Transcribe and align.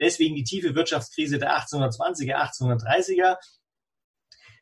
Deswegen 0.00 0.34
die 0.34 0.44
tiefe 0.44 0.74
Wirtschaftskrise 0.74 1.38
der 1.38 1.58
1820er, 1.58 2.36
1830er. 2.36 3.36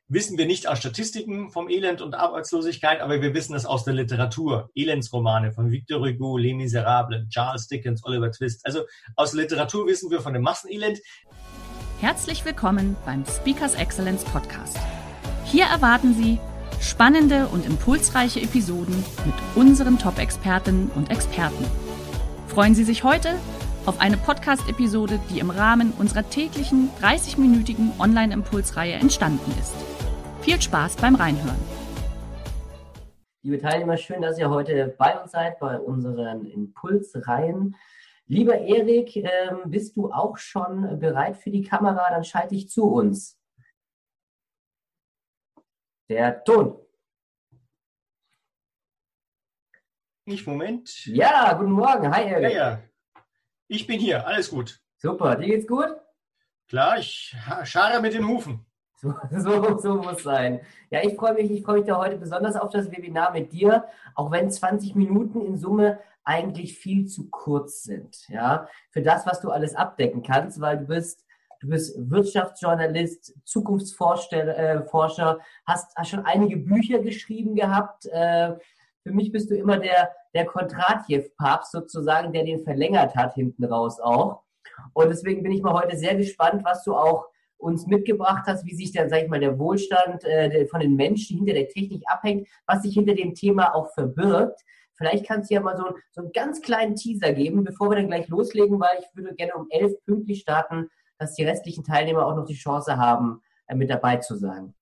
Wissen 0.07 0.37
wir 0.37 0.47
nicht 0.47 0.69
aus 0.69 0.79
Statistiken 0.79 1.51
vom 1.51 1.71
Elend 1.71 2.03
und 2.03 2.15
Arbeitslosigkeit, 2.15 3.01
aber 3.01 3.23
wir 3.23 3.33
wissen 3.33 3.55
es 3.55 3.65
aus 3.65 3.85
der 3.85 3.95
Literatur. 3.95 4.71
Elendsromane 4.75 5.53
von 5.53 5.71
Victor 5.71 6.07
Hugo, 6.07 6.37
Les 6.37 6.55
Miserables, 6.55 7.29
Charles 7.31 7.69
Dickens, 7.69 8.05
Oliver 8.05 8.31
Twist. 8.31 8.65
Also 8.67 8.85
aus 9.17 9.33
Literatur 9.33 9.87
wissen 9.87 10.11
wir 10.11 10.21
von 10.21 10.35
dem 10.35 10.43
Massenelend. 10.43 11.01
Herzlich 12.01 12.45
willkommen 12.45 12.97
beim 13.07 13.25
Speakers 13.25 13.75
Excellence 13.77 14.25
Podcast. 14.25 14.77
Hier 15.47 15.65
erwarten 15.65 16.15
Sie 16.15 16.39
spannende 16.81 17.47
und 17.49 17.65
impulsreiche 17.65 18.43
Episoden 18.43 19.03
mit 19.25 19.35
unseren 19.55 19.99
Top-Expertinnen 19.99 20.91
und 20.91 21.11
Experten. 21.11 21.65
Freuen 22.49 22.75
Sie 22.75 22.85
sich 22.85 23.05
heute 23.05 23.37
auf 23.87 24.01
eine 24.01 24.17
Podcast-Episode, 24.17 25.21
die 25.31 25.41
im 25.41 25.51
Rahmen 25.51 25.93
unserer 25.99 26.29
täglichen 26.29 26.91
30-minütigen 27.03 27.99
Online-Impulsreihe 28.01 28.95
entstanden 28.95 29.51
ist. 29.61 29.75
Viel 30.41 30.61
Spaß 30.61 30.97
beim 30.97 31.15
Reinhören. 31.15 31.59
Liebe 33.43 33.59
Teilnehmer, 33.59 33.99
schön, 33.99 34.23
dass 34.23 34.39
ihr 34.39 34.49
heute 34.49 34.95
bei 34.99 35.21
uns 35.21 35.33
seid 35.33 35.59
bei 35.59 35.79
unseren 35.79 36.47
Impulsreihen. 36.47 37.77
Lieber 38.27 38.59
Erik, 38.59 39.17
ähm, 39.17 39.63
bist 39.67 39.97
du 39.97 40.11
auch 40.11 40.39
schon 40.39 40.99
bereit 40.99 41.37
für 41.37 41.51
die 41.51 41.63
Kamera? 41.63 42.09
Dann 42.09 42.25
schalte 42.25 42.55
ich 42.55 42.71
zu 42.71 42.85
uns. 42.85 43.39
Der 46.09 46.43
Ton. 46.43 46.81
Nicht, 50.27 50.47
Moment. 50.47 51.05
Ja, 51.05 51.53
guten 51.53 51.73
Morgen. 51.73 52.11
Hi, 52.11 52.25
Erik. 52.25 52.55
Ja, 52.55 52.71
ja. 52.71 52.83
Ich 53.67 53.87
bin 53.87 53.99
hier, 53.99 54.27
alles 54.27 54.51
gut. 54.51 54.81
Super, 54.99 55.37
dir 55.37 55.47
geht's 55.47 55.67
gut? 55.67 55.89
Klar, 56.69 56.99
ich 56.99 57.35
schare 57.65 58.01
mit 58.01 58.13
den 58.13 58.29
Hufen. 58.29 58.67
So, 58.97 59.15
so, 59.31 59.79
so 59.79 59.95
muss 59.97 60.23
sein. 60.23 60.61
Ja, 60.91 61.03
ich 61.03 61.15
freue 61.17 61.35
mich, 61.35 61.51
ich 61.51 61.63
freue 61.63 61.79
mich 61.79 61.87
da 61.87 61.97
heute 61.97 62.19
besonders 62.19 62.57
auf 62.57 62.71
das 62.71 62.91
Webinar 62.91 63.33
mit 63.33 63.53
dir, 63.53 63.85
auch 64.15 64.31
wenn 64.31 64.51
20 64.51 64.95
Minuten 64.95 65.41
in 65.41 65.57
Summe 65.57 65.99
eigentlich 66.25 66.79
viel 66.79 67.07
zu 67.07 67.29
kurz 67.31 67.83
sind, 67.83 68.29
ja, 68.29 68.69
für 68.91 69.03
das, 69.03 69.27
was 69.27 69.41
du 69.41 69.51
alles 69.51 69.75
abdecken 69.75 70.23
kannst, 70.23 70.61
weil 70.61 70.79
du 70.79 70.87
bist, 70.87 71.25
du 71.61 71.69
bist 71.69 71.97
Wirtschaftsjournalist, 71.99 73.35
Zukunftsforscher, 73.45 74.57
äh, 74.57 74.87
Forscher, 74.87 75.41
hast, 75.67 75.95
hast 75.97 76.09
schon 76.11 76.25
einige 76.25 76.57
Bücher 76.57 76.99
geschrieben 76.99 77.55
gehabt. 77.55 78.07
Äh, 78.07 78.57
für 79.05 79.13
mich 79.13 79.31
bist 79.31 79.51
du 79.51 79.55
immer 79.55 79.79
der, 79.79 80.11
der 80.35 80.47
Kontratjew-Papst 80.47 81.73
sozusagen, 81.73 82.33
der 82.33 82.45
den 82.45 82.65
verlängert 82.65 83.15
hat 83.15 83.35
hinten 83.35 83.65
raus 83.65 84.01
auch. 84.01 84.43
Und 84.95 85.11
deswegen 85.11 85.43
bin 85.43 85.53
ich 85.53 85.63
mal 85.63 85.75
heute 85.75 85.97
sehr 85.97 86.17
gespannt, 86.17 86.65
was 86.65 86.83
du 86.85 86.95
auch 86.95 87.27
uns 87.59 87.87
mitgebracht 87.87 88.45
hast, 88.47 88.65
wie 88.67 88.75
sich 88.75 88.93
dann, 88.93 89.09
sag 89.09 89.23
ich 89.23 89.29
mal, 89.29 89.41
der 89.41 89.59
Wohlstand 89.59 90.25
äh, 90.25 90.67
von 90.67 90.81
den 90.81 90.97
Menschen 90.97 91.39
hinter 91.39 91.53
der 91.53 91.69
Technik 91.69 92.03
abhängt, 92.07 92.49
was 92.67 92.83
sich 92.83 92.95
hinter 92.95 93.15
dem 93.15 93.35
Thema 93.35 93.75
auch 93.75 93.93
verbirgt. 93.93 94.61
Vielleicht 94.97 95.27
kannst 95.27 95.51
du 95.51 95.55
ja 95.55 95.61
mal 95.61 95.77
so, 95.77 95.85
so 96.13 96.23
einen 96.23 96.33
ganz 96.33 96.63
kleinen 96.63 96.95
Teaser 96.95 97.33
geben, 97.33 97.65
bevor 97.65 97.91
wir 97.91 97.97
dann 97.97 98.09
gleich 98.09 98.29
loslegen, 98.29 98.81
weil 98.81 98.99
ich 99.01 99.07
würde 99.15 99.35
gerne 99.35 99.55
um 99.55 99.67
elf 99.71 99.93
pünktlich 100.05 100.41
starten, 100.41 100.89
dass 101.19 101.35
die 101.35 101.45
restlichen 101.45 101.85
Teilnehmer 101.85 102.27
auch 102.27 102.37
noch 102.37 102.47
die 102.47 102.55
Chance 102.55 102.97
haben, 102.97 103.43
äh, 103.67 103.75
mit 103.75 103.91
dabei 103.91 104.17
zu 104.17 104.37
sein. 104.37 104.75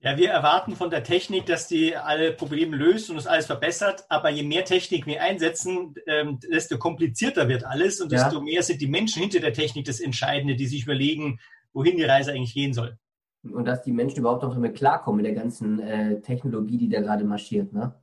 Ja, 0.00 0.16
wir 0.16 0.30
erwarten 0.30 0.76
von 0.76 0.90
der 0.90 1.02
Technik, 1.02 1.46
dass 1.46 1.66
die 1.66 1.96
alle 1.96 2.32
Probleme 2.32 2.76
löst 2.76 3.10
und 3.10 3.16
das 3.16 3.26
alles 3.26 3.46
verbessert. 3.46 4.04
Aber 4.08 4.30
je 4.30 4.44
mehr 4.44 4.64
Technik 4.64 5.06
wir 5.06 5.20
einsetzen, 5.20 5.94
ähm, 6.06 6.38
desto 6.40 6.78
komplizierter 6.78 7.48
wird 7.48 7.64
alles 7.64 8.00
und 8.00 8.12
desto 8.12 8.36
ja. 8.36 8.42
mehr 8.42 8.62
sind 8.62 8.80
die 8.80 8.86
Menschen 8.86 9.22
hinter 9.22 9.40
der 9.40 9.52
Technik 9.52 9.86
das 9.86 9.98
Entscheidende, 9.98 10.54
die 10.54 10.66
sich 10.66 10.84
überlegen, 10.84 11.40
wohin 11.72 11.96
die 11.96 12.04
Reise 12.04 12.30
eigentlich 12.30 12.54
gehen 12.54 12.74
soll. 12.74 12.96
Und 13.42 13.64
dass 13.64 13.82
die 13.82 13.92
Menschen 13.92 14.20
überhaupt 14.20 14.44
noch 14.44 14.54
damit 14.54 14.76
klarkommen 14.76 15.16
mit 15.16 15.26
der 15.26 15.34
ganzen 15.34 15.80
äh, 15.80 16.20
Technologie, 16.20 16.78
die 16.78 16.88
da 16.88 17.00
gerade 17.00 17.24
marschiert, 17.24 17.72
ne? 17.72 17.94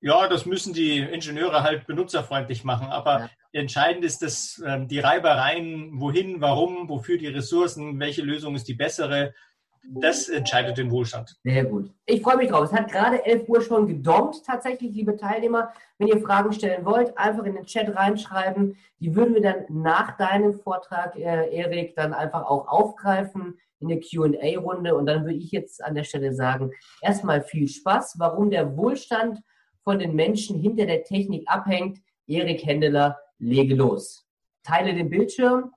Ja, 0.00 0.28
das 0.28 0.46
müssen 0.46 0.74
die 0.74 0.98
Ingenieure 0.98 1.64
halt 1.64 1.86
benutzerfreundlich 1.88 2.62
machen. 2.62 2.86
Aber 2.86 3.20
ja. 3.20 3.30
entscheidend 3.52 4.04
ist, 4.04 4.22
dass 4.22 4.62
ähm, 4.64 4.86
die 4.86 5.00
Reibereien, 5.00 6.00
wohin, 6.00 6.40
warum, 6.40 6.88
wofür 6.88 7.18
die 7.18 7.26
Ressourcen, 7.26 7.98
welche 7.98 8.22
Lösung 8.22 8.54
ist 8.54 8.68
die 8.68 8.74
bessere, 8.74 9.34
das 9.84 10.28
entscheidet 10.28 10.78
den 10.78 10.90
Wohlstand. 10.90 11.36
Sehr 11.44 11.64
gut. 11.64 11.90
Ich 12.06 12.22
freue 12.22 12.36
mich 12.36 12.50
drauf. 12.50 12.64
Es 12.64 12.72
hat 12.72 12.90
gerade 12.90 13.24
11 13.24 13.48
Uhr 13.48 13.60
schon 13.62 13.86
gedonkt, 13.86 14.44
tatsächlich, 14.44 14.92
liebe 14.92 15.16
Teilnehmer. 15.16 15.72
Wenn 15.98 16.08
ihr 16.08 16.20
Fragen 16.20 16.52
stellen 16.52 16.84
wollt, 16.84 17.16
einfach 17.16 17.44
in 17.44 17.54
den 17.54 17.64
Chat 17.64 17.94
reinschreiben. 17.94 18.76
Die 19.00 19.14
würden 19.14 19.34
wir 19.34 19.42
dann 19.42 19.64
nach 19.68 20.16
deinem 20.16 20.54
Vortrag, 20.54 21.16
äh, 21.16 21.54
Erik, 21.54 21.94
dann 21.96 22.12
einfach 22.12 22.44
auch 22.44 22.68
aufgreifen 22.68 23.58
in 23.80 23.88
der 23.88 24.00
QA-Runde. 24.00 24.94
Und 24.94 25.06
dann 25.06 25.24
würde 25.24 25.38
ich 25.38 25.52
jetzt 25.52 25.82
an 25.82 25.94
der 25.94 26.04
Stelle 26.04 26.34
sagen, 26.34 26.72
erstmal 27.00 27.42
viel 27.42 27.68
Spaß, 27.68 28.16
warum 28.18 28.50
der 28.50 28.76
Wohlstand 28.76 29.40
von 29.84 29.98
den 29.98 30.14
Menschen 30.14 30.58
hinter 30.60 30.86
der 30.86 31.04
Technik 31.04 31.48
abhängt. 31.48 31.98
Erik 32.26 32.64
Händeler, 32.64 33.18
lege 33.38 33.74
los. 33.74 34.26
Teile 34.62 34.94
den 34.94 35.08
Bildschirm. 35.08 35.72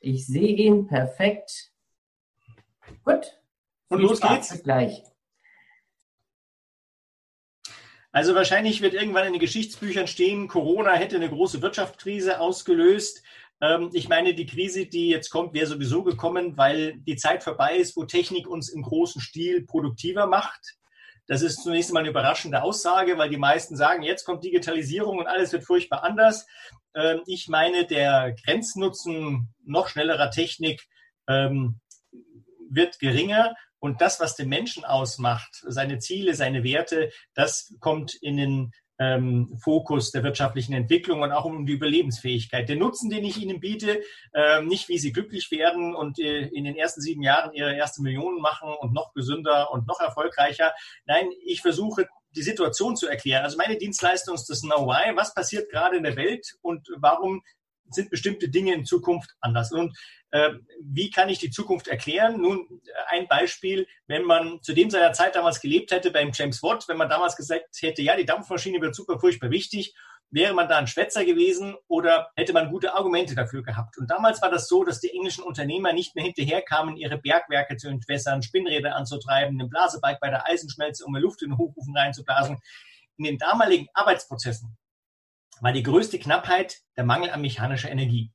Ich 0.00 0.26
sehe 0.26 0.56
ihn 0.56 0.86
perfekt. 0.86 1.72
Gut. 3.06 3.38
Und 3.88 4.00
los 4.00 4.20
geht's. 4.20 4.62
Gleich. 4.62 5.02
Also 8.10 8.34
wahrscheinlich 8.34 8.80
wird 8.80 8.94
irgendwann 8.94 9.26
in 9.26 9.34
den 9.34 9.40
Geschichtsbüchern 9.40 10.06
stehen, 10.06 10.48
Corona 10.48 10.94
hätte 10.94 11.16
eine 11.16 11.28
große 11.28 11.62
Wirtschaftskrise 11.62 12.40
ausgelöst. 12.40 13.22
Ähm, 13.60 13.90
ich 13.92 14.08
meine, 14.08 14.34
die 14.34 14.46
Krise, 14.46 14.86
die 14.86 15.08
jetzt 15.08 15.30
kommt, 15.30 15.54
wäre 15.54 15.66
sowieso 15.66 16.02
gekommen, 16.02 16.56
weil 16.56 16.96
die 17.00 17.16
Zeit 17.16 17.44
vorbei 17.44 17.76
ist, 17.76 17.96
wo 17.96 18.04
Technik 18.04 18.48
uns 18.48 18.70
im 18.70 18.82
großen 18.82 19.20
Stil 19.20 19.64
produktiver 19.64 20.26
macht. 20.26 20.76
Das 21.26 21.42
ist 21.42 21.62
zunächst 21.62 21.90
einmal 21.90 22.02
eine 22.02 22.10
überraschende 22.10 22.62
Aussage, 22.62 23.18
weil 23.18 23.28
die 23.28 23.36
meisten 23.36 23.76
sagen, 23.76 24.02
jetzt 24.02 24.24
kommt 24.24 24.44
Digitalisierung 24.44 25.18
und 25.18 25.26
alles 25.26 25.52
wird 25.52 25.64
furchtbar 25.64 26.02
anders. 26.02 26.46
Ähm, 26.94 27.20
ich 27.26 27.48
meine, 27.48 27.86
der 27.86 28.34
Grenznutzen 28.44 29.54
noch 29.64 29.88
schnellerer 29.88 30.30
Technik 30.30 30.88
ähm, 31.28 31.80
wird 32.70 32.98
geringer 32.98 33.54
und 33.78 34.00
das, 34.00 34.20
was 34.20 34.36
den 34.36 34.48
Menschen 34.48 34.84
ausmacht, 34.84 35.62
seine 35.66 35.98
Ziele, 35.98 36.34
seine 36.34 36.64
Werte, 36.64 37.10
das 37.34 37.74
kommt 37.80 38.14
in 38.14 38.36
den 38.36 38.72
ähm, 38.98 39.58
Fokus 39.62 40.10
der 40.10 40.22
wirtschaftlichen 40.22 40.72
Entwicklung 40.72 41.20
und 41.20 41.32
auch 41.32 41.44
um 41.44 41.66
die 41.66 41.74
Überlebensfähigkeit. 41.74 42.68
Den 42.68 42.78
Nutzen, 42.78 43.10
den 43.10 43.24
ich 43.24 43.36
Ihnen 43.36 43.60
biete, 43.60 44.02
äh, 44.32 44.62
nicht 44.62 44.88
wie 44.88 44.98
Sie 44.98 45.12
glücklich 45.12 45.50
werden 45.50 45.94
und 45.94 46.18
äh, 46.18 46.46
in 46.48 46.64
den 46.64 46.76
ersten 46.76 47.02
sieben 47.02 47.22
Jahren 47.22 47.52
Ihre 47.52 47.76
erste 47.76 48.02
Millionen 48.02 48.40
machen 48.40 48.74
und 48.80 48.94
noch 48.94 49.12
gesünder 49.12 49.70
und 49.70 49.86
noch 49.86 50.00
erfolgreicher. 50.00 50.72
Nein, 51.04 51.28
ich 51.44 51.60
versuche 51.60 52.08
die 52.30 52.42
Situation 52.42 52.96
zu 52.96 53.06
erklären. 53.06 53.44
Also 53.44 53.58
meine 53.58 53.76
Dienstleistung 53.76 54.34
ist 54.34 54.48
das 54.48 54.62
Know-why. 54.62 55.14
Was 55.14 55.34
passiert 55.34 55.70
gerade 55.70 55.98
in 55.98 56.02
der 56.02 56.16
Welt 56.16 56.54
und 56.62 56.88
warum 56.96 57.42
sind 57.90 58.10
bestimmte 58.10 58.48
Dinge 58.48 58.74
in 58.74 58.84
Zukunft 58.84 59.30
anders. 59.40 59.72
Und 59.72 59.96
wie 60.80 61.10
kann 61.10 61.28
ich 61.28 61.38
die 61.38 61.50
Zukunft 61.50 61.88
erklären? 61.88 62.40
Nun, 62.40 62.80
ein 63.08 63.28
Beispiel, 63.28 63.86
wenn 64.06 64.24
man 64.24 64.62
zu 64.62 64.72
dem 64.72 64.90
seiner 64.90 65.12
Zeit 65.12 65.36
damals 65.36 65.60
gelebt 65.60 65.90
hätte 65.90 66.10
beim 66.10 66.30
James 66.32 66.62
Watt, 66.62 66.88
wenn 66.88 66.96
man 66.96 67.08
damals 67.08 67.36
gesagt 67.36 67.76
hätte, 67.80 68.02
ja, 68.02 68.16
die 68.16 68.26
Dampfmaschine 68.26 68.80
wird 68.80 68.94
super 68.94 69.18
furchtbar 69.18 69.50
wichtig, 69.50 69.94
wäre 70.30 70.54
man 70.54 70.68
da 70.68 70.78
ein 70.78 70.86
Schwätzer 70.86 71.24
gewesen 71.24 71.76
oder 71.86 72.30
hätte 72.36 72.52
man 72.52 72.70
gute 72.70 72.94
Argumente 72.94 73.34
dafür 73.34 73.62
gehabt. 73.62 73.96
Und 73.98 74.10
damals 74.10 74.42
war 74.42 74.50
das 74.50 74.68
so, 74.68 74.84
dass 74.84 75.00
die 75.00 75.10
englischen 75.10 75.44
Unternehmer 75.44 75.92
nicht 75.92 76.14
mehr 76.14 76.24
hinterherkamen, 76.24 76.96
ihre 76.96 77.18
Bergwerke 77.18 77.76
zu 77.76 77.88
entwässern, 77.88 78.42
Spinnräder 78.42 78.96
anzutreiben, 78.96 79.60
einen 79.60 79.70
Blasebalg 79.70 80.18
bei 80.20 80.30
der 80.30 80.46
Eisenschmelze, 80.46 81.04
um 81.04 81.12
mehr 81.12 81.22
Luft 81.22 81.42
in 81.42 81.50
den 81.50 81.58
Hochofen 81.58 81.96
reinzublasen. 81.96 82.58
In 83.18 83.24
den 83.24 83.38
damaligen 83.38 83.86
Arbeitsprozessen 83.94 84.76
war 85.60 85.72
die 85.72 85.82
größte 85.82 86.18
Knappheit 86.18 86.80
der 86.96 87.04
Mangel 87.04 87.30
an 87.30 87.40
mechanischer 87.40 87.90
Energie. 87.90 88.30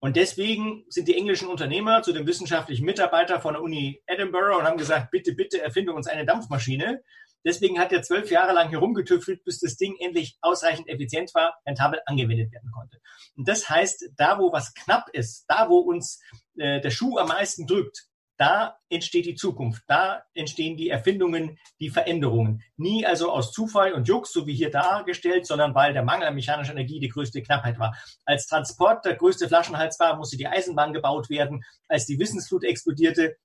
Und 0.00 0.16
deswegen 0.16 0.84
sind 0.88 1.08
die 1.08 1.16
englischen 1.16 1.48
Unternehmer 1.48 2.02
zu 2.02 2.12
dem 2.12 2.26
wissenschaftlichen 2.26 2.86
Mitarbeiter 2.86 3.38
von 3.40 3.52
der 3.52 3.62
Uni 3.62 4.02
Edinburgh 4.06 4.56
und 4.56 4.64
haben 4.64 4.78
gesagt, 4.78 5.10
bitte, 5.10 5.34
bitte 5.34 5.60
erfinde 5.60 5.92
uns 5.92 6.06
eine 6.06 6.24
Dampfmaschine. 6.24 7.02
Deswegen 7.44 7.78
hat 7.78 7.92
er 7.92 8.02
zwölf 8.02 8.30
Jahre 8.30 8.52
lang 8.52 8.70
herumgetüffelt, 8.70 9.44
bis 9.44 9.60
das 9.60 9.76
Ding 9.76 9.96
endlich 10.00 10.36
ausreichend 10.40 10.88
effizient 10.88 11.34
war, 11.34 11.54
rentabel 11.66 12.00
angewendet 12.06 12.52
werden 12.52 12.70
konnte. 12.72 12.98
Und 13.36 13.48
das 13.48 13.68
heißt, 13.68 14.10
da 14.16 14.38
wo 14.38 14.52
was 14.52 14.74
knapp 14.74 15.08
ist, 15.12 15.44
da 15.48 15.68
wo 15.68 15.78
uns 15.78 16.20
äh, 16.56 16.80
der 16.80 16.90
Schuh 16.90 17.18
am 17.18 17.28
meisten 17.28 17.66
drückt, 17.66 18.09
da 18.40 18.78
entsteht 18.88 19.26
die 19.26 19.34
Zukunft, 19.34 19.82
da 19.86 20.22
entstehen 20.32 20.78
die 20.78 20.88
Erfindungen, 20.88 21.58
die 21.78 21.90
Veränderungen. 21.90 22.62
Nie 22.78 23.04
also 23.04 23.30
aus 23.30 23.52
Zufall 23.52 23.92
und 23.92 24.08
Jux, 24.08 24.32
so 24.32 24.46
wie 24.46 24.54
hier 24.54 24.70
dargestellt, 24.70 25.46
sondern 25.46 25.74
weil 25.74 25.92
der 25.92 26.04
Mangel 26.04 26.26
an 26.26 26.34
mechanischer 26.34 26.72
Energie 26.72 27.00
die 27.00 27.10
größte 27.10 27.42
Knappheit 27.42 27.78
war. 27.78 27.94
Als 28.24 28.46
Transport 28.46 29.04
der 29.04 29.16
größte 29.16 29.46
Flaschenhals 29.46 30.00
war, 30.00 30.16
musste 30.16 30.38
die 30.38 30.46
Eisenbahn 30.46 30.94
gebaut 30.94 31.28
werden. 31.28 31.62
Als 31.86 32.06
die 32.06 32.18
Wissensflut 32.18 32.64
explodierte, 32.64 33.36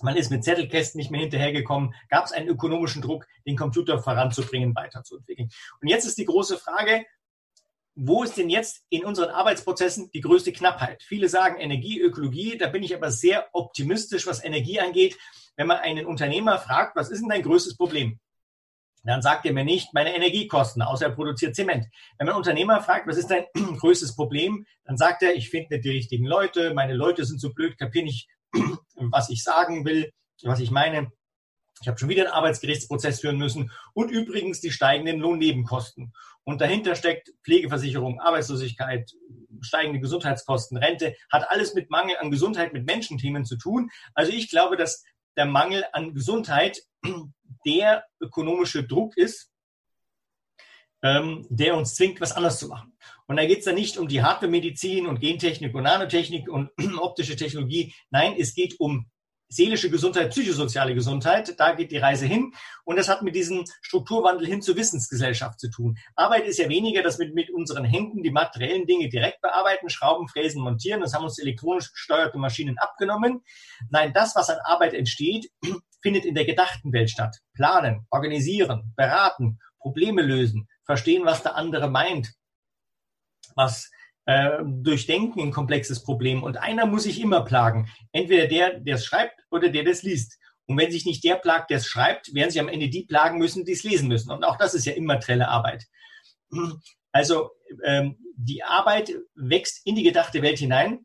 man 0.00 0.16
ist 0.16 0.32
mit 0.32 0.42
Zettelkästen 0.42 0.98
nicht 0.98 1.12
mehr 1.12 1.20
hinterhergekommen, 1.20 1.94
gab 2.08 2.24
es 2.24 2.32
einen 2.32 2.48
ökonomischen 2.48 3.00
Druck, 3.00 3.28
den 3.46 3.56
Computer 3.56 4.00
voranzubringen, 4.00 4.74
weiterzuentwickeln. 4.74 5.50
Und 5.80 5.86
jetzt 5.86 6.04
ist 6.04 6.18
die 6.18 6.24
große 6.24 6.58
Frage, 6.58 7.04
wo 7.94 8.22
ist 8.22 8.36
denn 8.36 8.48
jetzt 8.48 8.84
in 8.88 9.04
unseren 9.04 9.30
Arbeitsprozessen 9.30 10.10
die 10.12 10.20
größte 10.20 10.52
Knappheit? 10.52 11.02
Viele 11.02 11.28
sagen 11.28 11.60
Energie, 11.60 12.00
Ökologie, 12.00 12.56
da 12.56 12.68
bin 12.68 12.82
ich 12.82 12.94
aber 12.94 13.10
sehr 13.10 13.48
optimistisch, 13.52 14.26
was 14.26 14.42
Energie 14.42 14.80
angeht. 14.80 15.18
Wenn 15.56 15.66
man 15.66 15.78
einen 15.78 16.06
Unternehmer 16.06 16.58
fragt, 16.58 16.96
was 16.96 17.10
ist 17.10 17.20
denn 17.20 17.28
dein 17.28 17.42
größtes 17.42 17.76
Problem? 17.76 18.18
Dann 19.04 19.20
sagt 19.20 19.46
er 19.46 19.52
mir 19.52 19.64
nicht 19.64 19.92
meine 19.94 20.14
Energiekosten, 20.14 20.80
außer 20.80 21.06
er 21.06 21.12
produziert 21.12 21.56
Zement. 21.56 21.86
Wenn 22.18 22.26
man 22.26 22.34
einen 22.34 22.38
Unternehmer 22.38 22.80
fragt, 22.80 23.08
was 23.08 23.16
ist 23.16 23.30
dein 23.30 23.46
größtes 23.78 24.14
Problem, 24.14 24.64
dann 24.84 24.96
sagt 24.96 25.22
er, 25.22 25.34
ich 25.34 25.50
finde 25.50 25.74
nicht 25.74 25.84
die 25.84 25.90
richtigen 25.90 26.24
Leute, 26.24 26.72
meine 26.72 26.94
Leute 26.94 27.24
sind 27.24 27.40
so 27.40 27.52
blöd, 27.52 27.76
kapiere 27.76 28.04
nicht, 28.04 28.28
was 28.94 29.28
ich 29.28 29.42
sagen 29.42 29.84
will, 29.84 30.12
was 30.42 30.60
ich 30.60 30.70
meine. 30.70 31.10
Ich 31.82 31.88
habe 31.88 31.98
schon 31.98 32.08
wieder 32.08 32.24
einen 32.24 32.32
Arbeitsgerichtsprozess 32.32 33.20
führen 33.20 33.38
müssen 33.38 33.70
und 33.92 34.10
übrigens 34.10 34.60
die 34.60 34.70
steigenden 34.70 35.18
Lohnnebenkosten. 35.18 36.12
Und 36.44 36.60
dahinter 36.60 36.94
steckt 36.94 37.32
Pflegeversicherung, 37.44 38.20
Arbeitslosigkeit, 38.20 39.12
steigende 39.60 40.00
Gesundheitskosten, 40.00 40.76
Rente, 40.76 41.16
hat 41.30 41.50
alles 41.50 41.74
mit 41.74 41.90
Mangel 41.90 42.16
an 42.18 42.30
Gesundheit, 42.30 42.72
mit 42.72 42.86
Menschenthemen 42.86 43.44
zu 43.44 43.56
tun. 43.56 43.90
Also 44.14 44.32
ich 44.32 44.48
glaube, 44.48 44.76
dass 44.76 45.04
der 45.36 45.46
Mangel 45.46 45.84
an 45.92 46.14
Gesundheit 46.14 46.82
der 47.66 48.04
ökonomische 48.20 48.84
Druck 48.84 49.16
ist, 49.16 49.50
ähm, 51.02 51.46
der 51.50 51.76
uns 51.76 51.94
zwingt, 51.94 52.20
was 52.20 52.32
anders 52.32 52.58
zu 52.58 52.68
machen. 52.68 52.96
Und 53.26 53.36
da 53.36 53.44
geht 53.44 53.60
es 53.60 53.64
dann 53.64 53.74
nicht 53.74 53.98
um 53.98 54.08
die 54.08 54.22
Hardware-Medizin 54.22 55.06
und 55.06 55.20
Gentechnik 55.20 55.74
und 55.74 55.82
Nanotechnik 55.82 56.48
und 56.48 56.70
optische 56.98 57.36
Technologie. 57.36 57.94
Nein, 58.10 58.36
es 58.38 58.54
geht 58.54 58.78
um 58.78 59.10
seelische 59.52 59.90
Gesundheit, 59.90 60.30
psychosoziale 60.30 60.94
Gesundheit. 60.94 61.58
Da 61.60 61.72
geht 61.72 61.92
die 61.92 61.98
Reise 61.98 62.26
hin. 62.26 62.52
Und 62.84 62.96
das 62.96 63.08
hat 63.08 63.22
mit 63.22 63.34
diesem 63.34 63.64
Strukturwandel 63.82 64.46
hin 64.46 64.62
zur 64.62 64.76
Wissensgesellschaft 64.76 65.60
zu 65.60 65.70
tun. 65.70 65.98
Arbeit 66.16 66.46
ist 66.46 66.58
ja 66.58 66.68
weniger, 66.68 67.02
dass 67.02 67.18
wir 67.18 67.32
mit 67.32 67.50
unseren 67.50 67.84
Händen 67.84 68.22
die 68.22 68.30
materiellen 68.30 68.86
Dinge 68.86 69.08
direkt 69.08 69.42
bearbeiten, 69.42 69.90
schrauben, 69.90 70.26
fräsen, 70.28 70.62
montieren. 70.62 71.02
Das 71.02 71.12
haben 71.14 71.24
uns 71.24 71.38
elektronisch 71.38 71.92
gesteuerte 71.92 72.38
Maschinen 72.38 72.78
abgenommen. 72.78 73.42
Nein, 73.90 74.12
das, 74.14 74.34
was 74.34 74.48
an 74.48 74.58
Arbeit 74.64 74.94
entsteht, 74.94 75.50
findet 76.02 76.24
in 76.24 76.34
der 76.34 76.46
gedachten 76.46 76.92
Welt 76.92 77.10
statt. 77.10 77.36
Planen, 77.54 78.06
organisieren, 78.10 78.94
beraten, 78.96 79.58
Probleme 79.78 80.22
lösen, 80.22 80.68
verstehen, 80.84 81.24
was 81.26 81.42
der 81.42 81.56
andere 81.56 81.90
meint, 81.90 82.32
was 83.54 83.90
äh, 84.26 84.58
durchdenken 84.64 85.40
ein 85.40 85.52
komplexes 85.52 86.02
Problem. 86.02 86.42
Und 86.42 86.56
einer 86.56 86.86
muss 86.86 87.04
sich 87.04 87.20
immer 87.20 87.44
plagen. 87.44 87.88
Entweder 88.12 88.46
der, 88.46 88.80
der 88.80 88.96
es 88.96 89.04
schreibt 89.04 89.40
oder 89.50 89.68
der, 89.68 89.84
der 89.84 89.92
es 89.92 90.02
liest. 90.02 90.38
Und 90.66 90.78
wenn 90.78 90.92
sich 90.92 91.04
nicht 91.04 91.24
der 91.24 91.36
plagt, 91.36 91.70
der 91.70 91.78
es 91.78 91.86
schreibt, 91.86 92.34
werden 92.34 92.50
sich 92.50 92.60
am 92.60 92.68
Ende 92.68 92.88
die 92.88 93.04
plagen 93.04 93.38
müssen, 93.38 93.64
die 93.64 93.72
es 93.72 93.82
lesen 93.82 94.08
müssen. 94.08 94.30
Und 94.30 94.44
auch 94.44 94.56
das 94.56 94.74
ist 94.74 94.86
ja 94.86 94.92
immer 94.92 95.18
trelle 95.18 95.48
Arbeit. 95.48 95.84
Also 97.12 97.50
ähm, 97.84 98.16
die 98.36 98.62
Arbeit 98.62 99.12
wächst 99.34 99.86
in 99.86 99.96
die 99.96 100.02
gedachte 100.02 100.42
Welt 100.42 100.58
hinein. 100.58 101.04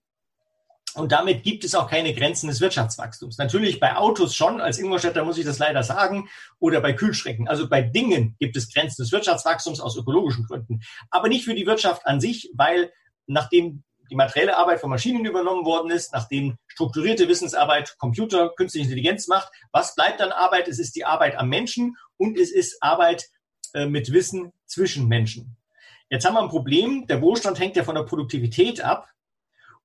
Und 0.93 1.11
damit 1.11 1.43
gibt 1.43 1.63
es 1.63 1.75
auch 1.75 1.89
keine 1.89 2.13
Grenzen 2.13 2.47
des 2.47 2.59
Wirtschaftswachstums. 2.59 3.37
Natürlich 3.37 3.79
bei 3.79 3.95
Autos 3.95 4.35
schon, 4.35 4.61
als 4.61 4.79
Ingolstädter 4.79 5.23
muss 5.23 5.37
ich 5.37 5.45
das 5.45 5.59
leider 5.59 5.83
sagen, 5.83 6.27
oder 6.59 6.81
bei 6.81 6.93
Kühlschränken. 6.93 7.47
Also 7.47 7.69
bei 7.69 7.81
Dingen 7.81 8.35
gibt 8.39 8.55
es 8.55 8.73
Grenzen 8.73 9.03
des 9.03 9.11
Wirtschaftswachstums 9.11 9.79
aus 9.79 9.95
ökologischen 9.95 10.45
Gründen. 10.45 10.81
Aber 11.11 11.27
nicht 11.27 11.45
für 11.45 11.53
die 11.53 11.67
Wirtschaft 11.67 12.07
an 12.07 12.19
sich, 12.19 12.49
weil 12.55 12.91
nachdem 13.27 13.83
die 14.09 14.15
materielle 14.15 14.57
Arbeit 14.57 14.79
von 14.79 14.89
Maschinen 14.89 15.25
übernommen 15.25 15.65
worden 15.65 15.91
ist, 15.91 16.13
nachdem 16.13 16.57
strukturierte 16.67 17.27
Wissensarbeit 17.27 17.97
Computer, 17.97 18.53
künstliche 18.55 18.85
Intelligenz 18.85 19.27
macht, 19.27 19.51
was 19.71 19.95
bleibt 19.95 20.19
dann 20.19 20.31
Arbeit? 20.31 20.67
Es 20.67 20.79
ist 20.79 20.95
die 20.95 21.05
Arbeit 21.05 21.37
am 21.37 21.49
Menschen 21.49 21.97
und 22.15 22.37
es 22.37 22.51
ist 22.51 22.81
Arbeit 22.81 23.29
äh, 23.73 23.85
mit 23.85 24.11
Wissen 24.13 24.53
zwischen 24.65 25.07
Menschen. 25.07 25.57
Jetzt 26.09 26.25
haben 26.25 26.35
wir 26.35 26.41
ein 26.41 26.49
Problem. 26.49 27.05
Der 27.07 27.21
Wohlstand 27.21 27.59
hängt 27.59 27.75
ja 27.75 27.83
von 27.83 27.95
der 27.95 28.03
Produktivität 28.03 28.81
ab. 28.81 29.09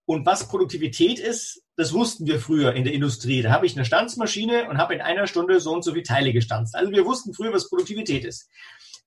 Und 0.05 0.27
was 0.27 0.49
Produktivität 0.49 1.19
ist, 1.19 1.63
das 1.77 1.93
wussten 1.93 2.27
wir 2.27 2.39
früher 2.39 2.75
in 2.75 2.85
der 2.85 2.93
Industrie. 2.93 3.43
Da 3.43 3.51
habe 3.51 3.67
ich 3.67 3.75
eine 3.75 3.85
Stanzmaschine 3.85 4.69
und 4.69 4.79
habe 4.79 4.95
in 4.95 5.01
einer 5.01 5.27
Stunde 5.27 5.61
so 5.61 5.73
und 5.73 5.83
so 5.83 5.93
viele 5.93 6.03
Teile 6.05 6.33
gestanzt. 6.33 6.75
Also 6.75 6.93
wir 6.93 7.05
wussten 7.05 7.35
früher, 7.35 7.53
was 7.53 7.69
Produktivität 7.69 8.25
ist. 8.25 8.49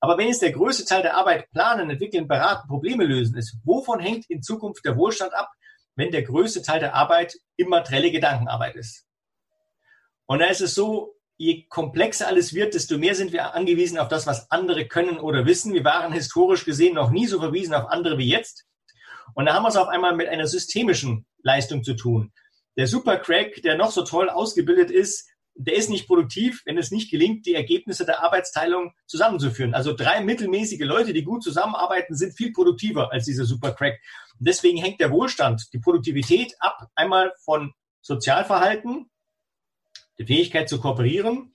Aber 0.00 0.18
wenn 0.18 0.28
es 0.28 0.38
der 0.38 0.52
größte 0.52 0.84
Teil 0.84 1.02
der 1.02 1.16
Arbeit 1.16 1.50
planen, 1.50 1.90
entwickeln, 1.90 2.28
beraten, 2.28 2.68
Probleme 2.68 3.04
lösen 3.04 3.36
ist, 3.36 3.56
wovon 3.64 4.00
hängt 4.00 4.28
in 4.28 4.42
Zukunft 4.42 4.84
der 4.84 4.96
Wohlstand 4.96 5.32
ab, 5.34 5.50
wenn 5.94 6.10
der 6.10 6.22
größte 6.22 6.62
Teil 6.62 6.80
der 6.80 6.94
Arbeit 6.94 7.34
immaterielle 7.56 8.10
Gedankenarbeit 8.10 8.76
ist? 8.76 9.06
Und 10.26 10.40
da 10.40 10.46
ist 10.46 10.60
es 10.60 10.74
so, 10.74 11.14
je 11.38 11.66
komplexer 11.68 12.26
alles 12.26 12.54
wird, 12.54 12.74
desto 12.74 12.98
mehr 12.98 13.14
sind 13.14 13.32
wir 13.32 13.54
angewiesen 13.54 13.98
auf 13.98 14.08
das, 14.08 14.26
was 14.26 14.50
andere 14.50 14.86
können 14.86 15.18
oder 15.18 15.46
wissen. 15.46 15.72
Wir 15.72 15.84
waren 15.84 16.12
historisch 16.12 16.64
gesehen 16.64 16.94
noch 16.94 17.10
nie 17.10 17.26
so 17.26 17.40
verwiesen 17.40 17.74
auf 17.74 17.90
andere 17.90 18.18
wie 18.18 18.28
jetzt. 18.28 18.66
Und 19.34 19.46
da 19.46 19.54
haben 19.54 19.64
wir 19.64 19.68
es 19.68 19.76
auf 19.76 19.88
einmal 19.88 20.14
mit 20.14 20.28
einer 20.28 20.46
systemischen 20.46 21.26
Leistung 21.42 21.84
zu 21.84 21.94
tun. 21.94 22.32
Der 22.76 22.86
Supercrack, 22.86 23.62
der 23.62 23.76
noch 23.76 23.90
so 23.90 24.02
toll 24.02 24.28
ausgebildet 24.28 24.90
ist, 24.90 25.28
der 25.58 25.74
ist 25.74 25.90
nicht 25.90 26.06
produktiv, 26.06 26.62
wenn 26.66 26.78
es 26.78 26.90
nicht 26.90 27.10
gelingt, 27.10 27.46
die 27.46 27.54
Ergebnisse 27.54 28.04
der 28.04 28.22
Arbeitsteilung 28.22 28.92
zusammenzuführen. 29.06 29.74
Also 29.74 29.94
drei 29.94 30.20
mittelmäßige 30.20 30.80
Leute, 30.80 31.12
die 31.12 31.24
gut 31.24 31.42
zusammenarbeiten, 31.42 32.14
sind 32.14 32.36
viel 32.36 32.52
produktiver 32.52 33.10
als 33.12 33.24
dieser 33.24 33.44
Supercrack. 33.44 34.00
Und 34.38 34.48
deswegen 34.48 34.78
hängt 34.78 35.00
der 35.00 35.10
Wohlstand, 35.10 35.72
die 35.72 35.78
Produktivität 35.78 36.54
ab, 36.60 36.88
einmal 36.94 37.32
von 37.42 37.72
Sozialverhalten, 38.02 39.10
der 40.18 40.26
Fähigkeit 40.26 40.68
zu 40.68 40.80
kooperieren, 40.80 41.54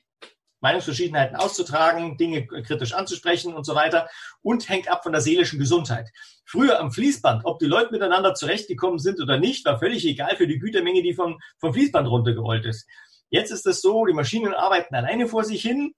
Meinungsverschiedenheiten 0.61 1.35
auszutragen, 1.35 2.17
Dinge 2.17 2.45
kritisch 2.45 2.93
anzusprechen 2.93 3.53
und 3.53 3.65
so 3.65 3.73
weiter 3.75 4.07
und 4.43 4.69
hängt 4.69 4.89
ab 4.89 5.03
von 5.03 5.11
der 5.11 5.21
seelischen 5.21 5.59
Gesundheit. 5.59 6.09
Früher 6.45 6.79
am 6.79 6.91
Fließband, 6.91 7.45
ob 7.45 7.59
die 7.59 7.65
Leute 7.65 7.91
miteinander 7.91 8.35
zurechtgekommen 8.35 8.99
sind 8.99 9.19
oder 9.19 9.39
nicht, 9.39 9.65
war 9.65 9.79
völlig 9.79 10.05
egal 10.05 10.35
für 10.35 10.47
die 10.47 10.59
Gütermenge, 10.59 11.01
die 11.01 11.13
vom, 11.13 11.39
vom 11.57 11.73
Fließband 11.73 12.07
runtergerollt 12.07 12.65
ist. 12.65 12.87
Jetzt 13.31 13.51
ist 13.51 13.65
es 13.65 13.81
so, 13.81 14.05
die 14.05 14.13
Maschinen 14.13 14.53
arbeiten 14.53 14.93
alleine 14.93 15.27
vor 15.27 15.43
sich 15.43 15.61
hin. 15.61 15.95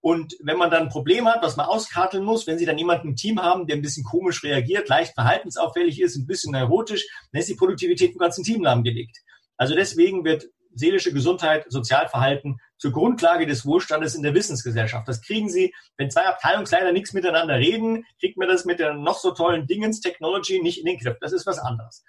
Und 0.00 0.36
wenn 0.40 0.58
man 0.58 0.70
dann 0.70 0.82
ein 0.82 0.88
Problem 0.90 1.26
hat, 1.26 1.42
was 1.42 1.56
man 1.56 1.64
auskarteln 1.64 2.24
muss, 2.24 2.46
wenn 2.46 2.58
Sie 2.58 2.66
dann 2.66 2.76
jemanden 2.76 3.08
im 3.08 3.16
Team 3.16 3.42
haben, 3.42 3.66
der 3.66 3.76
ein 3.76 3.82
bisschen 3.82 4.04
komisch 4.04 4.44
reagiert, 4.44 4.86
leicht 4.90 5.14
verhaltensauffällig 5.14 5.98
ist, 5.98 6.16
ein 6.16 6.26
bisschen 6.26 6.52
neurotisch, 6.52 7.08
dann 7.32 7.40
ist 7.40 7.48
die 7.48 7.54
Produktivität 7.54 8.12
im 8.12 8.18
ganzen 8.18 8.44
Team 8.44 8.62
lahmgelegt. 8.62 9.16
Also 9.56 9.74
deswegen 9.74 10.22
wird 10.24 10.44
seelische 10.74 11.12
Gesundheit, 11.12 11.64
Sozialverhalten 11.68 12.58
zur 12.76 12.92
Grundlage 12.92 13.46
des 13.46 13.64
Wohlstandes 13.64 14.14
in 14.14 14.22
der 14.22 14.34
Wissensgesellschaft. 14.34 15.08
Das 15.08 15.22
kriegen 15.22 15.48
Sie, 15.48 15.72
wenn 15.96 16.10
zwei 16.10 16.26
Abteilungsleiter 16.26 16.92
nichts 16.92 17.14
miteinander 17.14 17.54
reden, 17.54 18.04
kriegt 18.20 18.36
man 18.36 18.48
das 18.48 18.66
mit 18.66 18.80
der 18.80 18.92
noch 18.92 19.18
so 19.18 19.30
tollen 19.30 19.66
Dingens 19.66 20.00
Technology 20.00 20.60
nicht 20.60 20.80
in 20.80 20.84
den 20.84 20.98
Griff. 20.98 21.16
Das 21.20 21.32
ist 21.32 21.46
was 21.46 21.58
anderes. 21.58 22.04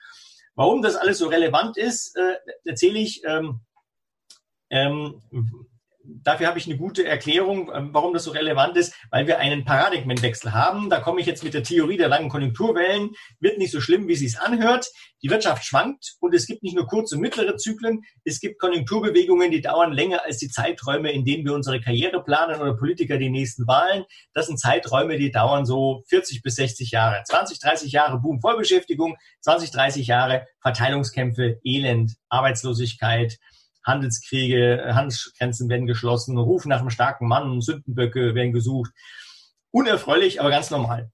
Warum 0.56 0.82
das 0.82 0.96
alles 0.96 1.20
so 1.20 1.28
relevant 1.28 1.78
ist, 1.78 2.18
äh, 2.18 2.36
erzähle 2.66 3.00
ich 3.00 3.22
ähm, 3.26 3.62
ähm, 4.76 5.22
dafür 6.24 6.48
habe 6.48 6.60
ich 6.60 6.68
eine 6.68 6.78
gute 6.78 7.06
Erklärung, 7.06 7.72
ähm, 7.74 7.90
warum 7.92 8.14
das 8.14 8.26
so 8.26 8.32
relevant 8.32 8.78
ist, 8.78 8.94
weil 9.12 9.28
wir 9.28 9.40
einen 9.40 9.66
Paradigmenwechsel 9.66 10.54
haben. 10.54 10.90
Da 10.90 11.00
komme 11.00 11.22
ich 11.22 11.28
jetzt 11.28 11.44
mit 11.44 11.54
der 11.54 11.64
Theorie 11.64 11.98
der 11.98 12.08
langen 12.08 12.30
Konjunkturwellen. 12.30 13.12
Wird 13.40 13.58
nicht 13.58 13.72
so 13.72 13.82
schlimm, 13.82 14.08
wie 14.08 14.14
es 14.14 14.20
sich 14.20 14.40
anhört. 14.40 14.88
Die 15.24 15.30
Wirtschaft 15.30 15.66
schwankt 15.66 16.16
und 16.20 16.36
es 16.36 16.46
gibt 16.46 16.62
nicht 16.62 16.76
nur 16.76 16.88
kurze 16.88 17.16
und 17.16 17.22
mittlere 17.22 17.58
Zyklen, 17.58 18.02
es 18.26 18.40
gibt 18.40 18.60
Konjunkturbewegungen, 18.60 19.50
die 19.50 19.62
dauern 19.62 19.92
länger 19.92 20.24
als 20.24 20.38
die 20.38 20.50
Zeiträume, 20.50 21.12
in 21.12 21.26
denen 21.26 21.46
wir 21.46 21.54
unsere 21.54 21.82
Karriere 21.82 22.24
planen 22.24 22.62
oder 22.62 22.76
Politiker 22.76 23.18
die 23.18 23.30
nächsten 23.30 23.66
Wahlen. 23.66 24.04
Das 24.34 24.48
sind 24.48 24.60
Zeiträume, 24.60 25.18
die 25.18 25.32
dauern 25.32 25.66
so 25.66 26.04
40 26.10 26.44
bis 26.44 26.56
60 26.56 26.92
Jahre. 26.92 27.24
20, 27.26 27.60
30 27.60 27.92
Jahre 27.92 28.20
Boom 28.20 28.40
Vollbeschäftigung, 28.40 29.16
20, 29.42 29.72
30 29.72 30.08
Jahre 30.08 30.46
Verteilungskämpfe, 30.62 31.60
Elend, 31.64 32.14
Arbeitslosigkeit, 32.30 33.40
Handelskriege, 33.86 34.82
äh, 34.82 34.94
Handelsgrenzen 34.94 35.70
werden 35.70 35.88
geschlossen, 35.88 36.38
Ruf 36.38 36.66
nach 36.66 36.80
einem 36.80 36.90
starken 36.90 37.28
Mann, 37.28 37.62
Sündenböcke 37.62 38.36
werden 38.36 38.54
gesucht. 38.54 38.92
Unerfreulich, 39.72 40.40
aber 40.40 40.50
ganz 40.50 40.72
normal. 40.72 41.12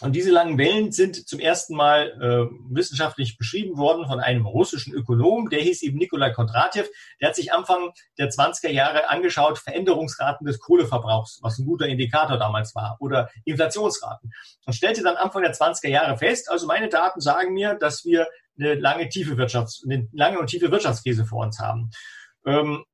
Und 0.00 0.12
diese 0.12 0.32
langen 0.32 0.58
Wellen 0.58 0.90
sind 0.90 1.28
zum 1.28 1.38
ersten 1.38 1.76
Mal 1.76 2.10
äh, 2.20 2.74
wissenschaftlich 2.74 3.38
beschrieben 3.38 3.76
worden 3.76 4.08
von 4.08 4.18
einem 4.18 4.44
russischen 4.44 4.92
Ökonom, 4.92 5.50
der 5.50 5.60
hieß 5.60 5.82
eben 5.82 5.98
Nikolai 5.98 6.30
Kondratjew. 6.30 6.82
Der 7.20 7.28
hat 7.28 7.36
sich 7.36 7.52
Anfang 7.52 7.92
der 8.18 8.28
20er 8.28 8.70
Jahre 8.70 9.08
angeschaut, 9.08 9.58
Veränderungsraten 9.60 10.46
des 10.46 10.58
Kohleverbrauchs, 10.58 11.38
was 11.42 11.58
ein 11.58 11.66
guter 11.66 11.86
Indikator 11.86 12.38
damals 12.38 12.74
war, 12.74 12.96
oder 12.98 13.30
Inflationsraten. 13.44 14.32
Und 14.66 14.72
stellte 14.72 15.02
dann 15.04 15.14
Anfang 15.16 15.42
der 15.42 15.54
20er 15.54 15.88
Jahre 15.88 16.18
fest, 16.18 16.50
also 16.50 16.66
meine 16.66 16.88
Daten 16.88 17.20
sagen 17.20 17.54
mir, 17.54 17.74
dass 17.74 18.04
wir 18.04 18.26
eine 18.58 18.74
lange 18.74 19.08
tiefe 19.08 19.34
Wirtschafts-, 19.34 19.84
eine 19.84 20.08
lange 20.12 20.38
und 20.38 20.48
tiefe 20.48 20.70
Wirtschaftskrise 20.70 21.24
vor 21.24 21.44
uns 21.44 21.58
haben. 21.58 21.90
Ähm, 22.46 22.84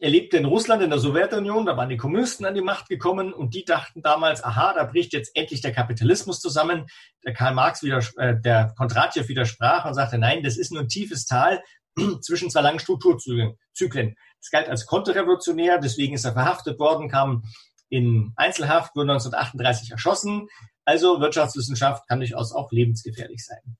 er 0.00 0.10
lebte 0.10 0.36
in 0.36 0.44
Russland, 0.44 0.82
in 0.82 0.90
der 0.90 0.98
Sowjetunion, 0.98 1.64
da 1.64 1.76
waren 1.76 1.88
die 1.88 1.96
Kommunisten 1.96 2.44
an 2.44 2.54
die 2.54 2.60
Macht 2.60 2.88
gekommen 2.88 3.32
und 3.32 3.54
die 3.54 3.64
dachten 3.64 4.02
damals, 4.02 4.44
aha, 4.44 4.74
da 4.74 4.84
bricht 4.84 5.12
jetzt 5.12 5.34
endlich 5.34 5.62
der 5.62 5.72
Kapitalismus 5.72 6.40
zusammen. 6.40 6.86
Der 7.24 7.32
Karl 7.32 7.54
Marx 7.54 7.82
wieder, 7.82 8.02
äh, 8.18 8.38
der 8.38 8.74
Kondratjew 8.76 9.28
widersprach 9.28 9.86
und 9.86 9.94
sagte, 9.94 10.18
nein, 10.18 10.42
das 10.42 10.56
ist 10.58 10.72
nur 10.72 10.82
ein 10.82 10.88
tiefes 10.88 11.26
Tal 11.26 11.62
zwischen 12.20 12.50
zwei 12.50 12.60
langen 12.60 12.80
Strukturzyklen. 12.80 14.16
Es 14.40 14.50
galt 14.50 14.68
als 14.68 14.84
konterrevolutionär, 14.84 15.78
deswegen 15.78 16.14
ist 16.14 16.24
er 16.24 16.32
verhaftet 16.34 16.78
worden, 16.78 17.08
kam 17.08 17.44
in 17.88 18.32
Einzelhaft, 18.36 18.94
wurde 18.96 19.12
1938 19.12 19.92
erschossen. 19.92 20.48
Also 20.84 21.20
Wirtschaftswissenschaft 21.20 22.06
kann 22.08 22.18
durchaus 22.18 22.52
auch 22.52 22.70
lebensgefährlich 22.72 23.44
sein. 23.44 23.76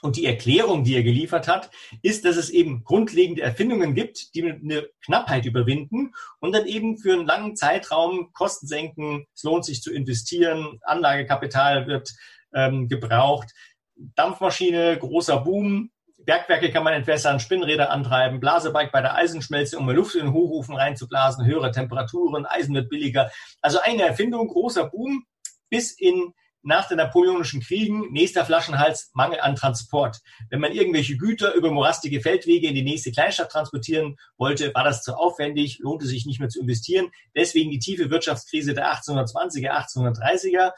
Und 0.00 0.16
die 0.16 0.26
Erklärung, 0.26 0.84
die 0.84 0.94
er 0.94 1.02
geliefert 1.02 1.48
hat, 1.48 1.70
ist, 2.02 2.24
dass 2.24 2.36
es 2.36 2.50
eben 2.50 2.84
grundlegende 2.84 3.42
Erfindungen 3.42 3.94
gibt, 3.94 4.34
die 4.34 4.44
eine 4.44 4.88
Knappheit 5.04 5.44
überwinden 5.44 6.14
und 6.38 6.52
dann 6.52 6.66
eben 6.66 6.98
für 6.98 7.14
einen 7.14 7.26
langen 7.26 7.56
Zeitraum 7.56 8.32
Kosten 8.32 8.68
senken. 8.68 9.26
Es 9.34 9.42
lohnt 9.42 9.64
sich 9.64 9.82
zu 9.82 9.92
investieren, 9.92 10.78
Anlagekapital 10.82 11.88
wird 11.88 12.12
ähm, 12.54 12.88
gebraucht, 12.88 13.52
Dampfmaschine, 13.96 14.96
großer 14.98 15.38
Boom, 15.38 15.90
Bergwerke 16.18 16.70
kann 16.70 16.84
man 16.84 16.92
entwässern, 16.92 17.40
Spinnräder 17.40 17.90
antreiben, 17.90 18.38
Blasebalg 18.38 18.92
bei 18.92 19.00
der 19.00 19.14
Eisenschmelze, 19.14 19.78
um 19.78 19.86
mehr 19.86 19.94
Luft 19.94 20.14
in 20.14 20.26
den 20.26 20.34
Hochofen 20.34 20.76
reinzublasen, 20.76 21.46
höhere 21.46 21.72
Temperaturen, 21.72 22.44
Eisen 22.44 22.74
wird 22.74 22.90
billiger. 22.90 23.30
Also 23.62 23.78
eine 23.82 24.02
Erfindung, 24.02 24.46
großer 24.48 24.90
Boom 24.90 25.24
bis 25.70 25.92
in 25.92 26.34
nach 26.68 26.86
den 26.86 26.98
napoleonischen 26.98 27.60
Kriegen, 27.60 28.12
nächster 28.12 28.44
Flaschenhals, 28.44 29.10
Mangel 29.14 29.40
an 29.40 29.56
Transport. 29.56 30.20
Wenn 30.50 30.60
man 30.60 30.72
irgendwelche 30.72 31.16
Güter 31.16 31.54
über 31.54 31.72
morastige 31.72 32.20
Feldwege 32.20 32.68
in 32.68 32.74
die 32.74 32.82
nächste 32.82 33.10
Kleinstadt 33.10 33.50
transportieren 33.50 34.16
wollte, 34.36 34.72
war 34.74 34.84
das 34.84 35.02
zu 35.02 35.14
aufwendig, 35.14 35.78
lohnte 35.80 36.06
sich 36.06 36.26
nicht 36.26 36.40
mehr 36.40 36.50
zu 36.50 36.60
investieren. 36.60 37.08
Deswegen 37.34 37.70
die 37.70 37.78
tiefe 37.78 38.10
Wirtschaftskrise 38.10 38.74
der 38.74 38.92
1820er, 38.92 39.70
1830er 39.70 40.72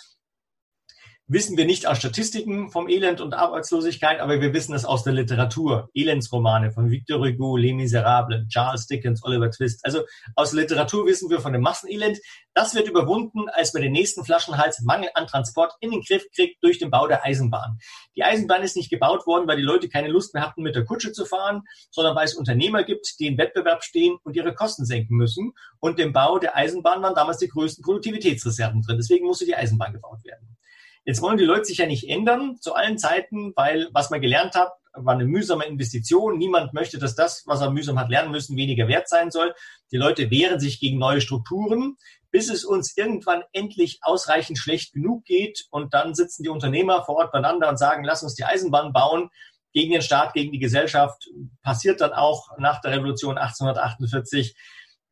wissen 1.31 1.57
wir 1.57 1.65
nicht 1.65 1.87
aus 1.87 1.99
Statistiken 1.99 2.73
vom 2.73 2.89
Elend 2.89 3.21
und 3.21 3.35
Arbeitslosigkeit, 3.35 4.19
aber 4.19 4.41
wir 4.41 4.53
wissen 4.53 4.75
es 4.75 4.85
aus 4.85 5.05
der 5.05 5.13
Literatur. 5.13 5.89
Elendsromane 5.95 6.73
von 6.73 6.91
Victor 6.91 7.21
Hugo, 7.21 7.57
Les 7.57 7.73
Miserables, 7.73 8.49
Charles 8.49 8.89
Dickens, 8.89 9.23
Oliver 9.23 9.49
Twist. 9.53 9.85
Also 9.85 10.03
aus 10.35 10.53
Literatur 10.53 11.07
wissen 11.07 11.31
wir 11.31 11.41
von 11.41 11.53
dem 11.53 11.63
Massenelend. 11.63 12.19
Das 12.53 12.75
wird 12.75 12.89
überwunden, 12.89 13.49
als 13.49 13.73
man 13.73 13.85
den 13.85 13.93
nächsten 13.93 14.25
Flaschenhals 14.25 14.81
Mangel 14.81 15.11
an 15.15 15.29
Transport 15.29 15.73
in 15.79 15.93
den 15.93 16.01
Griff 16.01 16.25
kriegt 16.35 16.65
durch 16.65 16.81
den 16.81 16.91
Bau 16.91 17.07
der 17.07 17.25
Eisenbahn. 17.25 17.79
Die 18.17 18.25
Eisenbahn 18.25 18.65
ist 18.65 18.75
nicht 18.75 18.91
gebaut 18.91 19.25
worden, 19.25 19.47
weil 19.47 19.57
die 19.57 19.63
Leute 19.63 19.89
keine 19.89 20.09
Lust 20.09 20.35
mehr 20.35 20.45
hatten, 20.45 20.63
mit 20.63 20.75
der 20.75 20.85
Kutsche 20.85 21.13
zu 21.13 21.25
fahren, 21.25 21.63
sondern 21.93 22.17
weil 22.17 22.25
es 22.25 22.35
Unternehmer 22.35 22.83
gibt, 22.83 23.21
die 23.21 23.29
im 23.29 23.39
Wettbewerb 23.39 23.85
stehen 23.85 24.17
und 24.25 24.35
ihre 24.35 24.53
Kosten 24.53 24.85
senken 24.85 25.17
müssen. 25.17 25.53
Und 25.79 26.01
im 26.01 26.13
Bau 26.13 26.41
der 26.41 26.57
Eisenbahn 26.57 27.01
waren 27.03 27.15
damals 27.15 27.39
die 27.39 27.49
größten 27.49 27.85
Produktivitätsreserven 27.85 28.83
drin. 28.83 28.97
Deswegen 28.97 29.27
musste 29.27 29.45
die 29.45 29.55
Eisenbahn 29.55 29.93
gebaut 29.93 30.25
werden. 30.25 30.57
Jetzt 31.04 31.23
wollen 31.23 31.38
die 31.38 31.45
Leute 31.45 31.64
sich 31.64 31.78
ja 31.78 31.87
nicht 31.87 32.09
ändern 32.09 32.59
zu 32.61 32.75
allen 32.75 32.99
Zeiten, 32.99 33.52
weil 33.57 33.88
was 33.92 34.11
man 34.11 34.21
gelernt 34.21 34.54
hat, 34.54 34.73
war 34.92 35.14
eine 35.14 35.25
mühsame 35.25 35.64
Investition. 35.64 36.37
Niemand 36.37 36.73
möchte, 36.75 36.99
dass 36.99 37.14
das, 37.14 37.45
was 37.47 37.61
er 37.61 37.71
mühsam 37.71 37.99
hat 37.99 38.11
lernen 38.11 38.33
müssen, 38.33 38.57
weniger 38.57 38.88
wert 38.88 39.09
sein 39.09 39.30
soll. 39.30 39.54
Die 39.92 39.97
Leute 39.97 40.30
wehren 40.30 40.61
sich 40.61 40.80
gegen 40.80 40.99
neue 40.99 41.21
Strukturen, 41.21 41.97
bis 42.30 42.50
es 42.50 42.64
uns 42.64 42.97
irgendwann 42.97 43.42
endlich 43.52 44.00
ausreichend 44.02 44.59
schlecht 44.59 44.92
genug 44.92 45.25
geht. 45.25 45.66
Und 45.71 45.95
dann 45.95 46.14
sitzen 46.14 46.42
die 46.42 46.49
Unternehmer 46.49 47.04
vor 47.04 47.16
Ort 47.16 47.33
beieinander 47.33 47.69
und 47.69 47.78
sagen, 47.78 48.04
lass 48.04 48.23
uns 48.23 48.35
die 48.35 48.45
Eisenbahn 48.45 48.92
bauen 48.92 49.30
gegen 49.73 49.92
den 49.92 50.02
Staat, 50.02 50.35
gegen 50.35 50.52
die 50.52 50.59
Gesellschaft. 50.59 51.28
Passiert 51.62 52.00
dann 52.00 52.12
auch 52.12 52.49
nach 52.59 52.80
der 52.80 52.92
Revolution 52.92 53.38
1848 53.38 54.54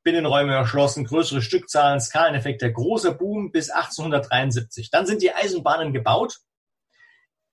Binnenräume 0.09 0.55
erschlossen, 0.55 1.05
größere 1.05 1.43
Stückzahlen, 1.43 2.01
Skaleneffekt, 2.01 2.63
der 2.63 2.71
große 2.71 3.13
Boom 3.13 3.53
bis 3.53 3.69
1873. 3.69 4.91
Dann 4.91 5.05
sind 5.05 5.21
die 5.21 5.35
Eisenbahnen 5.35 5.93
gebaut. 5.93 6.39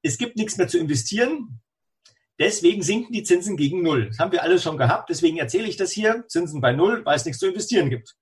Es 0.01 0.17
gibt 0.17 0.37
nichts 0.37 0.55
mehr 0.55 0.69
zu 0.69 0.77
investieren. 0.77 1.59
Deswegen 2.39 2.81
sinken 2.81 3.11
die 3.11 3.23
Zinsen 3.23 3.57
gegen 3.57 3.83
Null. 3.83 4.07
Das 4.07 4.19
haben 4.19 4.31
wir 4.31 4.41
alles 4.41 4.63
schon 4.63 4.77
gehabt. 4.77 5.09
Deswegen 5.09 5.35
erzähle 5.35 5.67
ich 5.67 5.75
das 5.75 5.91
hier. 5.91 6.23
Zinsen 6.29 6.61
bei 6.61 6.71
Null, 6.71 7.03
weil 7.03 7.17
es 7.17 7.25
nichts 7.25 7.39
zu 7.39 7.47
investieren 7.47 7.89
gibt. 7.89 8.15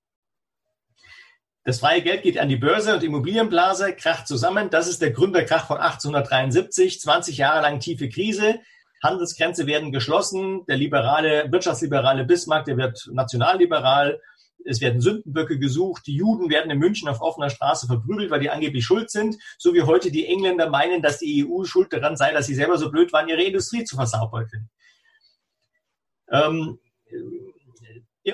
Das 1.62 1.78
freie 1.78 2.02
Geld 2.02 2.24
geht 2.24 2.36
an 2.36 2.48
die 2.48 2.56
Börse 2.56 2.92
und 2.92 3.04
Immobilienblase 3.04 3.94
kracht 3.94 4.26
zusammen. 4.26 4.68
Das 4.68 4.88
ist 4.88 5.00
der 5.00 5.12
Gründerkrach 5.12 5.68
von 5.68 5.76
1873. 5.76 7.00
20 7.00 7.38
Jahre 7.38 7.62
lang 7.62 7.78
tiefe 7.78 8.08
Krise. 8.08 8.58
Handelsgrenze 9.04 9.66
werden 9.66 9.92
geschlossen. 9.92 10.64
Der 10.66 10.76
liberale, 10.76 11.52
wirtschaftsliberale 11.52 12.24
Bismarck, 12.24 12.64
der 12.64 12.76
wird 12.76 13.08
nationalliberal. 13.12 14.20
Es 14.64 14.80
werden 14.80 15.00
Sündenböcke 15.00 15.58
gesucht. 15.58 16.06
Die 16.06 16.16
Juden 16.16 16.48
werden 16.48 16.70
in 16.70 16.78
München 16.78 17.08
auf 17.08 17.20
offener 17.20 17.50
Straße 17.50 17.86
verprügelt, 17.86 18.30
weil 18.30 18.40
die 18.40 18.50
angeblich 18.50 18.84
schuld 18.84 19.10
sind. 19.10 19.36
So 19.58 19.74
wie 19.74 19.82
heute 19.82 20.10
die 20.10 20.26
Engländer 20.26 20.70
meinen, 20.70 21.02
dass 21.02 21.18
die 21.18 21.46
EU 21.46 21.64
schuld 21.64 21.92
daran 21.92 22.16
sei, 22.16 22.32
dass 22.32 22.46
sie 22.46 22.54
selber 22.54 22.78
so 22.78 22.90
blöd 22.90 23.12
waren, 23.12 23.28
ihre 23.28 23.42
Industrie 23.42 23.84
zu 23.84 23.94
versaubeuteln. 23.94 24.70
Ähm, 26.30 26.78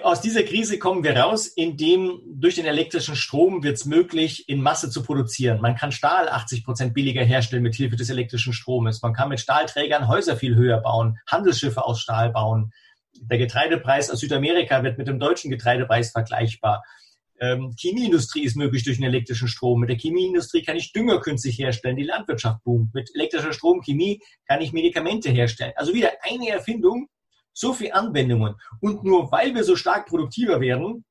aus 0.02 0.20
dieser 0.20 0.44
Krise 0.44 0.78
kommen 0.78 1.02
wir 1.02 1.16
raus, 1.16 1.48
indem 1.48 2.20
durch 2.24 2.54
den 2.54 2.64
elektrischen 2.64 3.16
Strom 3.16 3.64
wird 3.64 3.76
es 3.76 3.86
möglich, 3.86 4.48
in 4.48 4.62
Masse 4.62 4.88
zu 4.88 5.02
produzieren. 5.02 5.60
Man 5.60 5.74
kann 5.74 5.90
Stahl 5.90 6.28
80 6.28 6.64
Prozent 6.64 6.94
billiger 6.94 7.24
herstellen 7.24 7.64
mit 7.64 7.74
Hilfe 7.74 7.96
des 7.96 8.08
elektrischen 8.08 8.52
Stromes. 8.52 9.02
Man 9.02 9.14
kann 9.14 9.28
mit 9.28 9.40
Stahlträgern 9.40 10.06
Häuser 10.06 10.36
viel 10.36 10.54
höher 10.54 10.80
bauen, 10.80 11.18
Handelsschiffe 11.26 11.84
aus 11.84 12.00
Stahl 12.00 12.30
bauen. 12.30 12.72
Der 13.14 13.38
Getreidepreis 13.38 14.10
aus 14.10 14.20
Südamerika 14.20 14.84
wird 14.84 14.96
mit 14.96 15.08
dem 15.08 15.18
deutschen 15.18 15.50
Getreidepreis 15.50 16.12
vergleichbar. 16.12 16.84
Ähm, 17.40 17.74
Chemieindustrie 17.76 18.44
ist 18.44 18.56
möglich 18.56 18.84
durch 18.84 18.98
den 18.98 19.06
elektrischen 19.06 19.48
Strom. 19.48 19.80
Mit 19.80 19.88
der 19.88 19.96
Chemieindustrie 19.96 20.62
kann 20.62 20.76
ich 20.76 20.92
Dünger 20.92 21.20
künstlich 21.20 21.58
herstellen, 21.58 21.96
die 21.96 22.04
Landwirtschaft 22.04 22.62
boomt. 22.62 22.94
Mit 22.94 23.10
elektrischer 23.14 23.52
Strom, 23.52 23.80
Chemie 23.80 24.20
kann 24.46 24.60
ich 24.60 24.72
Medikamente 24.72 25.30
herstellen. 25.30 25.72
Also 25.74 25.94
wieder 25.94 26.10
eine 26.22 26.50
Erfindung, 26.50 27.08
so 27.52 27.72
viele 27.72 27.94
Anwendungen. 27.94 28.56
Und 28.80 29.04
nur 29.04 29.30
weil 29.32 29.54
wir 29.54 29.64
so 29.64 29.76
stark 29.76 30.06
produktiver 30.06 30.60
werden, 30.60 31.04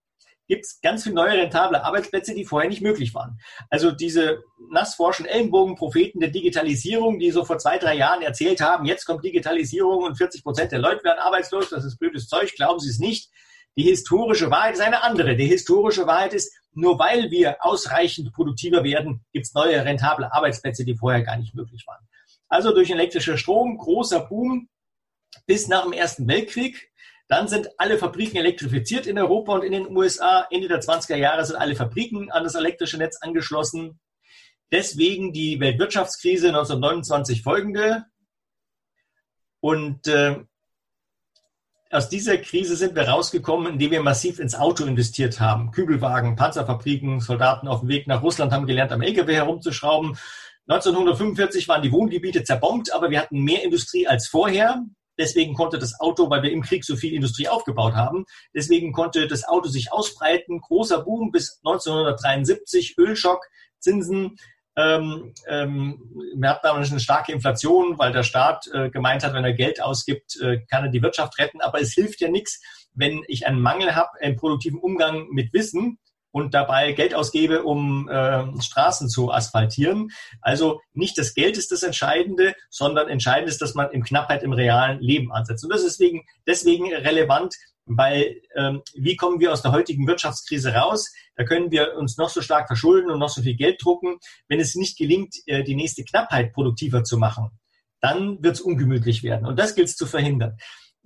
gibt 0.49 0.65
es 0.65 0.81
ganz 0.81 1.03
viele 1.03 1.15
neue 1.15 1.33
rentable 1.33 1.83
Arbeitsplätze, 1.83 2.33
die 2.33 2.43
vorher 2.43 2.69
nicht 2.69 2.81
möglich 2.81 3.13
waren. 3.13 3.39
Also 3.69 3.91
diese 3.91 4.41
nassforschen 4.71 5.27
Ellenbogenpropheten 5.27 6.19
der 6.19 6.31
Digitalisierung, 6.31 7.19
die 7.19 7.29
so 7.31 7.45
vor 7.45 7.59
zwei, 7.59 7.77
drei 7.77 7.95
Jahren 7.95 8.23
erzählt 8.23 8.59
haben, 8.59 8.85
jetzt 8.85 9.05
kommt 9.05 9.23
Digitalisierung 9.23 10.03
und 10.03 10.17
40 10.17 10.43
Prozent 10.43 10.71
der 10.71 10.79
Leute 10.79 11.03
werden 11.03 11.19
arbeitslos, 11.19 11.69
das 11.69 11.85
ist 11.85 11.99
blödes 11.99 12.27
Zeug, 12.27 12.53
glauben 12.55 12.79
Sie 12.79 12.89
es 12.89 12.97
nicht. 12.97 13.29
Die 13.77 13.83
historische 13.83 14.49
Wahrheit 14.49 14.73
ist 14.73 14.81
eine 14.81 15.03
andere. 15.03 15.35
Die 15.35 15.45
historische 15.45 16.07
Wahrheit 16.07 16.33
ist, 16.33 16.51
nur 16.73 16.97
weil 16.97 17.29
wir 17.29 17.57
ausreichend 17.63 18.33
produktiver 18.33 18.83
werden, 18.83 19.23
gibt 19.31 19.45
es 19.45 19.53
neue 19.53 19.85
rentable 19.85 20.33
Arbeitsplätze, 20.33 20.83
die 20.83 20.97
vorher 20.97 21.21
gar 21.21 21.37
nicht 21.37 21.53
möglich 21.53 21.85
waren. 21.85 22.05
Also 22.47 22.73
durch 22.73 22.89
elektrischer 22.89 23.37
Strom, 23.37 23.77
großer 23.77 24.21
Boom, 24.21 24.67
bis 25.45 25.67
nach 25.67 25.83
dem 25.83 25.93
Ersten 25.93 26.27
Weltkrieg. 26.27 26.91
Dann 27.27 27.47
sind 27.47 27.69
alle 27.77 27.97
Fabriken 27.97 28.37
elektrifiziert 28.37 29.05
in 29.05 29.19
Europa 29.19 29.53
und 29.53 29.63
in 29.63 29.71
den 29.71 29.95
USA. 29.95 30.47
Ende 30.49 30.67
der 30.67 30.81
20er 30.81 31.15
Jahre 31.15 31.45
sind 31.45 31.57
alle 31.57 31.75
Fabriken 31.75 32.31
an 32.31 32.43
das 32.43 32.55
elektrische 32.55 32.97
Netz 32.97 33.17
angeschlossen. 33.21 33.99
Deswegen 34.71 35.31
die 35.33 35.59
Weltwirtschaftskrise 35.59 36.47
1929 36.47 37.43
folgende. 37.43 38.05
Und 39.59 40.07
äh, 40.07 40.39
aus 41.91 42.07
dieser 42.07 42.37
Krise 42.37 42.75
sind 42.75 42.95
wir 42.95 43.07
rausgekommen, 43.09 43.73
indem 43.73 43.91
wir 43.91 44.03
massiv 44.03 44.39
ins 44.39 44.53
Auto 44.53 44.85
investiert 44.85 45.39
haben. 45.39 45.71
Kübelwagen, 45.71 46.35
Panzerfabriken, 46.35 47.19
Soldaten 47.19 47.67
auf 47.67 47.79
dem 47.79 47.89
Weg 47.89 48.05
nach 48.05 48.21
Russland 48.21 48.51
haben 48.51 48.67
gelernt, 48.67 48.91
am 48.91 49.01
LKW 49.01 49.33
herumzuschrauben. 49.33 50.17
1945 50.67 51.67
waren 51.67 51.81
die 51.81 51.91
Wohngebiete 51.91 52.43
zerbombt, 52.43 52.93
aber 52.93 53.09
wir 53.09 53.19
hatten 53.19 53.41
mehr 53.43 53.63
Industrie 53.63 54.07
als 54.07 54.27
vorher. 54.27 54.83
Deswegen 55.19 55.53
konnte 55.53 55.77
das 55.77 55.99
Auto, 55.99 56.29
weil 56.29 56.41
wir 56.43 56.51
im 56.51 56.61
Krieg 56.61 56.85
so 56.85 56.95
viel 56.95 57.13
Industrie 57.13 57.49
aufgebaut 57.49 57.93
haben, 57.93 58.25
deswegen 58.55 58.93
konnte 58.93 59.27
das 59.27 59.45
Auto 59.47 59.67
sich 59.67 59.91
ausbreiten. 59.91 60.61
Großer 60.61 61.03
Boom 61.03 61.31
bis 61.31 61.59
1973, 61.65 62.97
Ölschock, 62.97 63.45
Zinsen. 63.79 64.37
Ähm, 64.77 65.33
ähm, 65.47 66.09
wir 66.35 66.49
hatten 66.49 66.61
damals 66.63 66.89
eine 66.89 67.01
starke 67.01 67.33
Inflation, 67.33 67.99
weil 67.99 68.13
der 68.13 68.23
Staat 68.23 68.67
äh, 68.73 68.89
gemeint 68.89 69.23
hat, 69.23 69.33
wenn 69.33 69.43
er 69.43 69.53
Geld 69.53 69.83
ausgibt, 69.83 70.39
äh, 70.41 70.59
kann 70.69 70.85
er 70.85 70.89
die 70.89 71.01
Wirtschaft 71.01 71.37
retten. 71.37 71.59
Aber 71.59 71.81
es 71.81 71.93
hilft 71.93 72.21
ja 72.21 72.29
nichts, 72.29 72.61
wenn 72.93 73.21
ich 73.27 73.45
einen 73.45 73.59
Mangel 73.59 73.95
habe, 73.95 74.09
einen 74.21 74.37
produktiven 74.37 74.79
Umgang 74.79 75.27
mit 75.31 75.51
Wissen 75.53 75.99
und 76.31 76.53
dabei 76.53 76.91
Geld 76.91 77.15
ausgebe, 77.15 77.63
um 77.63 78.07
äh, 78.09 78.43
Straßen 78.61 79.09
zu 79.09 79.31
asphaltieren. 79.31 80.09
Also 80.41 80.81
nicht 80.93 81.17
das 81.17 81.33
Geld 81.33 81.57
ist 81.57 81.71
das 81.71 81.83
Entscheidende, 81.83 82.53
sondern 82.69 83.07
entscheidend 83.07 83.49
ist, 83.49 83.61
dass 83.61 83.73
man 83.73 83.91
im 83.91 84.03
Knappheit 84.03 84.43
im 84.43 84.53
realen 84.53 84.99
Leben 84.99 85.31
ansetzt. 85.31 85.63
Und 85.63 85.71
das 85.71 85.83
ist 85.83 85.99
deswegen, 85.99 86.25
deswegen 86.47 86.93
relevant, 86.93 87.55
weil 87.85 88.41
ähm, 88.55 88.81
wie 88.93 89.15
kommen 89.15 89.39
wir 89.39 89.51
aus 89.51 89.63
der 89.63 89.71
heutigen 89.71 90.07
Wirtschaftskrise 90.07 90.73
raus? 90.73 91.11
Da 91.35 91.43
können 91.43 91.71
wir 91.71 91.95
uns 91.97 92.17
noch 92.17 92.29
so 92.29 92.41
stark 92.41 92.67
verschulden 92.67 93.09
und 93.09 93.19
noch 93.19 93.29
so 93.29 93.41
viel 93.41 93.55
Geld 93.55 93.83
drucken. 93.83 94.19
Wenn 94.47 94.59
es 94.59 94.75
nicht 94.75 94.97
gelingt, 94.97 95.35
äh, 95.47 95.63
die 95.63 95.75
nächste 95.75 96.03
Knappheit 96.03 96.53
produktiver 96.53 97.03
zu 97.03 97.17
machen, 97.17 97.49
dann 97.99 98.41
wird 98.43 98.55
es 98.55 98.61
ungemütlich 98.61 99.23
werden. 99.23 99.45
Und 99.47 99.57
das 99.57 99.73
gilt 99.75 99.89
es 99.89 99.95
zu 99.95 100.05
verhindern. 100.05 100.57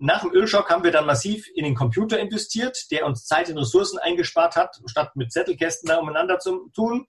Nach 0.03 0.19
dem 0.19 0.33
Ölschock 0.33 0.69
haben 0.69 0.83
wir 0.83 0.91
dann 0.91 1.05
massiv 1.05 1.47
in 1.55 1.63
den 1.63 1.75
Computer 1.75 2.19
investiert, 2.19 2.91
der 2.91 3.05
uns 3.05 3.23
Zeit 3.23 3.49
und 3.49 3.57
Ressourcen 3.57 3.97
eingespart 3.99 4.57
hat, 4.57 4.75
statt 4.85 5.15
mit 5.15 5.31
Zettelkästen 5.31 5.87
da 5.87 5.97
umeinander 5.97 6.39
zu 6.39 6.69
tun. 6.75 7.07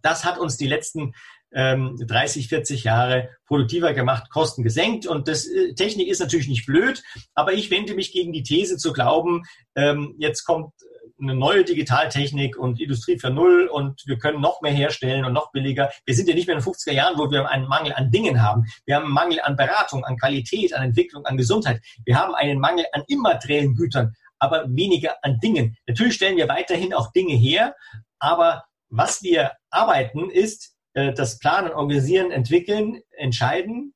Das 0.00 0.24
hat 0.24 0.38
uns 0.38 0.56
die 0.56 0.68
letzten 0.68 1.12
ähm, 1.52 1.96
30, 2.00 2.46
40 2.46 2.84
Jahre 2.84 3.30
produktiver 3.46 3.94
gemacht, 3.94 4.30
Kosten 4.30 4.62
gesenkt. 4.62 5.08
Und 5.08 5.26
das 5.26 5.44
äh, 5.48 5.74
Technik 5.74 6.06
ist 6.06 6.20
natürlich 6.20 6.46
nicht 6.46 6.66
blöd, 6.66 7.02
aber 7.34 7.52
ich 7.52 7.72
wende 7.72 7.94
mich 7.94 8.12
gegen 8.12 8.32
die 8.32 8.44
These 8.44 8.76
zu 8.76 8.92
glauben, 8.92 9.42
ähm, 9.74 10.14
jetzt 10.18 10.44
kommt 10.44 10.72
eine 11.20 11.34
neue 11.34 11.64
Digitaltechnik 11.64 12.56
und 12.56 12.80
Industrie 12.80 13.18
für 13.18 13.30
Null 13.30 13.68
und 13.68 14.02
wir 14.06 14.18
können 14.18 14.40
noch 14.40 14.60
mehr 14.62 14.72
herstellen 14.72 15.24
und 15.24 15.32
noch 15.32 15.52
billiger. 15.52 15.90
Wir 16.04 16.14
sind 16.14 16.28
ja 16.28 16.34
nicht 16.34 16.46
mehr 16.46 16.56
in 16.56 16.62
den 16.62 16.72
50er 16.72 16.92
Jahren, 16.92 17.18
wo 17.18 17.30
wir 17.30 17.48
einen 17.48 17.68
Mangel 17.68 17.92
an 17.92 18.10
Dingen 18.10 18.42
haben. 18.42 18.64
Wir 18.84 18.96
haben 18.96 19.04
einen 19.04 19.14
Mangel 19.14 19.40
an 19.40 19.56
Beratung, 19.56 20.04
an 20.04 20.16
Qualität, 20.16 20.74
an 20.74 20.82
Entwicklung, 20.82 21.24
an 21.24 21.36
Gesundheit. 21.36 21.80
Wir 22.04 22.18
haben 22.18 22.34
einen 22.34 22.58
Mangel 22.58 22.84
an 22.92 23.04
immateriellen 23.06 23.74
Gütern, 23.74 24.14
aber 24.38 24.64
weniger 24.68 25.16
an 25.22 25.38
Dingen. 25.38 25.76
Natürlich 25.86 26.14
stellen 26.14 26.36
wir 26.36 26.48
weiterhin 26.48 26.92
auch 26.92 27.12
Dinge 27.12 27.34
her, 27.34 27.74
aber 28.18 28.64
was 28.88 29.22
wir 29.22 29.52
arbeiten 29.70 30.30
ist 30.30 30.74
äh, 30.94 31.12
das 31.12 31.38
Planen, 31.38 31.72
Organisieren, 31.72 32.30
Entwickeln, 32.30 33.02
Entscheiden, 33.10 33.94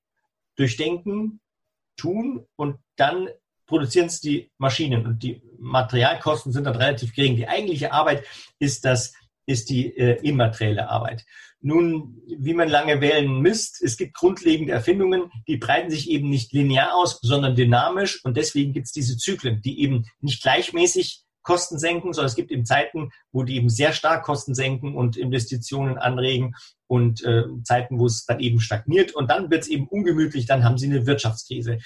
Durchdenken, 0.57 1.41
tun 1.97 2.47
und 2.57 2.79
dann 2.97 3.29
produzieren 3.69 4.07
es 4.07 4.21
die 4.21 4.51
Maschinen 4.59 5.07
und 5.07 5.23
die 5.23 5.41
Materialkosten 5.61 6.53
sind 6.53 6.65
dann 6.65 6.75
relativ 6.75 7.15
gering. 7.15 7.37
Die 7.37 7.47
eigentliche 7.47 7.93
Arbeit 7.93 8.25
ist 8.59 8.85
das, 8.85 9.13
ist 9.47 9.71
die 9.71 9.97
äh, 9.97 10.21
immaterielle 10.23 10.89
Arbeit. 10.89 11.25
Nun, 11.61 12.23
wie 12.39 12.55
man 12.55 12.69
lange 12.69 13.01
wählen 13.01 13.41
misst, 13.41 13.83
es 13.83 13.97
gibt 13.97 14.15
grundlegende 14.15 14.73
Erfindungen, 14.73 15.31
die 15.47 15.57
breiten 15.57 15.91
sich 15.91 16.09
eben 16.09 16.29
nicht 16.29 16.53
linear 16.53 16.95
aus, 16.95 17.19
sondern 17.21 17.57
dynamisch 17.57 18.25
und 18.25 18.37
deswegen 18.37 18.73
gibt 18.73 18.87
es 18.87 18.93
diese 18.93 19.17
Zyklen, 19.17 19.61
die 19.61 19.81
eben 19.81 20.07
nicht 20.21 20.43
gleichmäßig 20.43 21.25
Kosten 21.43 21.79
senken, 21.79 22.13
sondern 22.13 22.29
es 22.29 22.37
gibt 22.37 22.51
eben 22.51 22.65
Zeiten, 22.65 23.11
wo 23.33 23.43
die 23.43 23.57
eben 23.57 23.71
sehr 23.71 23.93
stark 23.93 24.23
Kosten 24.23 24.55
senken 24.55 24.95
und 24.95 25.17
Investitionen 25.17 25.99
anregen 25.99 26.55
und 26.87 27.25
äh, 27.25 27.45
Zeiten, 27.65 27.99
wo 27.99 28.07
es 28.07 28.25
dann 28.25 28.39
eben 28.39 28.61
stagniert 28.61 29.15
und 29.15 29.29
dann 29.31 29.51
wird 29.51 29.63
es 29.63 29.69
eben 29.69 29.89
ungemütlich, 29.89 30.47
dann 30.47 30.63
haben 30.63 30.79
sie 30.79 30.87
eine 30.87 31.07
Wirtschaftskrise 31.07 31.79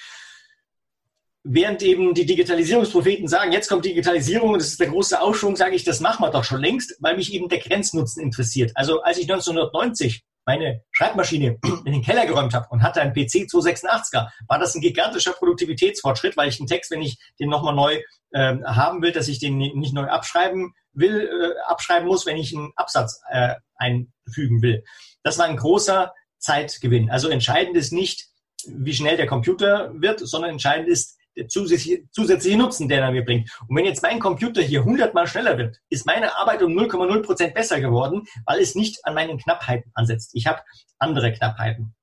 während 1.44 1.82
eben 1.82 2.14
die 2.14 2.26
Digitalisierungspropheten 2.26 3.28
sagen, 3.28 3.52
jetzt 3.52 3.68
kommt 3.68 3.84
Digitalisierung, 3.84 4.54
das 4.54 4.68
ist 4.68 4.80
der 4.80 4.88
große 4.88 5.20
Aufschwung, 5.20 5.56
sage 5.56 5.74
ich, 5.74 5.84
das 5.84 6.00
machen 6.00 6.22
wir 6.22 6.30
doch 6.30 6.44
schon 6.44 6.60
längst, 6.60 6.96
weil 7.00 7.16
mich 7.16 7.32
eben 7.32 7.48
der 7.48 7.58
Grenznutzen 7.58 8.22
interessiert. 8.22 8.72
Also 8.74 9.02
als 9.02 9.18
ich 9.18 9.24
1990 9.30 10.24
meine 10.44 10.82
Schreibmaschine 10.90 11.58
in 11.84 11.92
den 11.92 12.02
Keller 12.02 12.26
geräumt 12.26 12.54
habe 12.54 12.66
und 12.70 12.82
hatte 12.82 13.00
einen 13.00 13.12
PC 13.12 13.48
286er, 13.50 14.28
war 14.48 14.58
das 14.58 14.74
ein 14.74 14.80
gigantischer 14.80 15.32
Produktivitätsfortschritt, 15.32 16.36
weil 16.36 16.48
ich 16.48 16.60
einen 16.60 16.68
Text, 16.68 16.90
wenn 16.90 17.02
ich 17.02 17.18
den 17.38 17.48
nochmal 17.48 17.74
neu 17.74 18.00
äh, 18.30 18.56
haben 18.64 19.02
will, 19.02 19.12
dass 19.12 19.28
ich 19.28 19.38
den 19.38 19.58
nicht 19.58 19.94
neu 19.94 20.06
abschreiben 20.06 20.74
will, 20.92 21.28
äh, 21.28 21.60
abschreiben 21.70 22.06
muss, 22.06 22.26
wenn 22.26 22.36
ich 22.36 22.54
einen 22.54 22.72
Absatz 22.76 23.20
äh, 23.30 23.54
einfügen 23.76 24.62
will. 24.62 24.84
Das 25.22 25.38
war 25.38 25.46
ein 25.46 25.56
großer 25.56 26.12
Zeitgewinn. 26.38 27.10
Also 27.10 27.28
entscheidend 27.28 27.76
ist 27.76 27.92
nicht, 27.92 28.28
wie 28.66 28.94
schnell 28.94 29.16
der 29.16 29.26
Computer 29.26 29.92
wird, 29.94 30.20
sondern 30.20 30.50
entscheidend 30.50 30.88
ist, 30.88 31.11
zusätzliche, 31.48 32.04
zusätzliche 32.10 32.56
Nutzen, 32.56 32.88
den 32.88 33.00
er 33.00 33.12
mir 33.12 33.24
bringt. 33.24 33.50
Und 33.66 33.76
wenn 33.76 33.84
jetzt 33.84 34.02
mein 34.02 34.20
Computer 34.20 34.62
hier 34.62 34.84
hundertmal 34.84 35.26
schneller 35.26 35.58
wird, 35.58 35.78
ist 35.88 36.06
meine 36.06 36.36
Arbeit 36.36 36.62
um 36.62 36.72
0,0 36.72 37.22
Prozent 37.22 37.54
besser 37.54 37.80
geworden, 37.80 38.24
weil 38.46 38.60
es 38.60 38.74
nicht 38.74 39.04
an 39.04 39.14
meinen 39.14 39.38
Knappheiten 39.38 39.90
ansetzt. 39.94 40.30
Ich 40.34 40.46
habe 40.46 40.62
andere 40.98 41.32
Knappheiten. 41.32 41.94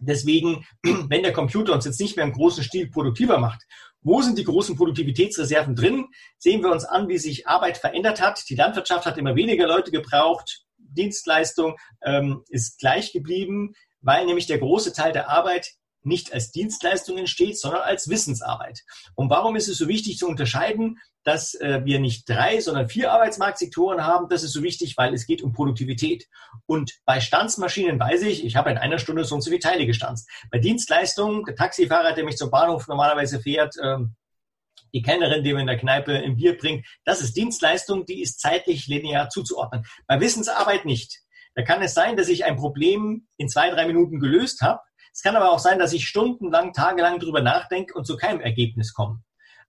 Deswegen, 0.00 0.66
wenn 0.82 1.22
der 1.22 1.32
Computer 1.32 1.72
uns 1.72 1.84
jetzt 1.84 2.00
nicht 2.00 2.16
mehr 2.16 2.24
im 2.24 2.32
großen 2.32 2.64
Stil 2.64 2.90
produktiver 2.90 3.38
macht, 3.38 3.62
wo 4.00 4.20
sind 4.20 4.36
die 4.36 4.44
großen 4.44 4.76
Produktivitätsreserven 4.76 5.76
drin? 5.76 6.06
Sehen 6.38 6.62
wir 6.62 6.72
uns 6.72 6.84
an, 6.84 7.08
wie 7.08 7.18
sich 7.18 7.46
Arbeit 7.46 7.78
verändert 7.78 8.20
hat. 8.20 8.42
Die 8.48 8.56
Landwirtschaft 8.56 9.06
hat 9.06 9.16
immer 9.16 9.36
weniger 9.36 9.68
Leute 9.68 9.92
gebraucht. 9.92 10.64
Dienstleistung 10.76 11.76
ähm, 12.02 12.42
ist 12.48 12.80
gleich 12.80 13.12
geblieben, 13.12 13.74
weil 14.00 14.26
nämlich 14.26 14.46
der 14.46 14.58
große 14.58 14.92
Teil 14.92 15.12
der 15.12 15.30
Arbeit 15.30 15.74
nicht 16.04 16.32
als 16.32 16.50
Dienstleistung 16.50 17.18
entsteht, 17.18 17.58
sondern 17.58 17.82
als 17.82 18.08
Wissensarbeit. 18.08 18.80
Und 19.14 19.30
warum 19.30 19.56
ist 19.56 19.68
es 19.68 19.78
so 19.78 19.88
wichtig 19.88 20.18
zu 20.18 20.26
unterscheiden, 20.26 20.98
dass 21.24 21.54
äh, 21.54 21.82
wir 21.84 22.00
nicht 22.00 22.28
drei, 22.28 22.60
sondern 22.60 22.88
vier 22.88 23.12
Arbeitsmarktsektoren 23.12 24.04
haben? 24.04 24.28
Das 24.28 24.42
ist 24.42 24.52
so 24.52 24.62
wichtig, 24.62 24.96
weil 24.96 25.14
es 25.14 25.26
geht 25.26 25.42
um 25.42 25.52
Produktivität. 25.52 26.26
Und 26.66 26.92
bei 27.04 27.20
Stanzmaschinen 27.20 27.98
weiß 27.98 28.22
ich, 28.22 28.44
ich 28.44 28.56
habe 28.56 28.70
in 28.70 28.78
einer 28.78 28.98
Stunde 28.98 29.24
so 29.24 29.34
und 29.34 29.42
so 29.42 29.50
viele 29.50 29.60
Teile 29.60 29.86
gestanzt. 29.86 30.28
Bei 30.50 30.58
Dienstleistungen, 30.58 31.44
der 31.44 31.54
Taxifahrer, 31.54 32.14
der 32.14 32.24
mich 32.24 32.36
zum 32.36 32.50
Bahnhof 32.50 32.88
normalerweise 32.88 33.40
fährt, 33.40 33.74
ähm, 33.82 34.16
die 34.94 35.02
Kellnerin, 35.02 35.42
die 35.42 35.54
mir 35.54 35.60
in 35.60 35.66
der 35.66 35.78
Kneipe 35.78 36.14
ein 36.14 36.36
Bier 36.36 36.56
bringt, 36.56 36.86
das 37.04 37.22
ist 37.22 37.36
Dienstleistung, 37.36 38.04
die 38.04 38.20
ist 38.20 38.40
zeitlich 38.40 38.88
linear 38.88 39.30
zuzuordnen. 39.30 39.84
Bei 40.06 40.20
Wissensarbeit 40.20 40.84
nicht. 40.84 41.20
Da 41.54 41.62
kann 41.62 41.82
es 41.82 41.94
sein, 41.94 42.16
dass 42.16 42.28
ich 42.28 42.44
ein 42.44 42.56
Problem 42.56 43.26
in 43.36 43.48
zwei, 43.48 43.70
drei 43.70 43.86
Minuten 43.86 44.20
gelöst 44.20 44.62
habe 44.62 44.80
es 45.12 45.22
kann 45.22 45.36
aber 45.36 45.52
auch 45.52 45.58
sein, 45.58 45.78
dass 45.78 45.92
ich 45.92 46.08
stundenlang, 46.08 46.72
tagelang 46.72 47.18
drüber 47.18 47.42
nachdenke 47.42 47.94
und 47.94 48.06
zu 48.06 48.16
keinem 48.16 48.40
Ergebnis 48.40 48.94
komme. 48.94 49.22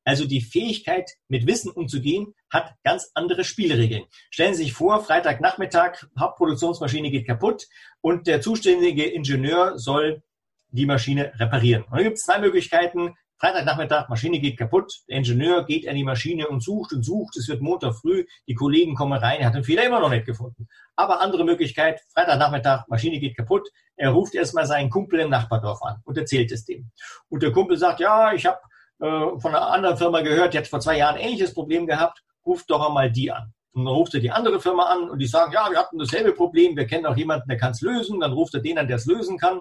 Also 0.06 0.26
die 0.26 0.42
Fähigkeit, 0.42 1.12
mit 1.28 1.48
Wissen 1.48 1.72
umzugehen, 1.72 2.34
hat 2.50 2.76
ganz 2.84 3.12
andere 3.14 3.44
Spielregeln. 3.44 4.04
Stellen 4.32 4.54
Sie 4.54 4.64
sich 4.64 4.74
vor, 4.74 5.04
Freitagnachmittag, 5.04 6.06
Hauptproduktionsmaschine 6.20 7.10
geht 7.10 7.26
kaputt 7.26 7.68
und 8.02 8.28
der 8.28 8.42
zuständige 8.42 9.06
Ingenieur 9.06 9.80
soll 9.80 10.22
die 10.70 10.86
Maschine 10.86 11.32
reparieren. 11.40 11.84
Und 11.84 11.98
da 11.98 12.04
gibt 12.04 12.18
es 12.18 12.24
zwei 12.24 12.40
Möglichkeiten. 12.40 13.16
Freitagnachmittag, 13.44 14.08
Maschine 14.08 14.40
geht 14.40 14.58
kaputt, 14.58 15.02
der 15.10 15.18
Ingenieur 15.18 15.66
geht 15.66 15.86
an 15.86 15.96
die 15.96 16.06
Maschine 16.06 16.48
und 16.48 16.64
sucht 16.64 16.94
und 16.94 17.04
sucht, 17.04 17.36
es 17.36 17.50
wird 17.50 17.60
Montag 17.60 17.94
früh, 17.94 18.24
die 18.48 18.54
Kollegen 18.54 18.96
kommen 18.96 19.20
rein, 19.20 19.42
er 19.42 19.48
hat 19.48 19.56
den 19.56 19.66
Fehler 19.66 19.86
immer 19.86 20.00
noch 20.00 20.10
nicht 20.10 20.26
gefunden. 20.26 20.70
Aber 20.96 21.20
andere 21.20 21.44
Möglichkeit, 21.44 22.00
Freitagnachmittag, 22.14 22.88
Maschine 22.88 23.20
geht 23.20 23.36
kaputt, 23.36 23.68
er 23.98 24.12
ruft 24.12 24.34
erstmal 24.34 24.66
seinen 24.66 24.90
Kumpel 24.90 25.20
im 25.20 25.30
Nachbardorf 25.30 25.82
an 25.84 25.98
und 26.06 26.18
erzählt 26.18 26.54
es 26.54 26.64
dem. 26.64 26.90
Und 27.28 27.44
der 27.44 27.52
Kumpel 27.52 27.76
sagt, 27.76 28.00
ja, 28.00 28.32
ich 28.32 28.46
habe 28.46 28.60
äh, 29.00 29.38
von 29.38 29.54
einer 29.54 29.70
anderen 29.72 29.98
Firma 29.98 30.22
gehört, 30.22 30.54
die 30.54 30.60
hat 30.60 30.68
vor 30.70 30.80
zwei 30.80 31.00
Jahren 31.00 31.18
ähnliches 31.18 31.54
Problem 31.54 31.86
gehabt, 31.86 32.24
ruft 32.46 32.72
doch 32.72 32.88
einmal 32.88 33.12
die 33.12 33.30
an. 33.30 33.52
Und 33.74 33.84
dann 33.84 33.94
ruft 33.94 34.14
er 34.14 34.22
die 34.22 34.32
andere 34.32 34.62
Firma 34.62 34.86
an 34.86 35.10
und 35.10 35.20
die 35.20 35.28
sagen, 35.28 35.52
ja, 35.52 35.70
wir 35.70 35.80
hatten 35.80 36.00
dasselbe 36.00 36.32
Problem, 36.32 36.78
wir 36.78 36.88
kennen 36.88 37.06
auch 37.06 37.18
jemanden, 37.18 37.50
der 37.50 37.58
kann 37.58 37.72
es 37.72 37.82
lösen. 37.82 38.22
Dann 38.22 38.32
ruft 38.32 38.54
er 38.54 38.62
den 38.62 38.78
an, 38.78 38.88
der 38.88 38.96
es 38.96 39.06
lösen 39.06 39.38
kann 39.38 39.60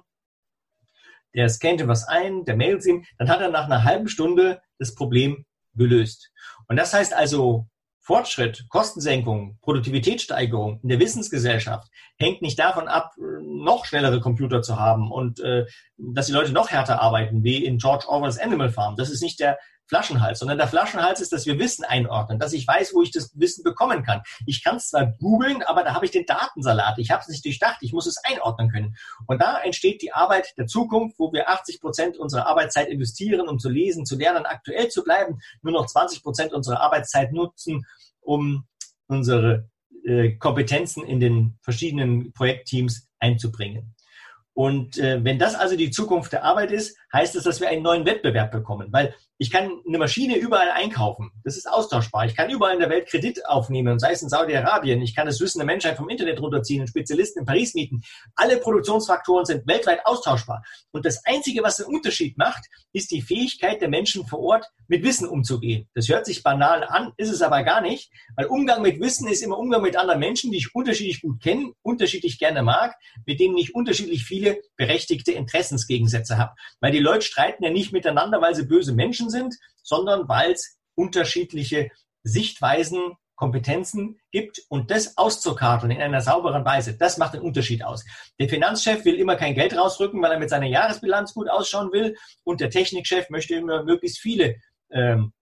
der 1.34 1.48
scannte 1.48 1.88
was 1.88 2.06
ein, 2.06 2.44
der 2.44 2.56
mailt 2.56 2.84
ihm, 2.86 3.04
dann 3.18 3.28
hat 3.28 3.40
er 3.40 3.50
nach 3.50 3.64
einer 3.64 3.84
halben 3.84 4.08
Stunde 4.08 4.60
das 4.78 4.94
Problem 4.94 5.44
gelöst. 5.74 6.30
Und 6.68 6.76
das 6.76 6.92
heißt 6.92 7.14
also, 7.14 7.66
Fortschritt, 8.04 8.66
Kostensenkung, 8.68 9.58
Produktivitätssteigerung 9.62 10.80
in 10.82 10.88
der 10.88 10.98
Wissensgesellschaft 10.98 11.88
hängt 12.18 12.42
nicht 12.42 12.58
davon 12.58 12.88
ab, 12.88 13.12
noch 13.40 13.84
schnellere 13.84 14.20
Computer 14.20 14.60
zu 14.60 14.78
haben 14.78 15.12
und 15.12 15.38
äh, 15.38 15.66
dass 15.96 16.26
die 16.26 16.32
Leute 16.32 16.52
noch 16.52 16.70
härter 16.70 17.00
arbeiten, 17.00 17.44
wie 17.44 17.64
in 17.64 17.78
George 17.78 18.06
Orwells 18.08 18.38
Animal 18.38 18.70
Farm. 18.70 18.96
Das 18.96 19.08
ist 19.08 19.22
nicht 19.22 19.38
der 19.38 19.56
Flaschenhals, 19.92 20.38
sondern 20.38 20.56
der 20.56 20.68
Flaschenhals 20.68 21.20
ist, 21.20 21.34
dass 21.34 21.44
wir 21.44 21.58
Wissen 21.58 21.84
einordnen, 21.84 22.38
dass 22.38 22.54
ich 22.54 22.66
weiß, 22.66 22.94
wo 22.94 23.02
ich 23.02 23.10
das 23.10 23.38
Wissen 23.38 23.62
bekommen 23.62 24.02
kann. 24.02 24.22
Ich 24.46 24.64
kann 24.64 24.76
es 24.76 24.88
zwar 24.88 25.12
googeln, 25.18 25.62
aber 25.62 25.84
da 25.84 25.94
habe 25.94 26.06
ich 26.06 26.10
den 26.10 26.24
Datensalat. 26.24 26.98
Ich 26.98 27.10
habe 27.10 27.20
es 27.20 27.28
nicht 27.28 27.44
durchdacht. 27.44 27.76
Ich 27.82 27.92
muss 27.92 28.06
es 28.06 28.16
einordnen 28.24 28.70
können. 28.70 28.96
Und 29.26 29.42
da 29.42 29.60
entsteht 29.60 30.00
die 30.00 30.14
Arbeit 30.14 30.54
der 30.56 30.66
Zukunft, 30.66 31.18
wo 31.18 31.30
wir 31.34 31.50
80 31.50 31.82
Prozent 31.82 32.16
unserer 32.16 32.46
Arbeitszeit 32.46 32.88
investieren, 32.88 33.48
um 33.48 33.58
zu 33.58 33.68
lesen, 33.68 34.06
zu 34.06 34.16
lernen, 34.16 34.46
aktuell 34.46 34.88
zu 34.88 35.04
bleiben, 35.04 35.42
nur 35.60 35.74
noch 35.74 35.84
20 35.84 36.22
Prozent 36.22 36.54
unserer 36.54 36.80
Arbeitszeit 36.80 37.34
nutzen, 37.34 37.84
um 38.22 38.64
unsere 39.08 39.68
äh, 40.06 40.30
Kompetenzen 40.36 41.04
in 41.04 41.20
den 41.20 41.58
verschiedenen 41.60 42.32
Projektteams 42.32 43.08
einzubringen. 43.18 43.94
Und 44.54 44.98
äh, 44.98 45.22
wenn 45.22 45.38
das 45.38 45.54
also 45.54 45.76
die 45.76 45.90
Zukunft 45.90 46.32
der 46.32 46.44
Arbeit 46.44 46.70
ist, 46.70 46.96
heißt 47.12 47.36
es, 47.36 47.44
dass 47.44 47.60
wir 47.60 47.68
einen 47.68 47.82
neuen 47.82 48.06
Wettbewerb 48.06 48.50
bekommen. 48.50 48.88
Weil 48.90 49.14
Ich 49.42 49.50
kann 49.50 49.80
eine 49.84 49.98
Maschine 49.98 50.36
überall 50.36 50.70
einkaufen. 50.70 51.32
Das 51.42 51.56
ist 51.56 51.68
austauschbar. 51.68 52.26
Ich 52.26 52.36
kann 52.36 52.48
überall 52.48 52.74
in 52.74 52.78
der 52.78 52.90
Welt 52.90 53.08
Kredit 53.08 53.44
aufnehmen, 53.44 53.98
sei 53.98 54.12
es 54.12 54.22
in 54.22 54.28
Saudi-Arabien. 54.28 55.02
Ich 55.02 55.16
kann 55.16 55.26
das 55.26 55.40
Wissen 55.40 55.58
der 55.58 55.66
Menschheit 55.66 55.96
vom 55.96 56.08
Internet 56.08 56.40
runterziehen, 56.40 56.80
einen 56.80 56.86
Spezialisten 56.86 57.40
in 57.40 57.46
Paris 57.46 57.74
mieten. 57.74 58.02
Alle 58.36 58.58
Produktionsfaktoren 58.58 59.44
sind 59.44 59.66
weltweit 59.66 60.06
austauschbar. 60.06 60.62
Und 60.92 61.04
das 61.04 61.24
Einzige, 61.24 61.64
was 61.64 61.78
den 61.78 61.86
Unterschied 61.86 62.38
macht, 62.38 62.66
ist 62.92 63.10
die 63.10 63.20
Fähigkeit 63.20 63.80
der 63.80 63.88
Menschen 63.88 64.24
vor 64.28 64.38
Ort, 64.38 64.66
mit 64.86 65.02
Wissen 65.02 65.26
umzugehen. 65.26 65.88
Das 65.94 66.08
hört 66.08 66.26
sich 66.26 66.42
banal 66.42 66.84
an, 66.84 67.12
ist 67.16 67.30
es 67.30 67.42
aber 67.42 67.64
gar 67.64 67.80
nicht, 67.80 68.12
weil 68.36 68.46
Umgang 68.46 68.82
mit 68.82 69.00
Wissen 69.00 69.26
ist 69.26 69.42
immer 69.42 69.58
Umgang 69.58 69.82
mit 69.82 69.96
anderen 69.96 70.20
Menschen, 70.20 70.52
die 70.52 70.58
ich 70.58 70.74
unterschiedlich 70.74 71.22
gut 71.22 71.42
kenne, 71.42 71.72
unterschiedlich 71.82 72.38
gerne 72.38 72.62
mag, 72.62 72.94
mit 73.26 73.40
denen 73.40 73.56
ich 73.56 73.74
unterschiedlich 73.74 74.24
viele 74.24 74.60
berechtigte 74.76 75.32
Interessensgegensätze 75.32 76.36
habe. 76.36 76.52
Weil 76.80 76.92
die 76.92 76.98
Leute 77.02 77.22
streiten 77.22 77.64
ja 77.64 77.70
nicht 77.70 77.92
miteinander, 77.92 78.40
weil 78.40 78.54
sie 78.54 78.64
böse 78.64 78.92
Menschen 78.92 79.30
sind, 79.30 79.56
sondern 79.82 80.28
weil 80.28 80.52
es 80.52 80.78
unterschiedliche 80.94 81.90
Sichtweisen, 82.22 83.16
Kompetenzen 83.34 84.20
gibt 84.30 84.62
und 84.68 84.92
das 84.92 85.16
auszukarteln 85.18 85.90
in 85.90 86.00
einer 86.00 86.20
sauberen 86.20 86.64
Weise, 86.64 86.96
das 86.96 87.18
macht 87.18 87.34
den 87.34 87.40
Unterschied 87.40 87.82
aus. 87.82 88.04
Der 88.38 88.48
Finanzchef 88.48 89.04
will 89.04 89.16
immer 89.16 89.34
kein 89.34 89.54
Geld 89.54 89.76
rausrücken, 89.76 90.22
weil 90.22 90.30
er 90.30 90.38
mit 90.38 90.50
seiner 90.50 90.66
Jahresbilanz 90.66 91.34
gut 91.34 91.48
ausschauen 91.48 91.92
will 91.92 92.16
und 92.44 92.60
der 92.60 92.70
Technikchef 92.70 93.30
möchte 93.30 93.54
immer 93.54 93.82
möglichst 93.82 94.20
viele 94.20 94.56
ähm, 94.90 95.32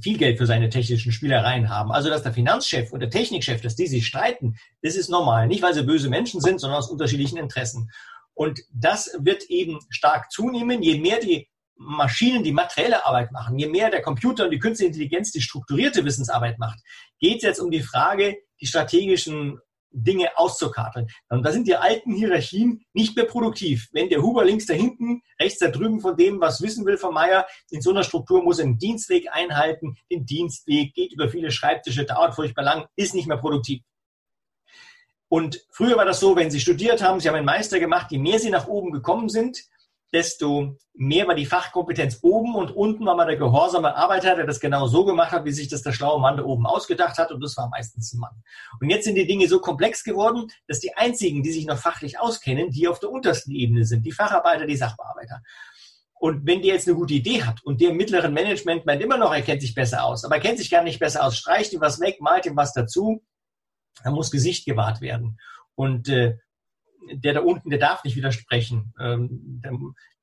viel 0.00 0.16
Geld 0.16 0.38
für 0.38 0.46
seine 0.46 0.68
technischen 0.68 1.12
Spielereien 1.12 1.68
haben. 1.68 1.92
Also, 1.92 2.08
dass 2.08 2.22
der 2.22 2.32
Finanzchef 2.32 2.92
und 2.92 3.00
der 3.00 3.10
Technikchef, 3.10 3.60
dass 3.60 3.76
die 3.76 3.86
sich 3.86 4.06
streiten, 4.06 4.56
das 4.82 4.96
ist 4.96 5.10
normal. 5.10 5.48
Nicht, 5.48 5.62
weil 5.62 5.74
sie 5.74 5.82
böse 5.82 6.08
Menschen 6.08 6.40
sind, 6.40 6.60
sondern 6.60 6.78
aus 6.78 6.90
unterschiedlichen 6.90 7.36
Interessen. 7.38 7.90
Und 8.34 8.60
das 8.72 9.16
wird 9.18 9.44
eben 9.44 9.78
stark 9.90 10.30
zunehmen, 10.30 10.82
je 10.82 10.98
mehr 10.98 11.20
die 11.20 11.48
Maschinen 11.76 12.44
die 12.44 12.52
materielle 12.52 13.04
Arbeit 13.04 13.32
machen, 13.32 13.58
je 13.58 13.68
mehr 13.68 13.90
der 13.90 14.02
Computer 14.02 14.44
und 14.44 14.50
die 14.50 14.58
künstliche 14.58 14.88
Intelligenz 14.88 15.32
die 15.32 15.40
strukturierte 15.40 16.04
Wissensarbeit 16.04 16.58
macht, 16.58 16.80
geht 17.18 17.38
es 17.38 17.42
jetzt 17.42 17.60
um 17.60 17.70
die 17.70 17.82
Frage, 17.82 18.36
die 18.60 18.66
strategischen 18.66 19.58
Dinge 19.94 20.36
auszukarteln. 20.36 21.08
Und 21.28 21.44
da 21.44 21.52
sind 21.52 21.66
die 21.66 21.76
alten 21.76 22.14
Hierarchien 22.14 22.82
nicht 22.94 23.14
mehr 23.14 23.26
produktiv. 23.26 23.88
Wenn 23.92 24.08
der 24.08 24.22
Huber 24.22 24.44
links 24.44 24.66
da 24.66 24.74
hinten, 24.74 25.20
rechts 25.38 25.58
da 25.58 25.68
drüben 25.68 26.00
von 26.00 26.16
dem, 26.16 26.40
was 26.40 26.62
wissen 26.62 26.86
will 26.86 26.96
von 26.96 27.12
Meier, 27.12 27.46
in 27.70 27.82
so 27.82 27.90
einer 27.90 28.02
Struktur 28.02 28.42
muss 28.42 28.58
er 28.58 28.66
einen 28.66 28.78
Dienstweg 28.78 29.28
einhalten, 29.30 29.96
den 30.10 30.24
Dienstweg 30.24 30.94
geht 30.94 31.12
über 31.12 31.28
viele 31.28 31.50
Schreibtische, 31.50 32.04
dauert 32.04 32.34
furchtbar 32.34 32.62
lang, 32.62 32.86
ist 32.96 33.14
nicht 33.14 33.28
mehr 33.28 33.36
produktiv. 33.36 33.82
Und 35.32 35.64
früher 35.70 35.96
war 35.96 36.04
das 36.04 36.20
so, 36.20 36.36
wenn 36.36 36.50
Sie 36.50 36.60
studiert 36.60 37.02
haben, 37.02 37.18
Sie 37.18 37.26
haben 37.26 37.36
einen 37.36 37.46
Meister 37.46 37.80
gemacht, 37.80 38.08
je 38.10 38.18
mehr 38.18 38.38
Sie 38.38 38.50
nach 38.50 38.66
oben 38.66 38.92
gekommen 38.92 39.30
sind, 39.30 39.62
desto 40.12 40.76
mehr 40.92 41.26
war 41.26 41.34
die 41.34 41.46
Fachkompetenz 41.46 42.18
oben 42.20 42.54
und 42.54 42.70
unten 42.70 43.06
war 43.06 43.16
man 43.16 43.28
der 43.28 43.38
gehorsame 43.38 43.96
Arbeiter, 43.96 44.36
der 44.36 44.44
das 44.44 44.60
genau 44.60 44.88
so 44.88 45.06
gemacht 45.06 45.32
hat, 45.32 45.46
wie 45.46 45.52
sich 45.52 45.68
das 45.68 45.80
der 45.80 45.92
schlaue 45.92 46.20
Mann 46.20 46.36
da 46.36 46.44
oben 46.44 46.66
ausgedacht 46.66 47.16
hat 47.16 47.32
und 47.32 47.42
das 47.42 47.56
war 47.56 47.70
meistens 47.70 48.12
ein 48.12 48.20
Mann. 48.20 48.42
Und 48.78 48.90
jetzt 48.90 49.04
sind 49.04 49.14
die 49.14 49.26
Dinge 49.26 49.48
so 49.48 49.58
komplex 49.58 50.04
geworden, 50.04 50.48
dass 50.68 50.80
die 50.80 50.94
einzigen, 50.98 51.42
die 51.42 51.52
sich 51.52 51.64
noch 51.64 51.78
fachlich 51.78 52.20
auskennen, 52.20 52.68
die 52.68 52.86
auf 52.86 53.00
der 53.00 53.10
untersten 53.10 53.52
Ebene 53.52 53.86
sind, 53.86 54.04
die 54.04 54.12
Facharbeiter, 54.12 54.66
die 54.66 54.76
Sachbearbeiter. 54.76 55.40
Und 56.20 56.46
wenn 56.46 56.60
der 56.60 56.74
jetzt 56.74 56.88
eine 56.88 56.96
gute 56.98 57.14
Idee 57.14 57.42
hat 57.42 57.64
und 57.64 57.80
der 57.80 57.88
im 57.88 57.96
mittleren 57.96 58.34
Management 58.34 58.84
meint 58.84 59.00
immer 59.00 59.16
noch, 59.16 59.32
er 59.32 59.40
kennt 59.40 59.62
sich 59.62 59.74
besser 59.74 60.04
aus, 60.04 60.26
aber 60.26 60.34
er 60.34 60.42
kennt 60.42 60.58
sich 60.58 60.68
gar 60.68 60.82
nicht 60.82 60.98
besser 60.98 61.24
aus, 61.24 61.38
streicht 61.38 61.72
ihm 61.72 61.80
was 61.80 62.00
weg, 62.00 62.20
malt 62.20 62.44
ihm 62.44 62.54
was 62.54 62.74
dazu, 62.74 63.22
dann 64.04 64.14
muss 64.14 64.30
Gesicht 64.30 64.64
gewahrt 64.66 65.00
werden. 65.00 65.38
Und 65.74 66.08
äh, 66.08 66.36
der 67.12 67.34
da 67.34 67.40
unten, 67.40 67.70
der 67.70 67.78
darf 67.78 68.04
nicht 68.04 68.16
widersprechen, 68.16 68.94
ähm, 69.00 69.60
der, 69.64 69.72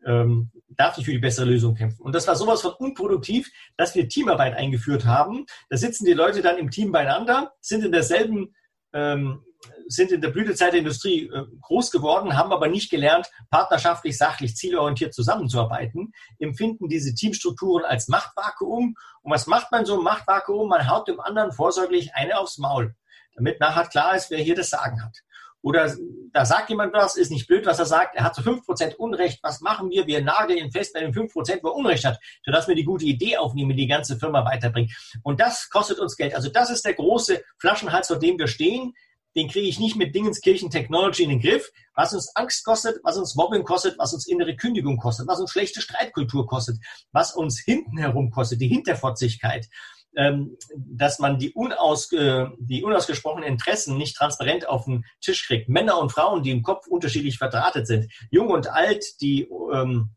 ähm, 0.05 0.51
darf 0.69 0.97
nicht 0.97 1.05
für 1.05 1.11
die 1.11 1.19
bessere 1.19 1.45
Lösung 1.45 1.75
kämpfen. 1.75 2.01
Und 2.01 2.15
das 2.15 2.27
war 2.27 2.35
sowas 2.35 2.61
von 2.61 2.73
unproduktiv, 2.73 3.51
dass 3.75 3.95
wir 3.95 4.07
Teamarbeit 4.07 4.55
eingeführt 4.55 5.05
haben. 5.05 5.45
Da 5.69 5.77
sitzen 5.77 6.05
die 6.05 6.13
Leute 6.13 6.41
dann 6.41 6.57
im 6.57 6.71
Team 6.71 6.91
beieinander, 6.91 7.53
sind 7.59 7.83
in 7.83 7.91
derselben 7.91 8.55
ähm, 8.93 9.43
sind 9.87 10.11
in 10.11 10.21
der 10.21 10.29
Blütezeit 10.29 10.73
der 10.73 10.79
Industrie 10.79 11.27
äh, 11.27 11.45
groß 11.61 11.91
geworden, 11.91 12.37
haben 12.37 12.51
aber 12.51 12.67
nicht 12.67 12.89
gelernt, 12.89 13.27
partnerschaftlich, 13.49 14.17
sachlich, 14.17 14.55
zielorientiert 14.55 15.13
zusammenzuarbeiten, 15.13 16.13
empfinden 16.39 16.87
diese 16.87 17.13
Teamstrukturen 17.13 17.85
als 17.85 18.07
Machtvakuum. 18.07 18.95
Und 19.21 19.31
was 19.31 19.47
macht 19.47 19.71
man 19.71 19.85
so 19.85 19.97
im 19.97 20.03
Machtvakuum? 20.03 20.69
Man 20.69 20.89
haut 20.89 21.07
dem 21.07 21.19
anderen 21.19 21.51
vorsorglich 21.51 22.13
eine 22.13 22.37
aufs 22.37 22.57
Maul, 22.57 22.95
damit 23.39 23.59
nachher 23.59 23.87
klar 23.87 24.15
ist, 24.15 24.29
wer 24.29 24.39
hier 24.39 24.55
das 24.55 24.69
Sagen 24.69 25.03
hat. 25.03 25.17
Oder 25.61 25.93
da 26.31 26.45
sagt 26.45 26.69
jemand 26.69 26.93
was, 26.93 27.17
ist 27.17 27.31
nicht 27.31 27.47
blöd, 27.47 27.65
was 27.65 27.79
er 27.79 27.85
sagt, 27.85 28.15
er 28.15 28.23
hat 28.23 28.35
zu 28.35 28.41
fünf 28.41 28.65
Prozent 28.65 28.97
Unrecht, 28.97 29.39
was 29.43 29.59
machen 29.59 29.89
wir? 29.89 30.07
Wir 30.07 30.21
nageln 30.21 30.57
ihn 30.57 30.71
fest 30.71 30.93
bei 30.93 31.01
den 31.01 31.13
fünf 31.13 31.33
Prozent, 31.33 31.63
wo 31.63 31.69
er 31.69 31.75
Unrecht 31.75 32.05
hat, 32.05 32.17
sodass 32.45 32.67
wir 32.67 32.75
die 32.75 32.85
gute 32.85 33.05
Idee 33.05 33.37
aufnehmen, 33.37 33.75
die 33.75 33.87
ganze 33.87 34.17
Firma 34.17 34.45
weiterbringen. 34.45 34.89
Und 35.23 35.41
das 35.41 35.69
kostet 35.69 35.99
uns 35.99 36.15
Geld. 36.15 36.33
Also 36.33 36.49
das 36.49 36.69
ist 36.69 36.85
der 36.85 36.93
große 36.93 37.43
Flaschenhals, 37.57 38.07
vor 38.07 38.19
dem 38.19 38.39
wir 38.39 38.47
stehen. 38.47 38.93
Den 39.35 39.49
kriege 39.49 39.67
ich 39.67 39.79
nicht 39.79 39.95
mit 39.95 40.15
Dingenskirchen 40.15 40.69
Technology 40.69 41.23
in 41.23 41.29
den 41.29 41.41
Griff. 41.41 41.69
Was 41.93 42.13
uns 42.13 42.33
Angst 42.35 42.63
kostet, 42.63 42.99
was 43.03 43.17
uns 43.17 43.35
Mobbing 43.35 43.63
kostet, 43.63 43.97
was 43.99 44.13
uns 44.13 44.27
innere 44.27 44.55
Kündigung 44.55 44.97
kostet, 44.97 45.27
was 45.27 45.41
uns 45.41 45.51
schlechte 45.51 45.81
Streitkultur 45.81 46.47
kostet, 46.47 46.77
was 47.11 47.35
uns 47.35 47.59
hinten 47.59 47.97
herum 47.97 48.31
kostet, 48.31 48.61
die 48.61 48.69
Hinterfotzigkeit 48.69 49.67
dass 50.11 51.19
man 51.19 51.37
die, 51.37 51.51
unaus, 51.53 52.09
die 52.09 52.83
unausgesprochenen 52.83 53.47
Interessen 53.47 53.97
nicht 53.97 54.17
transparent 54.17 54.67
auf 54.67 54.85
den 54.85 55.05
Tisch 55.21 55.45
kriegt. 55.45 55.69
Männer 55.69 55.99
und 55.99 56.11
Frauen, 56.11 56.43
die 56.43 56.51
im 56.51 56.63
Kopf 56.63 56.87
unterschiedlich 56.87 57.37
verdrahtet 57.37 57.87
sind, 57.87 58.11
jung 58.31 58.49
und 58.49 58.67
alt, 58.67 59.05
die 59.21 59.47
ähm, 59.71 60.09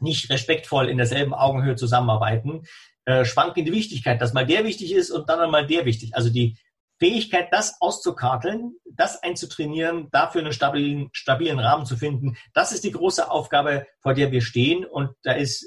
nicht 0.00 0.30
respektvoll 0.30 0.88
in 0.88 0.96
derselben 0.96 1.34
Augenhöhe 1.34 1.76
zusammenarbeiten, 1.76 2.64
äh, 3.04 3.24
die 3.56 3.72
Wichtigkeit, 3.72 4.20
dass 4.20 4.32
mal 4.32 4.46
der 4.46 4.64
wichtig 4.64 4.92
ist 4.92 5.10
und 5.10 5.28
dann 5.28 5.40
einmal 5.40 5.66
der 5.66 5.84
wichtig. 5.84 6.14
Also 6.14 6.30
die 6.30 6.56
Fähigkeit, 6.98 7.48
das 7.50 7.80
auszukarteln, 7.80 8.76
das 8.84 9.22
einzutrainieren, 9.22 10.08
dafür 10.12 10.42
einen 10.42 10.52
stabilen, 10.52 11.08
stabilen 11.12 11.58
Rahmen 11.58 11.84
zu 11.84 11.96
finden, 11.96 12.36
das 12.54 12.70
ist 12.70 12.84
die 12.84 12.92
große 12.92 13.28
Aufgabe, 13.30 13.86
vor 14.00 14.14
der 14.14 14.30
wir 14.30 14.40
stehen. 14.40 14.84
Und 14.84 15.10
da 15.22 15.32
ist 15.32 15.66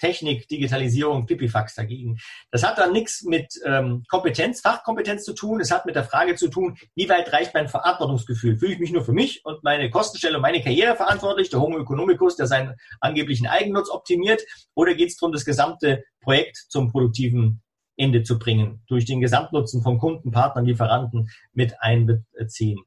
Technik, 0.00 0.48
Digitalisierung, 0.48 1.26
Pipifax 1.26 1.74
dagegen. 1.74 2.18
Das 2.50 2.64
hat 2.64 2.78
dann 2.78 2.92
nichts 2.92 3.22
mit 3.22 3.46
ähm, 3.64 4.02
Kompetenz, 4.08 4.60
Fachkompetenz 4.60 5.24
zu 5.24 5.34
tun. 5.34 5.60
Es 5.60 5.70
hat 5.70 5.86
mit 5.86 5.94
der 5.94 6.04
Frage 6.04 6.34
zu 6.34 6.48
tun, 6.48 6.76
wie 6.96 7.08
weit 7.08 7.32
reicht 7.32 7.54
mein 7.54 7.68
Verantwortungsgefühl? 7.68 8.56
Fühle 8.56 8.72
ich 8.72 8.78
mich 8.80 8.92
nur 8.92 9.04
für 9.04 9.12
mich 9.12 9.44
und 9.44 9.62
meine 9.62 9.90
Kostenstelle 9.90 10.36
und 10.36 10.42
meine 10.42 10.62
Karriere 10.62 10.96
verantwortlich, 10.96 11.50
der 11.50 11.60
Homo 11.60 11.78
economicus, 11.78 12.36
der 12.36 12.46
seinen 12.46 12.74
angeblichen 13.00 13.46
Eigennutz 13.46 13.90
optimiert? 13.90 14.42
Oder 14.74 14.94
geht 14.94 15.10
es 15.10 15.16
darum, 15.16 15.32
das 15.32 15.44
gesamte 15.44 16.02
Projekt 16.20 16.56
zum 16.56 16.90
produktiven 16.90 17.62
Ende 17.96 18.22
zu 18.22 18.38
bringen, 18.38 18.82
durch 18.88 19.04
den 19.04 19.20
Gesamtnutzen 19.20 19.82
von 19.82 19.98
Kunden, 19.98 20.30
Partnern, 20.30 20.64
Lieferanten 20.64 21.28
mit 21.52 21.74
einbeziehen? 21.80 22.80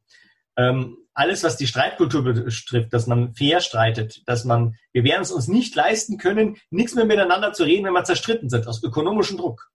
Ähm, 0.57 0.97
alles, 1.13 1.43
was 1.43 1.57
die 1.57 1.67
Streitkultur 1.67 2.23
betrifft, 2.23 2.91
dass 2.91 3.07
man 3.07 3.33
fair 3.35 3.61
streitet, 3.61 4.27
dass 4.27 4.45
man, 4.45 4.75
wir 4.91 5.03
werden 5.03 5.21
es 5.21 5.31
uns 5.31 5.47
nicht 5.47 5.75
leisten 5.75 6.17
können, 6.17 6.57
nichts 6.69 6.95
mehr 6.95 7.05
miteinander 7.05 7.53
zu 7.53 7.63
reden, 7.63 7.85
wenn 7.85 7.93
wir 7.93 8.03
zerstritten 8.03 8.49
sind, 8.49 8.67
aus 8.67 8.83
ökonomischem 8.83 9.37
Druck. 9.37 9.69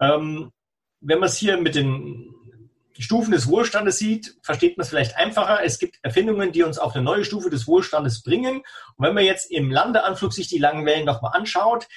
Ähm, 0.00 0.50
wenn 1.00 1.18
man 1.18 1.28
es 1.28 1.36
hier 1.36 1.56
mit 1.56 1.74
den 1.74 2.34
Stufen 2.98 3.32
des 3.32 3.48
Wohlstandes 3.48 3.98
sieht, 3.98 4.36
versteht 4.42 4.76
man 4.76 4.82
es 4.82 4.90
vielleicht 4.90 5.16
einfacher. 5.16 5.64
Es 5.64 5.78
gibt 5.78 5.98
Erfindungen, 6.02 6.52
die 6.52 6.62
uns 6.62 6.78
auf 6.78 6.94
eine 6.94 7.02
neue 7.02 7.24
Stufe 7.24 7.50
des 7.50 7.66
Wohlstandes 7.66 8.22
bringen. 8.22 8.58
Und 8.96 9.06
wenn 9.06 9.14
man 9.14 9.24
jetzt 9.24 9.50
im 9.50 9.70
Landeanflug 9.70 10.32
sich 10.32 10.48
die 10.48 10.58
langen 10.58 10.84
Wellen 10.84 11.06
nochmal 11.06 11.32
anschaut, 11.34 11.88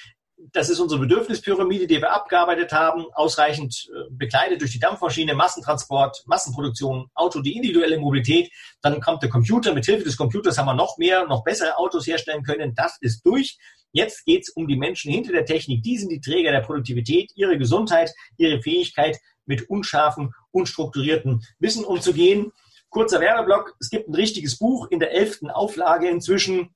das 0.52 0.68
ist 0.68 0.80
unsere 0.80 1.00
Bedürfnispyramide, 1.00 1.86
die 1.86 2.00
wir 2.00 2.12
abgearbeitet 2.12 2.72
haben, 2.72 3.06
ausreichend 3.14 3.88
äh, 3.88 4.10
bekleidet 4.10 4.60
durch 4.60 4.72
die 4.72 4.78
Dampfmaschine, 4.78 5.34
Massentransport, 5.34 6.24
Massenproduktion, 6.26 7.10
Auto, 7.14 7.40
die 7.40 7.56
individuelle 7.56 7.98
Mobilität. 7.98 8.50
Dann 8.82 9.00
kommt 9.00 9.22
der 9.22 9.30
Computer. 9.30 9.72
Mit 9.72 9.86
Hilfe 9.86 10.04
des 10.04 10.16
Computers 10.16 10.58
haben 10.58 10.66
wir 10.66 10.74
noch 10.74 10.98
mehr, 10.98 11.26
noch 11.26 11.42
bessere 11.42 11.76
Autos 11.78 12.06
herstellen 12.06 12.42
können. 12.42 12.74
Das 12.74 12.98
ist 13.00 13.24
durch. 13.24 13.58
Jetzt 13.92 14.26
geht 14.26 14.42
es 14.42 14.50
um 14.50 14.68
die 14.68 14.76
Menschen 14.76 15.10
hinter 15.10 15.32
der 15.32 15.46
Technik. 15.46 15.82
Die 15.82 15.96
sind 15.96 16.10
die 16.10 16.20
Träger 16.20 16.52
der 16.52 16.60
Produktivität, 16.60 17.32
ihre 17.34 17.56
Gesundheit, 17.56 18.12
ihre 18.36 18.60
Fähigkeit, 18.60 19.18
mit 19.46 19.70
unscharfen, 19.70 20.34
unstrukturierten 20.50 21.42
Wissen 21.58 21.84
umzugehen. 21.84 22.52
Kurzer 22.90 23.20
Werbeblock. 23.20 23.74
Es 23.80 23.90
gibt 23.90 24.08
ein 24.08 24.14
richtiges 24.14 24.58
Buch 24.58 24.88
in 24.90 25.00
der 25.00 25.12
elften 25.12 25.50
Auflage 25.50 26.08
inzwischen 26.08 26.70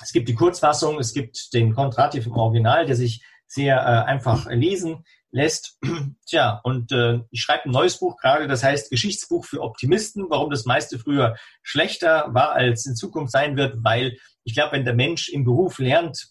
es 0.00 0.12
gibt 0.12 0.28
die 0.28 0.34
Kurzfassung, 0.34 0.98
es 0.98 1.12
gibt 1.12 1.52
den 1.52 1.74
Kontrativ 1.74 2.26
im 2.26 2.32
Original, 2.32 2.86
der 2.86 2.96
sich 2.96 3.24
sehr 3.46 3.76
äh, 3.76 4.08
einfach 4.08 4.46
lesen 4.50 5.04
lässt. 5.30 5.78
Tja, 6.26 6.60
und 6.62 6.92
äh, 6.92 7.20
ich 7.30 7.40
schreibe 7.40 7.66
ein 7.66 7.72
neues 7.72 7.98
Buch 7.98 8.16
gerade, 8.16 8.46
das 8.46 8.62
heißt 8.62 8.90
Geschichtsbuch 8.90 9.44
für 9.44 9.62
Optimisten, 9.62 10.26
warum 10.28 10.50
das 10.50 10.64
meiste 10.64 10.98
früher 10.98 11.36
schlechter 11.62 12.26
war, 12.32 12.52
als 12.52 12.86
in 12.86 12.96
Zukunft 12.96 13.32
sein 13.32 13.56
wird, 13.56 13.76
weil 13.82 14.16
ich 14.44 14.54
glaube, 14.54 14.72
wenn 14.72 14.84
der 14.84 14.94
Mensch 14.94 15.28
im 15.28 15.44
Beruf 15.44 15.78
lernt, 15.78 16.28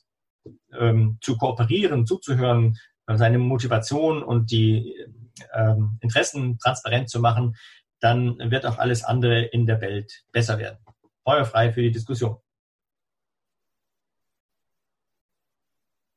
ähm, 0.78 1.18
zu 1.22 1.38
kooperieren, 1.38 2.06
zuzuhören, 2.06 2.78
seine 3.16 3.38
Motivation 3.38 4.22
und 4.22 4.52
die 4.52 4.96
ähm, 5.54 5.98
Interessen 6.02 6.58
transparent 6.60 7.10
zu 7.10 7.20
machen, 7.20 7.56
dann 8.00 8.38
wird 8.52 8.66
auch 8.66 8.78
alles 8.78 9.04
andere 9.04 9.44
in 9.44 9.66
der 9.66 9.82
Welt 9.82 10.24
besser 10.32 10.60
werden. 10.60 10.80
Feuerfrei 11.24 11.72
für 11.72 11.82
die 11.82 11.92
Diskussion. 11.92 12.38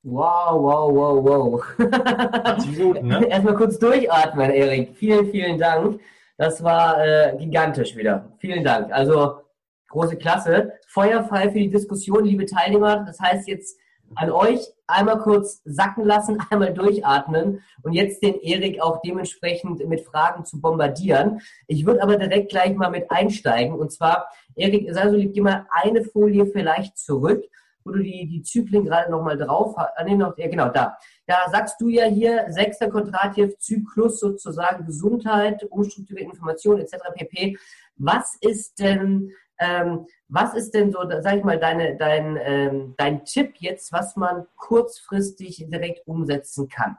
Wow, 0.03 0.63
wow, 0.63 0.95
wow, 0.95 1.25
wow. 1.25 1.63
20 1.77 2.79
Minuten, 2.79 3.07
ne? 3.07 3.27
Erstmal 3.29 3.55
kurz 3.55 3.79
durchatmen, 3.79 4.51
Erik. 4.51 4.97
Vielen, 4.97 5.31
vielen 5.31 5.59
Dank. 5.59 6.01
Das 6.39 6.65
war 6.65 7.05
äh, 7.05 7.37
gigantisch 7.37 7.95
wieder. 7.97 8.33
Vielen 8.39 8.65
Dank. 8.65 8.91
Also 8.93 9.41
große 9.89 10.17
Klasse. 10.17 10.73
Feuerfrei 10.89 11.51
für 11.51 11.59
die 11.59 11.69
Diskussion, 11.69 12.25
liebe 12.25 12.47
Teilnehmer. 12.47 13.05
Das 13.05 13.21
heißt 13.21 13.47
jetzt 13.47 13.79
an 14.15 14.31
euch 14.31 14.61
einmal 14.87 15.19
kurz 15.19 15.61
sacken 15.65 16.07
lassen, 16.07 16.39
einmal 16.51 16.73
durchatmen 16.73 17.63
und 17.83 17.93
jetzt 17.93 18.23
den 18.23 18.41
Erik 18.41 18.81
auch 18.81 19.03
dementsprechend 19.03 19.87
mit 19.87 20.01
Fragen 20.01 20.47
zu 20.47 20.63
bombardieren. 20.63 21.41
Ich 21.67 21.85
würde 21.85 22.03
aber 22.03 22.17
direkt 22.17 22.51
gleich 22.51 22.75
mal 22.75 22.91
mit 22.91 23.11
einsteigen 23.11 23.75
und 23.75 23.93
zwar, 23.93 24.29
Erik, 24.57 24.93
sei 24.93 25.11
so 25.11 25.17
lieb, 25.17 25.35
geh 25.35 25.43
mal 25.43 25.67
eine 25.71 26.05
Folie 26.05 26.47
vielleicht 26.47 26.99
zurück, 26.99 27.45
du 27.91 27.99
die, 27.99 28.27
die 28.27 28.43
Zyklen 28.43 28.85
gerade 28.85 29.11
nochmal 29.11 29.37
drauf 29.37 29.77
hast. 29.77 29.93
Ah, 29.97 30.05
nee, 30.05 30.15
noch, 30.15 30.37
ja, 30.39 30.49
genau, 30.49 30.69
da. 30.69 30.97
Da 31.27 31.49
sagst 31.51 31.81
du 31.81 31.89
ja 31.89 32.05
hier, 32.05 32.47
sechster 32.49 32.91
Quadratjew 32.91 33.51
Zyklus 33.59 34.21
sozusagen 34.21 34.87
Gesundheit, 34.87 35.65
umstrukturierte 35.71 36.31
Information 36.31 36.81
etc. 36.81 36.97
pp. 37.15 37.59
Was 37.97 38.37
ist 38.41 38.81
denn 38.81 39.33
ähm, 39.61 40.07
was 40.29 40.55
ist 40.55 40.73
denn 40.73 40.91
so, 40.91 41.01
sag 41.21 41.37
ich 41.37 41.45
mal, 41.45 41.59
deine, 41.59 41.97
dein, 41.97 42.39
ähm, 42.43 42.95
dein 42.97 43.25
Tipp 43.25 43.57
jetzt, 43.59 43.93
was 43.93 44.17
man 44.17 44.47
kurzfristig 44.57 45.67
direkt 45.69 46.07
umsetzen 46.07 46.69
kann? 46.69 46.97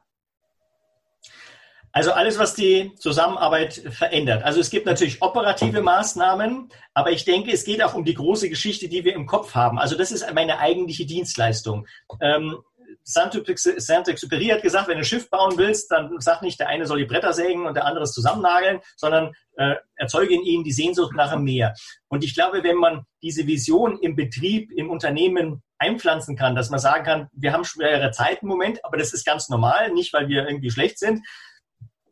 Also 1.94 2.12
alles, 2.12 2.40
was 2.40 2.54
die 2.54 2.94
Zusammenarbeit 2.96 3.74
verändert. 3.74 4.44
Also 4.44 4.60
es 4.60 4.70
gibt 4.70 4.86
natürlich 4.86 5.22
operative 5.22 5.82
Maßnahmen, 5.82 6.70
aber 6.94 7.12
ich 7.12 7.26
denke, 7.26 7.52
es 7.52 7.66
geht 7.66 7.84
auch 7.84 7.94
um 7.94 8.06
die 8.06 8.14
große 8.14 8.50
Geschichte, 8.50 8.88
die 8.88 9.04
wir 9.04 9.14
im 9.14 9.26
Kopf 9.26 9.56
haben. 9.56 9.78
Also 9.78 9.98
das 9.98 10.12
ist 10.12 10.26
meine 10.34 10.60
eigentliche 10.60 11.06
Dienstleistung. 11.06 11.88
Ähm, 12.22 12.58
Saint-Exupéry 13.04 14.52
hat 14.52 14.62
gesagt, 14.62 14.88
wenn 14.88 14.96
du 14.96 15.02
ein 15.02 15.06
Schiff 15.06 15.30
bauen 15.30 15.58
willst, 15.58 15.92
dann 15.92 16.16
sag 16.20 16.42
nicht, 16.42 16.60
der 16.60 16.70
eine 16.70 16.86
soll 16.86 17.00
die 17.00 17.06
Bretter 17.06 17.34
sägen 17.34 17.66
und 17.66 17.74
der 17.76 17.86
andere 17.86 18.04
es 18.04 18.14
zusammennageln, 18.14 18.80
sondern 18.96 19.34
äh, 19.58 19.76
erzeuge 19.96 20.34
in 20.34 20.44
ihnen 20.44 20.64
die 20.64 20.72
Sehnsucht 20.72 21.14
nach 21.16 21.32
dem 21.32 21.44
Meer. 21.44 21.74
Und 22.08 22.24
ich 22.24 22.34
glaube, 22.34 22.64
wenn 22.64 22.78
man 22.78 23.06
diese 23.22 23.48
Vision 23.48 24.00
im 24.00 24.16
Betrieb, 24.16 24.72
im 24.72 24.90
Unternehmen 24.90 25.64
einpflanzen 25.78 26.36
kann, 26.36 26.56
dass 26.56 26.70
man 26.70 26.80
sagen 26.80 27.04
kann, 27.04 27.28
wir 27.34 27.54
haben 27.54 27.66
schwere 27.66 28.12
Zeiten 28.12 28.46
im 28.46 28.50
Moment, 28.50 28.86
aber 28.86 28.98
das 28.98 29.14
ist 29.14 29.26
ganz 29.26 29.50
normal, 29.50 29.92
nicht 29.92 30.14
weil 30.14 30.28
wir 30.28 30.48
irgendwie 30.48 30.72
schlecht 30.72 31.00
sind, 31.00 31.26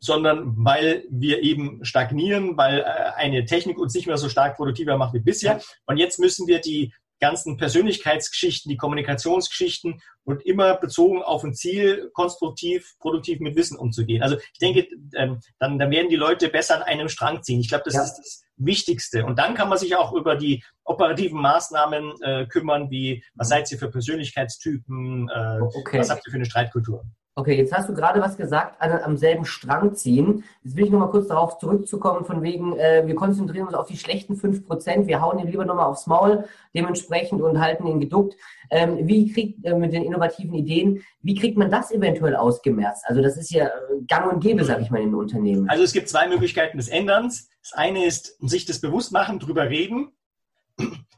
sondern 0.00 0.54
weil 0.56 1.04
wir 1.10 1.42
eben 1.42 1.84
stagnieren, 1.84 2.56
weil 2.56 2.80
äh, 2.80 2.84
eine 3.16 3.44
Technik 3.44 3.78
uns 3.78 3.94
nicht 3.94 4.06
mehr 4.06 4.16
so 4.16 4.28
stark 4.28 4.56
produktiver 4.56 4.96
macht 4.96 5.14
wie 5.14 5.20
bisher. 5.20 5.60
Und 5.86 5.98
jetzt 5.98 6.18
müssen 6.18 6.46
wir 6.46 6.60
die 6.60 6.92
ganzen 7.20 7.58
Persönlichkeitsgeschichten, 7.58 8.70
die 8.70 8.78
Kommunikationsgeschichten 8.78 10.00
und 10.24 10.44
immer 10.44 10.76
bezogen 10.76 11.22
auf 11.22 11.44
ein 11.44 11.54
Ziel, 11.54 12.10
konstruktiv, 12.14 12.94
produktiv 12.98 13.40
mit 13.40 13.56
Wissen 13.56 13.76
umzugehen. 13.76 14.22
Also 14.22 14.36
ich 14.38 14.58
denke, 14.58 14.88
ähm, 15.14 15.40
dann, 15.58 15.78
dann 15.78 15.90
werden 15.90 16.08
die 16.08 16.16
Leute 16.16 16.48
besser 16.48 16.76
an 16.76 16.82
einem 16.82 17.08
Strang 17.08 17.42
ziehen. 17.42 17.60
Ich 17.60 17.68
glaube, 17.68 17.84
das 17.84 17.94
ja. 17.94 18.02
ist 18.02 18.16
das 18.16 18.42
Wichtigste. 18.56 19.24
Und 19.24 19.38
dann 19.38 19.54
kann 19.54 19.68
man 19.68 19.78
sich 19.78 19.96
auch 19.96 20.12
über 20.12 20.34
die 20.34 20.64
operativen 20.84 21.40
Maßnahmen 21.40 22.22
äh, 22.22 22.46
kümmern, 22.46 22.90
wie 22.90 23.22
was 23.34 23.48
seid 23.48 23.70
ihr 23.70 23.78
für 23.78 23.90
Persönlichkeitstypen, 23.90 25.28
äh, 25.28 25.60
okay. 25.60 25.98
was 25.98 26.10
habt 26.10 26.26
ihr 26.26 26.30
für 26.30 26.36
eine 26.36 26.46
Streitkultur. 26.46 27.04
Okay, 27.36 27.56
jetzt 27.56 27.72
hast 27.72 27.88
du 27.88 27.94
gerade 27.94 28.20
was 28.20 28.36
gesagt, 28.36 28.82
an, 28.82 28.90
am 28.90 29.16
selben 29.16 29.44
Strang 29.44 29.94
ziehen. 29.94 30.44
Jetzt 30.64 30.76
will 30.76 30.84
ich 30.84 30.90
nochmal 30.90 31.10
kurz 31.10 31.28
darauf 31.28 31.58
zurückzukommen, 31.58 32.24
von 32.24 32.42
wegen, 32.42 32.76
äh, 32.76 33.06
wir 33.06 33.14
konzentrieren 33.14 33.66
uns 33.66 33.74
auf 33.74 33.86
die 33.86 33.96
schlechten 33.96 34.34
5%, 34.34 35.06
wir 35.06 35.22
hauen 35.22 35.38
ihn 35.38 35.46
lieber 35.46 35.64
nochmal 35.64 35.86
aufs 35.86 36.08
Maul 36.08 36.44
dementsprechend 36.74 37.40
und 37.40 37.60
halten 37.60 37.86
ihn 37.86 38.00
geduckt. 38.00 38.34
Ähm, 38.70 39.06
wie 39.06 39.32
kriegt, 39.32 39.64
äh, 39.64 39.74
mit 39.74 39.92
den 39.92 40.02
innovativen 40.02 40.54
Ideen, 40.54 41.04
wie 41.22 41.36
kriegt 41.36 41.56
man 41.56 41.70
das 41.70 41.92
eventuell 41.92 42.34
ausgemerzt? 42.34 43.04
Also 43.06 43.22
das 43.22 43.36
ist 43.36 43.50
ja 43.50 43.66
äh, 43.66 43.70
gang 44.08 44.32
und 44.32 44.40
gäbe, 44.40 44.64
sage 44.64 44.82
ich 44.82 44.90
mal, 44.90 45.00
in 45.00 45.10
den 45.10 45.14
Unternehmen. 45.14 45.70
Also 45.70 45.84
es 45.84 45.92
gibt 45.92 46.08
zwei 46.08 46.26
Möglichkeiten 46.26 46.78
des 46.78 46.88
Änderns. 46.88 47.48
Das 47.62 47.72
eine 47.74 48.04
ist, 48.04 48.36
sich 48.40 48.64
das 48.66 48.80
bewusst 48.80 49.12
machen, 49.12 49.38
drüber 49.38 49.68
reden. 49.68 50.12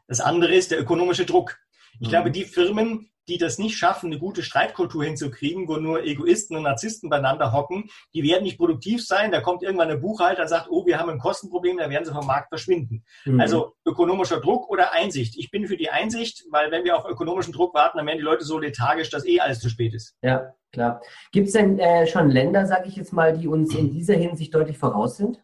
Das 0.08 0.20
andere 0.20 0.54
ist 0.54 0.72
der 0.72 0.80
ökonomische 0.80 1.24
Druck. 1.24 1.58
Ich 2.00 2.08
mhm. 2.08 2.10
glaube, 2.10 2.30
die 2.30 2.44
Firmen, 2.44 3.11
die 3.32 3.38
das 3.38 3.58
nicht 3.58 3.78
schaffen, 3.78 4.06
eine 4.06 4.18
gute 4.18 4.42
Streitkultur 4.42 5.04
hinzukriegen, 5.04 5.66
wo 5.66 5.76
nur 5.76 6.04
Egoisten 6.04 6.54
und 6.56 6.64
Narzissten 6.64 7.08
beieinander 7.08 7.52
hocken, 7.52 7.88
die 8.12 8.22
werden 8.22 8.42
nicht 8.42 8.58
produktiv 8.58 9.04
sein. 9.04 9.32
Da 9.32 9.40
kommt 9.40 9.62
irgendwann 9.62 9.90
ein 9.90 10.00
Buchhalter 10.00 10.42
und 10.42 10.48
sagt, 10.48 10.68
oh, 10.70 10.84
wir 10.84 10.98
haben 10.98 11.08
ein 11.08 11.18
Kostenproblem, 11.18 11.78
da 11.78 11.88
werden 11.88 12.04
sie 12.04 12.12
vom 12.12 12.26
Markt 12.26 12.50
verschwinden. 12.50 13.04
Mhm. 13.24 13.40
Also 13.40 13.74
ökonomischer 13.86 14.40
Druck 14.40 14.68
oder 14.68 14.92
Einsicht. 14.92 15.38
Ich 15.38 15.50
bin 15.50 15.66
für 15.66 15.78
die 15.78 15.88
Einsicht, 15.88 16.44
weil 16.50 16.70
wenn 16.70 16.84
wir 16.84 16.96
auf 16.96 17.08
ökonomischen 17.08 17.54
Druck 17.54 17.74
warten, 17.74 17.96
dann 17.96 18.06
werden 18.06 18.18
die 18.18 18.24
Leute 18.24 18.44
so 18.44 18.58
lethargisch, 18.58 19.08
dass 19.08 19.26
eh 19.26 19.40
alles 19.40 19.60
zu 19.60 19.70
spät 19.70 19.94
ist. 19.94 20.14
Ja, 20.22 20.52
klar. 20.72 21.00
Gibt 21.32 21.46
es 21.46 21.54
denn 21.54 21.78
äh, 21.78 22.06
schon 22.06 22.30
Länder, 22.30 22.66
sage 22.66 22.88
ich 22.88 22.96
jetzt 22.96 23.12
mal, 23.12 23.36
die 23.36 23.48
uns 23.48 23.74
in 23.74 23.90
dieser 23.90 24.14
Hinsicht 24.14 24.54
deutlich 24.54 24.76
voraus 24.76 25.16
sind? 25.16 25.42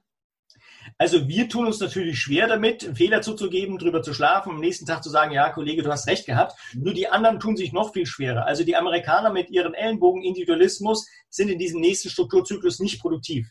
Also 1.01 1.29
wir 1.29 1.49
tun 1.49 1.67
uns 1.67 1.79
natürlich 1.79 2.19
schwer 2.19 2.49
damit, 2.49 2.91
Fehler 2.95 3.23
zuzugeben, 3.23 3.79
drüber 3.79 4.03
zu 4.03 4.13
schlafen, 4.13 4.51
am 4.51 4.59
nächsten 4.59 4.85
Tag 4.85 5.05
zu 5.05 5.11
sagen, 5.11 5.31
ja, 5.31 5.49
Kollege, 5.51 5.85
du 5.85 5.93
hast 5.93 6.09
recht 6.09 6.27
gehabt. 6.27 6.59
Nur 6.75 6.93
die 6.93 7.07
anderen 7.09 7.39
tun 7.39 7.57
sich 7.57 7.73
noch 7.73 7.93
viel 7.93 8.05
schwerer. 8.05 8.47
Also 8.47 8.65
die 8.65 8.75
Amerikaner 8.75 9.31
mit 9.31 9.49
ihrem 9.49 9.75
Ellenbogen-Individualismus 9.75 11.07
sind 11.31 11.51
in 11.51 11.59
diesem 11.59 11.81
nächsten 11.81 12.11
Strukturzyklus 12.11 12.81
nicht 12.81 13.01
produktiv. 13.01 13.49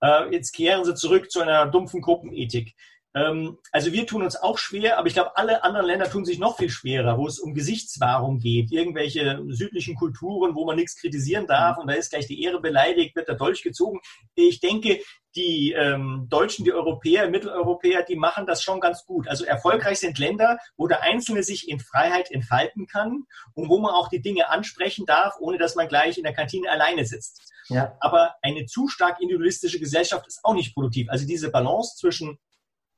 Äh, 0.00 0.30
jetzt 0.32 0.52
kehren 0.52 0.84
sie 0.84 0.94
zurück 0.94 1.28
zu 1.28 1.40
einer 1.40 1.66
dumpfen 1.66 2.00
Gruppenethik. 2.00 2.76
Ähm, 3.16 3.58
also 3.72 3.92
wir 3.92 4.06
tun 4.06 4.22
uns 4.22 4.36
auch 4.36 4.58
schwer, 4.58 4.98
aber 4.98 5.08
ich 5.08 5.14
glaube, 5.14 5.36
alle 5.36 5.64
anderen 5.64 5.86
Länder 5.86 6.10
tun 6.10 6.26
sich 6.26 6.38
noch 6.38 6.58
viel 6.58 6.68
schwerer, 6.68 7.16
wo 7.16 7.26
es 7.26 7.38
um 7.38 7.54
Gesichtswahrung 7.54 8.38
geht, 8.38 8.70
irgendwelche 8.70 9.42
südlichen 9.48 9.96
Kulturen, 9.96 10.54
wo 10.54 10.66
man 10.66 10.76
nichts 10.76 10.96
kritisieren 11.00 11.46
darf 11.46 11.78
und 11.78 11.88
da 11.88 11.94
ist 11.94 12.10
gleich 12.10 12.26
die 12.26 12.42
Ehre 12.42 12.60
beleidigt, 12.60 13.16
wird 13.16 13.28
der 13.28 13.36
Dolch 13.36 13.62
gezogen. 13.62 14.00
Ich 14.34 14.60
denke, 14.60 15.00
die 15.34 15.72
ähm, 15.72 16.26
Deutschen, 16.28 16.64
die 16.66 16.72
Europäer, 16.72 17.30
Mitteleuropäer, 17.30 18.02
die 18.02 18.16
machen 18.16 18.46
das 18.46 18.62
schon 18.62 18.80
ganz 18.80 19.04
gut. 19.06 19.28
Also 19.28 19.44
erfolgreich 19.44 19.98
sind 19.98 20.18
Länder, 20.18 20.58
wo 20.76 20.86
der 20.86 21.02
Einzelne 21.02 21.42
sich 21.42 21.68
in 21.68 21.80
Freiheit 21.80 22.30
entfalten 22.30 22.86
kann 22.86 23.24
und 23.54 23.68
wo 23.70 23.78
man 23.78 23.92
auch 23.92 24.08
die 24.08 24.20
Dinge 24.20 24.50
ansprechen 24.50 25.06
darf, 25.06 25.34
ohne 25.40 25.58
dass 25.58 25.74
man 25.74 25.88
gleich 25.88 26.18
in 26.18 26.24
der 26.24 26.34
Kantine 26.34 26.70
alleine 26.70 27.06
sitzt. 27.06 27.52
Ja. 27.68 27.96
Aber 28.00 28.36
eine 28.42 28.66
zu 28.66 28.88
stark 28.88 29.20
individualistische 29.20 29.80
Gesellschaft 29.80 30.26
ist 30.26 30.40
auch 30.44 30.54
nicht 30.54 30.74
produktiv. 30.74 31.08
Also 31.10 31.26
diese 31.26 31.50
Balance 31.50 31.96
zwischen 31.96 32.38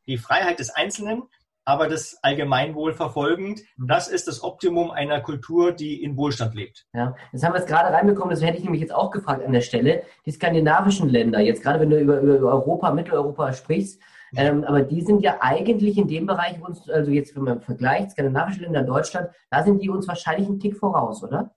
die 0.08 0.18
Freiheit 0.18 0.58
des 0.58 0.70
Einzelnen, 0.70 1.22
aber 1.64 1.86
das 1.86 2.18
Allgemeinwohl 2.22 2.94
verfolgend. 2.94 3.60
Mhm. 3.76 3.88
Das 3.88 4.08
ist 4.08 4.26
das 4.26 4.42
Optimum 4.42 4.90
einer 4.90 5.20
Kultur, 5.20 5.72
die 5.72 6.02
in 6.02 6.16
Wohlstand 6.16 6.54
lebt. 6.54 6.86
Ja, 6.94 7.14
jetzt 7.32 7.44
haben 7.44 7.52
wir 7.52 7.60
es 7.60 7.66
gerade 7.66 7.94
reinbekommen, 7.94 8.30
das 8.30 8.42
hätte 8.42 8.56
ich 8.56 8.64
nämlich 8.64 8.80
jetzt 8.80 8.94
auch 8.94 9.10
gefragt 9.10 9.44
an 9.44 9.52
der 9.52 9.60
Stelle. 9.60 10.02
Die 10.24 10.30
skandinavischen 10.30 11.08
Länder, 11.10 11.40
jetzt 11.40 11.62
gerade 11.62 11.80
wenn 11.80 11.90
du 11.90 12.00
über, 12.00 12.20
über 12.20 12.50
Europa, 12.50 12.90
Mitteleuropa 12.90 13.52
sprichst, 13.52 14.00
ähm, 14.36 14.64
aber 14.64 14.82
die 14.82 15.02
sind 15.02 15.22
ja 15.22 15.38
eigentlich 15.40 15.96
in 15.96 16.08
dem 16.08 16.26
Bereich 16.26 16.60
uns, 16.60 16.88
also 16.88 17.10
jetzt 17.10 17.34
wenn 17.36 17.44
man 17.44 17.60
vergleicht, 17.60 18.10
skandinavische 18.12 18.60
Länder, 18.60 18.82
Deutschland, 18.82 19.30
da 19.50 19.62
sind 19.62 19.82
die 19.82 19.88
uns 19.88 20.08
wahrscheinlich 20.08 20.48
einen 20.48 20.60
Tick 20.60 20.76
voraus, 20.76 21.22
oder? 21.22 21.54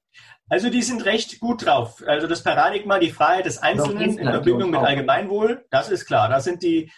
Also 0.50 0.70
die 0.70 0.82
sind 0.82 1.06
recht 1.06 1.40
gut 1.40 1.66
drauf. 1.66 2.04
Also 2.06 2.28
das 2.28 2.44
Paradigma, 2.44 3.00
die 3.00 3.12
Freiheit 3.12 3.46
des 3.46 3.58
Einzelnen 3.60 4.18
in 4.18 4.28
Verbindung 4.28 4.72
mit 4.72 4.82
Allgemeinwohl, 4.82 5.66
das 5.70 5.90
ist 5.90 6.06
klar. 6.06 6.28
Da 6.28 6.42
sind 6.42 6.64
die 6.64 6.92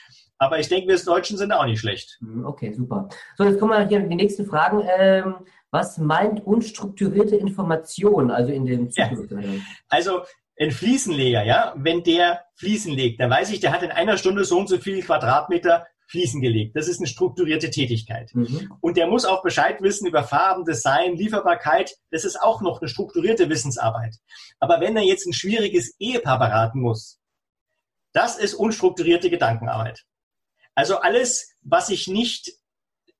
aber 0.43 0.59
ich 0.59 0.69
denke, 0.69 0.87
wir 0.87 0.97
Deutschen 0.97 1.37
sind 1.37 1.51
auch 1.51 1.65
nicht 1.65 1.79
schlecht. 1.79 2.17
Hm, 2.19 2.45
okay, 2.45 2.73
super. 2.73 3.09
So, 3.37 3.43
jetzt 3.43 3.59
kommen 3.59 3.71
wir 3.71 3.87
hier 3.87 3.99
die 3.99 4.15
nächsten 4.15 4.45
Fragen. 4.45 4.83
Ähm, 4.97 5.35
was 5.71 5.97
meint 5.97 6.45
unstrukturierte 6.45 7.35
Information, 7.35 8.29
also 8.29 8.51
in 8.51 8.65
dem? 8.65 8.89
Ja. 8.91 9.09
Also 9.89 10.21
ein 10.59 10.71
Fliesenleger, 10.71 11.43
ja, 11.43 11.73
wenn 11.75 12.03
der 12.03 12.41
Fliesen 12.55 12.93
legt, 12.93 13.19
dann 13.19 13.31
weiß 13.31 13.51
ich, 13.51 13.59
der 13.59 13.71
hat 13.71 13.81
in 13.81 13.91
einer 13.91 14.17
Stunde 14.17 14.45
so 14.45 14.59
und 14.59 14.69
so 14.69 14.77
viel 14.77 15.01
Quadratmeter 15.01 15.87
Fliesen 16.07 16.41
gelegt. 16.41 16.75
Das 16.75 16.87
ist 16.87 16.99
eine 16.99 17.07
strukturierte 17.07 17.71
Tätigkeit. 17.71 18.29
Mhm. 18.35 18.71
Und 18.81 18.97
der 18.97 19.07
muss 19.07 19.25
auch 19.25 19.41
Bescheid 19.41 19.81
wissen 19.81 20.05
über 20.05 20.23
Farben, 20.23 20.63
Design, 20.63 21.15
Lieferbarkeit. 21.15 21.95
Das 22.11 22.23
ist 22.23 22.39
auch 22.39 22.61
noch 22.61 22.81
eine 22.81 22.87
strukturierte 22.87 23.49
Wissensarbeit. 23.49 24.17
Aber 24.59 24.79
wenn 24.79 24.95
er 24.95 25.03
jetzt 25.03 25.25
ein 25.25 25.33
schwieriges 25.33 25.95
Ehepaar 25.99 26.37
beraten 26.37 26.81
muss, 26.81 27.19
das 28.13 28.37
ist 28.37 28.53
unstrukturierte 28.53 29.31
Gedankenarbeit. 29.31 30.03
Also 30.75 30.97
alles, 30.97 31.55
was 31.61 31.89
ich 31.89 32.07
nicht 32.07 32.51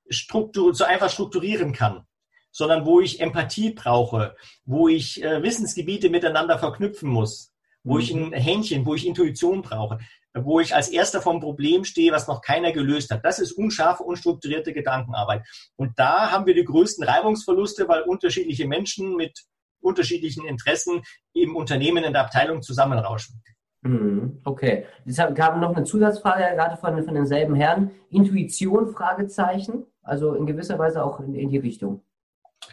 struktur 0.08 0.74
so 0.74 0.84
einfach 0.84 1.10
strukturieren 1.10 1.72
kann, 1.72 2.06
sondern 2.50 2.86
wo 2.86 3.00
ich 3.00 3.20
Empathie 3.20 3.70
brauche, 3.70 4.36
wo 4.64 4.88
ich 4.88 5.22
äh, 5.22 5.42
Wissensgebiete 5.42 6.08
miteinander 6.10 6.58
verknüpfen 6.58 7.08
muss, 7.08 7.52
wo 7.82 7.94
mhm. 7.94 8.00
ich 8.00 8.10
ein 8.12 8.32
Händchen, 8.32 8.86
wo 8.86 8.94
ich 8.94 9.06
Intuition 9.06 9.62
brauche, 9.62 9.98
wo 10.34 10.60
ich 10.60 10.74
als 10.74 10.88
erster 10.88 11.20
vom 11.20 11.40
Problem 11.40 11.84
stehe, 11.84 12.12
was 12.12 12.28
noch 12.28 12.42
keiner 12.42 12.72
gelöst 12.72 13.10
hat. 13.10 13.24
Das 13.24 13.38
ist 13.38 13.52
unscharfe, 13.52 14.02
unstrukturierte 14.02 14.72
Gedankenarbeit. 14.72 15.46
Und 15.76 15.98
da 15.98 16.30
haben 16.30 16.46
wir 16.46 16.54
die 16.54 16.64
größten 16.64 17.04
Reibungsverluste, 17.04 17.88
weil 17.88 18.02
unterschiedliche 18.02 18.66
Menschen 18.66 19.16
mit 19.16 19.44
unterschiedlichen 19.80 20.46
Interessen 20.46 21.02
im 21.34 21.54
Unternehmen 21.54 22.04
in 22.04 22.12
der 22.12 22.22
Abteilung 22.22 22.62
zusammenrauschen. 22.62 23.42
Mhm, 23.84 24.40
okay. 24.44 24.86
Es 25.04 25.16
gab 25.16 25.58
noch 25.58 25.76
eine 25.76 25.84
Zusatzfrage, 25.84 26.54
gerade 26.56 26.76
von, 26.76 27.04
von 27.04 27.14
denselben 27.14 27.54
Herrn. 27.54 27.90
Intuition, 28.10 28.88
Fragezeichen. 28.88 29.84
Also 30.02 30.34
in 30.34 30.46
gewisser 30.46 30.78
Weise 30.78 31.04
auch 31.04 31.20
in, 31.20 31.34
in 31.34 31.50
die 31.50 31.58
Richtung. 31.58 32.02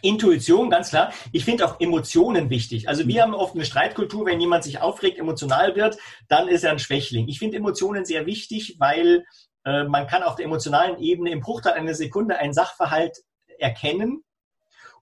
Intuition, 0.02 0.70
ganz 0.70 0.90
klar. 0.90 1.12
Ich 1.34 1.44
finde 1.44 1.66
auch 1.66 1.80
Emotionen 1.80 2.50
wichtig. 2.50 2.88
Also 2.88 3.08
wir 3.08 3.22
haben 3.22 3.34
oft 3.34 3.56
eine 3.56 3.66
Streitkultur, 3.66 4.26
wenn 4.26 4.40
jemand 4.40 4.64
sich 4.64 4.82
aufregt, 4.82 5.20
emotional 5.20 5.76
wird, 5.76 5.98
dann 6.30 6.48
ist 6.48 6.64
er 6.64 6.72
ein 6.72 6.80
Schwächling. 6.80 7.28
Ich 7.28 7.40
finde 7.40 7.58
Emotionen 7.58 8.06
sehr 8.06 8.26
wichtig, 8.26 8.78
weil 8.80 9.26
äh, 9.66 9.84
man 9.84 10.08
kann 10.08 10.24
auf 10.24 10.36
der 10.36 10.46
emotionalen 10.46 10.98
Ebene 11.00 11.32
im 11.32 11.42
Bruchteil 11.42 11.74
einer 11.74 11.94
Sekunde 11.94 12.38
einen 12.38 12.54
Sachverhalt 12.54 13.22
erkennen 13.60 14.24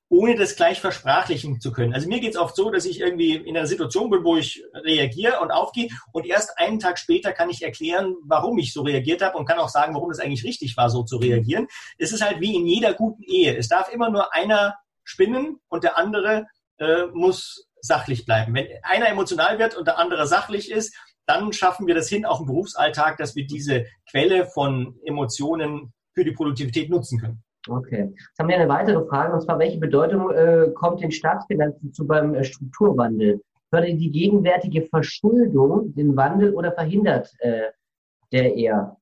ohne 0.09 0.35
das 0.35 0.55
gleich 0.55 0.81
versprachlichen 0.81 1.61
zu 1.61 1.71
können. 1.71 1.93
Also 1.93 2.07
mir 2.07 2.19
geht 2.19 2.31
es 2.31 2.39
oft 2.39 2.55
so, 2.55 2.71
dass 2.71 2.85
ich 2.85 2.99
irgendwie 2.99 3.35
in 3.35 3.55
einer 3.55 3.67
Situation 3.67 4.09
bin, 4.09 4.23
wo 4.23 4.35
ich 4.35 4.63
reagiere 4.73 5.39
und 5.39 5.51
aufgehe 5.51 5.89
und 6.11 6.25
erst 6.25 6.57
einen 6.57 6.79
Tag 6.79 6.97
später 6.97 7.31
kann 7.31 7.49
ich 7.49 7.61
erklären, 7.61 8.15
warum 8.23 8.57
ich 8.57 8.73
so 8.73 8.81
reagiert 8.81 9.21
habe 9.21 9.37
und 9.37 9.45
kann 9.45 9.59
auch 9.59 9.69
sagen, 9.69 9.93
warum 9.93 10.09
es 10.09 10.19
eigentlich 10.19 10.43
richtig 10.43 10.75
war, 10.77 10.89
so 10.89 11.03
zu 11.03 11.17
reagieren. 11.17 11.67
Es 11.97 12.11
ist 12.11 12.25
halt 12.25 12.41
wie 12.41 12.55
in 12.55 12.65
jeder 12.65 12.93
guten 12.95 13.23
Ehe. 13.23 13.55
Es 13.55 13.67
darf 13.67 13.93
immer 13.93 14.09
nur 14.09 14.33
einer 14.33 14.75
spinnen 15.03 15.59
und 15.69 15.83
der 15.83 15.97
andere 15.97 16.47
äh, 16.77 17.05
muss 17.13 17.67
sachlich 17.81 18.25
bleiben. 18.25 18.53
Wenn 18.55 18.67
einer 18.83 19.09
emotional 19.09 19.59
wird 19.59 19.75
und 19.75 19.87
der 19.87 19.99
andere 19.99 20.27
sachlich 20.27 20.71
ist, 20.71 20.95
dann 21.27 21.53
schaffen 21.53 21.85
wir 21.85 21.93
das 21.93 22.09
hin, 22.09 22.25
auch 22.25 22.39
im 22.39 22.47
Berufsalltag, 22.47 23.17
dass 23.17 23.35
wir 23.35 23.45
diese 23.45 23.85
Quelle 24.09 24.47
von 24.47 24.99
Emotionen 25.05 25.93
für 26.15 26.23
die 26.23 26.31
Produktivität 26.31 26.89
nutzen 26.89 27.19
können. 27.19 27.43
Okay. 27.67 28.13
Jetzt 28.15 28.39
haben 28.39 28.47
wir 28.47 28.55
eine 28.55 28.69
weitere 28.69 29.05
Frage, 29.05 29.33
und 29.33 29.41
zwar, 29.41 29.59
welche 29.59 29.79
Bedeutung 29.79 30.31
äh, 30.31 30.69
kommt 30.73 31.01
den 31.01 31.11
Staatsfinanzen 31.11 31.93
zu 31.93 32.07
beim 32.07 32.33
äh, 32.35 32.43
Strukturwandel? 32.43 33.41
Fördert 33.69 33.99
die 33.99 34.11
gegenwärtige 34.11 34.83
Verschuldung 34.83 35.93
den 35.93 36.15
Wandel 36.15 36.53
oder 36.53 36.71
verhindert 36.71 37.31
äh, 37.39 37.69
der 38.31 38.55
eher? 38.55 38.97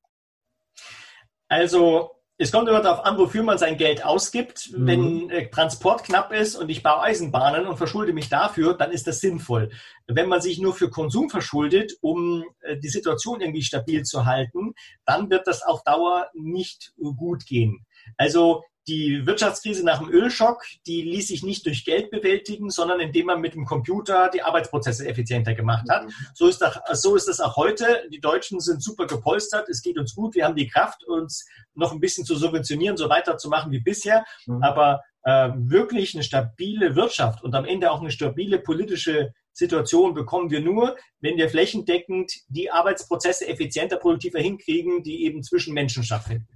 Also, 1.48 2.10
es 2.40 2.52
kommt 2.52 2.68
immer 2.68 2.80
darauf 2.80 3.04
an, 3.04 3.18
wofür 3.18 3.42
man 3.42 3.58
sein 3.58 3.76
Geld 3.76 4.04
ausgibt. 4.04 4.70
Mhm. 4.72 4.86
Wenn 4.86 5.30
äh, 5.30 5.50
Transport 5.50 6.04
knapp 6.04 6.32
ist 6.32 6.54
und 6.54 6.68
ich 6.68 6.84
baue 6.84 7.02
Eisenbahnen 7.02 7.66
und 7.66 7.76
verschulde 7.76 8.12
mich 8.12 8.28
dafür, 8.28 8.74
dann 8.74 8.92
ist 8.92 9.08
das 9.08 9.20
sinnvoll. 9.20 9.70
Wenn 10.06 10.28
man 10.28 10.40
sich 10.40 10.60
nur 10.60 10.72
für 10.72 10.88
Konsum 10.88 11.30
verschuldet, 11.30 11.94
um 12.00 12.44
äh, 12.60 12.76
die 12.76 12.88
Situation 12.88 13.40
irgendwie 13.40 13.62
stabil 13.62 14.04
zu 14.04 14.24
halten, 14.24 14.74
dann 15.04 15.30
wird 15.30 15.48
das 15.48 15.62
auf 15.62 15.82
Dauer 15.82 16.28
nicht 16.32 16.92
gut 16.96 17.44
gehen. 17.44 17.84
Also 18.16 18.62
die 18.88 19.26
Wirtschaftskrise 19.26 19.84
nach 19.84 19.98
dem 19.98 20.08
Ölschock, 20.08 20.64
die 20.86 21.02
ließ 21.02 21.28
sich 21.28 21.42
nicht 21.42 21.66
durch 21.66 21.84
Geld 21.84 22.10
bewältigen, 22.10 22.70
sondern 22.70 23.00
indem 23.00 23.26
man 23.26 23.40
mit 23.40 23.54
dem 23.54 23.66
Computer 23.66 24.30
die 24.32 24.42
Arbeitsprozesse 24.42 25.06
effizienter 25.06 25.54
gemacht 25.54 25.88
hat. 25.90 26.06
Mhm. 26.06 26.12
So 26.34 26.48
ist, 26.48 26.58
das, 26.58 26.78
so 26.94 27.14
ist 27.14 27.28
das 27.28 27.40
auch 27.40 27.56
heute. 27.56 28.08
Die 28.10 28.20
Deutschen 28.20 28.60
sind 28.60 28.82
super 28.82 29.06
gepolstert. 29.06 29.68
Es 29.68 29.82
geht 29.82 29.98
uns 29.98 30.14
gut. 30.14 30.34
Wir 30.34 30.46
haben 30.46 30.56
die 30.56 30.68
Kraft, 30.68 31.04
uns 31.04 31.46
noch 31.74 31.92
ein 31.92 32.00
bisschen 32.00 32.24
zu 32.24 32.34
subventionieren, 32.34 32.96
so 32.96 33.08
weiterzumachen 33.10 33.70
wie 33.70 33.80
bisher. 33.80 34.24
Mhm. 34.46 34.62
Aber 34.62 35.02
äh, 35.24 35.50
wirklich 35.54 36.14
eine 36.14 36.24
stabile 36.24 36.96
Wirtschaft 36.96 37.44
und 37.44 37.54
am 37.54 37.66
Ende 37.66 37.90
auch 37.90 38.00
eine 38.00 38.10
stabile 38.10 38.58
politische 38.58 39.32
Situation 39.52 40.14
bekommen 40.14 40.50
wir 40.50 40.60
nur, 40.60 40.96
wenn 41.20 41.36
wir 41.36 41.50
flächendeckend 41.50 42.32
die 42.48 42.70
Arbeitsprozesse 42.70 43.48
effizienter, 43.48 43.96
produktiver 43.96 44.38
hinkriegen, 44.38 45.02
die 45.02 45.24
eben 45.24 45.42
zwischen 45.42 45.74
Menschen 45.74 46.04
stattfinden. 46.04 46.46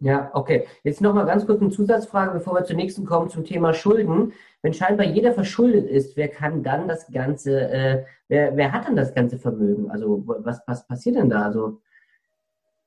Ja, 0.00 0.30
okay. 0.34 0.66
Jetzt 0.82 1.00
nochmal 1.00 1.24
ganz 1.24 1.46
kurz 1.46 1.60
eine 1.60 1.70
Zusatzfrage, 1.70 2.32
bevor 2.32 2.54
wir 2.54 2.64
zur 2.64 2.76
nächsten 2.76 3.06
kommen, 3.06 3.30
zum 3.30 3.44
Thema 3.44 3.72
Schulden. 3.72 4.32
Wenn 4.60 4.74
scheinbar 4.74 5.06
jeder 5.06 5.32
verschuldet 5.32 5.88
ist, 5.88 6.16
wer 6.16 6.28
kann 6.28 6.62
dann 6.62 6.88
das 6.88 7.10
Ganze, 7.12 7.70
äh, 7.70 8.04
wer, 8.28 8.56
wer 8.56 8.72
hat 8.72 8.86
dann 8.86 8.96
das 8.96 9.14
ganze 9.14 9.38
Vermögen? 9.38 9.90
Also 9.90 10.22
was, 10.26 10.60
was 10.66 10.86
passiert 10.86 11.16
denn 11.16 11.30
da? 11.30 11.42
Also 11.42 11.80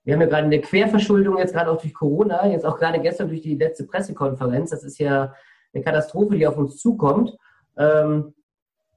wir 0.04 0.14
haben 0.14 0.22
ja 0.22 0.28
gerade 0.28 0.46
eine 0.46 0.62
Querverschuldung, 0.62 1.38
jetzt 1.38 1.54
gerade 1.54 1.72
auch 1.72 1.82
durch 1.82 1.94
Corona, 1.94 2.48
jetzt 2.48 2.66
auch 2.66 2.78
gerade 2.78 3.00
gestern 3.00 3.30
durch 3.30 3.42
die 3.42 3.56
letzte 3.56 3.86
Pressekonferenz. 3.86 4.70
Das 4.70 4.84
ist 4.84 5.00
ja 5.00 5.34
eine 5.74 5.84
Katastrophe, 5.84 6.36
die 6.36 6.48
auf 6.48 6.58
uns 6.58 6.78
zukommt. 6.78 7.38
Ähm, 7.78 8.34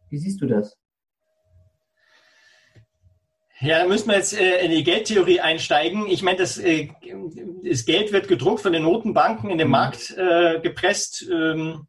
wie 0.09 0.18
siehst 0.18 0.40
du 0.40 0.46
das? 0.46 0.80
Ja, 3.61 3.81
da 3.81 3.87
müssen 3.87 4.09
wir 4.09 4.16
jetzt 4.16 4.33
äh, 4.33 4.64
in 4.64 4.70
die 4.70 4.85
Geldtheorie 4.85 5.40
einsteigen. 5.40 6.07
Ich 6.09 6.23
meine, 6.23 6.38
das, 6.38 6.57
äh, 6.57 6.88
das 7.62 7.85
Geld 7.85 8.11
wird 8.11 8.27
gedruckt 8.27 8.62
von 8.62 8.73
den 8.73 8.85
Notenbanken 8.85 9.51
in 9.51 9.59
den 9.59 9.68
mhm. 9.68 9.73
Markt 9.73 10.11
äh, 10.16 10.61
gepresst 10.61 11.29
ähm, 11.31 11.87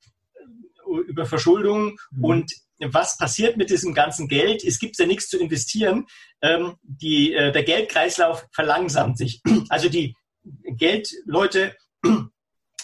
über 1.07 1.25
Verschuldung. 1.25 1.97
Mhm. 2.11 2.23
Und 2.23 2.51
was 2.79 3.17
passiert 3.17 3.55
mit 3.55 3.69
diesem 3.69 3.93
ganzen 3.93 4.27
Geld? 4.27 4.65
Es 4.65 4.79
gibt 4.79 4.97
ja 4.97 5.05
nichts 5.05 5.29
zu 5.29 5.39
investieren. 5.39 6.07
Ähm, 6.41 6.75
die, 6.83 7.33
äh, 7.33 7.53
der 7.53 7.63
Geldkreislauf 7.63 8.47
verlangsamt 8.51 9.17
sich. 9.17 9.41
Also 9.69 9.87
die 9.87 10.15
Geldleute 10.43 11.75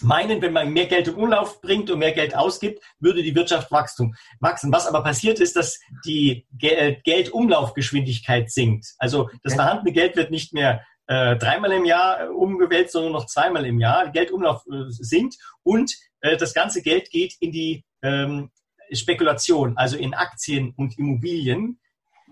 meinen, 0.02 0.42
wenn 0.42 0.54
man 0.54 0.72
mehr 0.72 0.88
Geld 0.88 1.08
in 1.08 1.16
Umlauf 1.16 1.62
bringt 1.62 1.90
und 1.90 2.00
mehr 2.00 2.12
Geld 2.12 2.36
ausgibt, 2.36 2.84
würde 3.00 3.24
die 3.24 3.36
Wirtschaft 3.36 3.72
wachsen. 3.72 4.16
Was 4.40 4.88
aber 4.88 5.04
passiert 5.04 5.40
ist, 5.40 5.56
dass 5.56 5.80
die 6.06 6.46
äh, 6.62 6.96
Geldumlaufgeschwindigkeit 7.04 8.52
sinkt. 8.52 8.96
Also 8.98 9.30
das 9.44 9.56
vorhandene 9.56 9.92
Geld 9.92 10.16
wird 10.16 10.32
nicht 10.32 10.54
mehr 10.54 10.82
äh, 11.08 11.38
dreimal 11.38 11.72
im 11.72 11.86
Jahr 11.86 12.22
äh, 12.22 12.28
umgewälzt, 12.28 12.94
sondern 12.94 13.14
noch 13.14 13.26
zweimal 13.26 13.66
im 13.66 13.80
Jahr. 13.80 14.10
Geldumlauf 14.12 14.64
äh, 14.68 14.90
sinkt 14.90 15.36
und 15.64 15.94
äh, 16.22 16.38
das 16.38 16.54
ganze 16.54 16.82
Geld 16.82 17.10
geht 17.10 17.36
in 17.40 17.52
die 17.52 17.86
ähm, 18.02 18.52
Spekulation, 18.92 19.78
also 19.78 19.98
in 19.98 20.14
Aktien 20.14 20.74
und 20.76 20.98
Immobilien. 20.98 21.80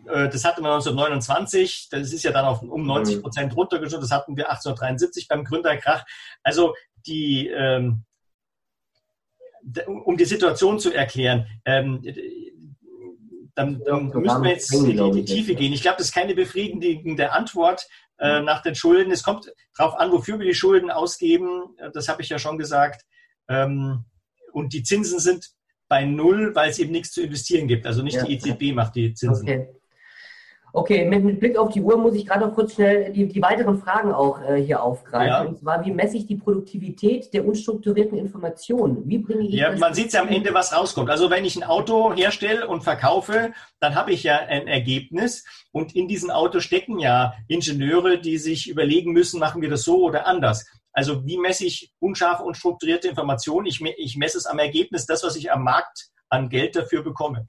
Äh, 0.07 0.29
das 0.29 0.43
hatten 0.43 0.61
wir 0.61 0.73
1929, 0.73 1.89
das 1.89 2.11
ist 2.11 2.23
ja 2.23 2.31
dann 2.31 2.45
auf 2.45 2.61
um 2.61 2.85
90 2.85 3.21
Prozent 3.21 3.55
runtergeschoben, 3.55 4.01
das 4.01 4.11
hatten 4.11 4.35
wir 4.37 4.49
1873 4.49 5.27
beim 5.27 5.43
Gründerkrach. 5.43 6.05
Also 6.43 6.75
die, 7.07 7.47
ähm, 7.47 8.03
um 10.05 10.15
die 10.17 10.25
Situation 10.25 10.79
zu 10.79 10.93
erklären, 10.93 11.47
ähm, 11.65 12.01
dann, 13.55 13.81
dann 13.85 14.09
müssen 14.09 14.43
wir 14.43 14.51
jetzt 14.51 14.73
in 14.73 15.11
die 15.13 15.25
Tiefe 15.25 15.55
gehen. 15.55 15.73
Ich 15.73 15.81
glaube, 15.81 15.97
das 15.97 16.07
ist 16.07 16.13
keine 16.13 16.35
befriedigende 16.35 17.31
Antwort 17.31 17.87
äh, 18.19 18.41
nach 18.41 18.61
den 18.61 18.75
Schulden. 18.75 19.11
Es 19.11 19.23
kommt 19.23 19.51
darauf 19.77 19.97
an, 19.97 20.11
wofür 20.11 20.39
wir 20.39 20.45
die 20.45 20.53
Schulden 20.53 20.91
ausgeben. 20.91 21.75
Das 21.93 22.07
habe 22.09 22.21
ich 22.21 22.29
ja 22.29 22.37
schon 22.37 22.57
gesagt. 22.57 23.05
Ähm, 23.47 24.05
und 24.51 24.73
die 24.73 24.83
Zinsen 24.83 25.19
sind 25.19 25.51
bei 25.87 26.05
Null, 26.05 26.53
weil 26.55 26.69
es 26.69 26.79
eben 26.79 26.91
nichts 26.91 27.11
zu 27.11 27.21
investieren 27.21 27.67
gibt. 27.67 27.85
Also 27.85 28.03
nicht 28.03 28.15
ja. 28.15 28.23
die 28.23 28.35
EZB 28.35 28.73
macht 28.73 28.95
die 28.95 29.13
Zinsen. 29.13 29.43
Okay. 29.43 29.69
Okay, 30.75 31.05
mit, 31.05 31.23
mit, 31.23 31.39
Blick 31.39 31.57
auf 31.57 31.71
die 31.71 31.81
Uhr 31.81 31.97
muss 31.97 32.15
ich 32.15 32.25
gerade 32.25 32.45
noch 32.45 32.53
kurz 32.53 32.73
schnell 32.73 33.13
die, 33.13 33.27
die 33.29 33.41
weiteren 33.41 33.79
Fragen 33.79 34.11
auch 34.11 34.41
äh, 34.41 34.61
hier 34.61 34.83
aufgreifen. 34.83 35.27
Ja. 35.27 35.41
Und 35.43 35.57
zwar, 35.57 35.85
wie 35.85 35.91
messe 35.91 36.17
ich 36.17 36.27
die 36.27 36.35
Produktivität 36.35 37.33
der 37.33 37.47
unstrukturierten 37.47 38.17
Informationen? 38.17 39.07
Wie 39.07 39.19
bringe 39.19 39.47
ich 39.47 39.53
Ja, 39.53 39.73
man 39.77 39.93
sieht 39.93 40.11
ja 40.11 40.21
am 40.21 40.27
Ende, 40.27 40.53
was 40.53 40.75
rauskommt. 40.75 41.09
Also 41.09 41.29
wenn 41.29 41.45
ich 41.45 41.55
ein 41.55 41.63
Auto 41.63 42.13
herstelle 42.13 42.67
und 42.67 42.83
verkaufe, 42.83 43.53
dann 43.79 43.95
habe 43.95 44.11
ich 44.11 44.23
ja 44.23 44.35
ein 44.35 44.67
Ergebnis. 44.67 45.45
Und 45.71 45.95
in 45.95 46.09
diesem 46.09 46.29
Auto 46.29 46.59
stecken 46.59 46.99
ja 46.99 47.35
Ingenieure, 47.47 48.19
die 48.19 48.37
sich 48.37 48.69
überlegen 48.69 49.13
müssen, 49.13 49.39
machen 49.39 49.61
wir 49.61 49.69
das 49.69 49.83
so 49.83 50.03
oder 50.03 50.27
anders. 50.27 50.65
Also 50.91 51.25
wie 51.25 51.37
messe 51.37 51.65
ich 51.65 51.93
unscharfe 51.99 52.43
und 52.43 52.57
strukturierte 52.57 53.07
Informationen? 53.07 53.67
Ich, 53.67 53.79
ich 53.81 54.17
messe 54.17 54.37
es 54.37 54.45
am 54.45 54.59
Ergebnis, 54.59 55.05
das, 55.05 55.23
was 55.23 55.37
ich 55.37 55.53
am 55.53 55.63
Markt 55.63 56.09
an 56.27 56.49
Geld 56.49 56.75
dafür 56.75 57.01
bekomme. 57.01 57.47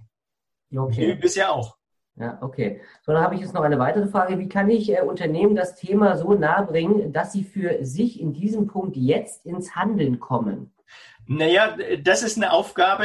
Okay. 0.72 1.08
Wie 1.08 1.14
bisher 1.16 1.52
auch. 1.52 1.76
Ja, 2.18 2.38
okay. 2.40 2.80
So, 3.02 3.12
dann 3.12 3.22
habe 3.22 3.34
ich 3.34 3.42
jetzt 3.42 3.52
noch 3.52 3.62
eine 3.62 3.78
weitere 3.78 4.06
Frage. 4.06 4.38
Wie 4.38 4.48
kann 4.48 4.70
ich 4.70 4.90
äh, 4.90 5.02
Unternehmen 5.02 5.54
das 5.54 5.74
Thema 5.74 6.16
so 6.16 6.32
nahe 6.32 6.64
bringen, 6.64 7.12
dass 7.12 7.32
sie 7.32 7.44
für 7.44 7.84
sich 7.84 8.20
in 8.20 8.32
diesem 8.32 8.66
Punkt 8.66 8.96
jetzt 8.96 9.44
ins 9.44 9.76
Handeln 9.76 10.18
kommen? 10.18 10.72
Naja, 11.28 11.76
das 12.02 12.22
ist 12.22 12.36
eine 12.36 12.52
Aufgabe, 12.52 13.04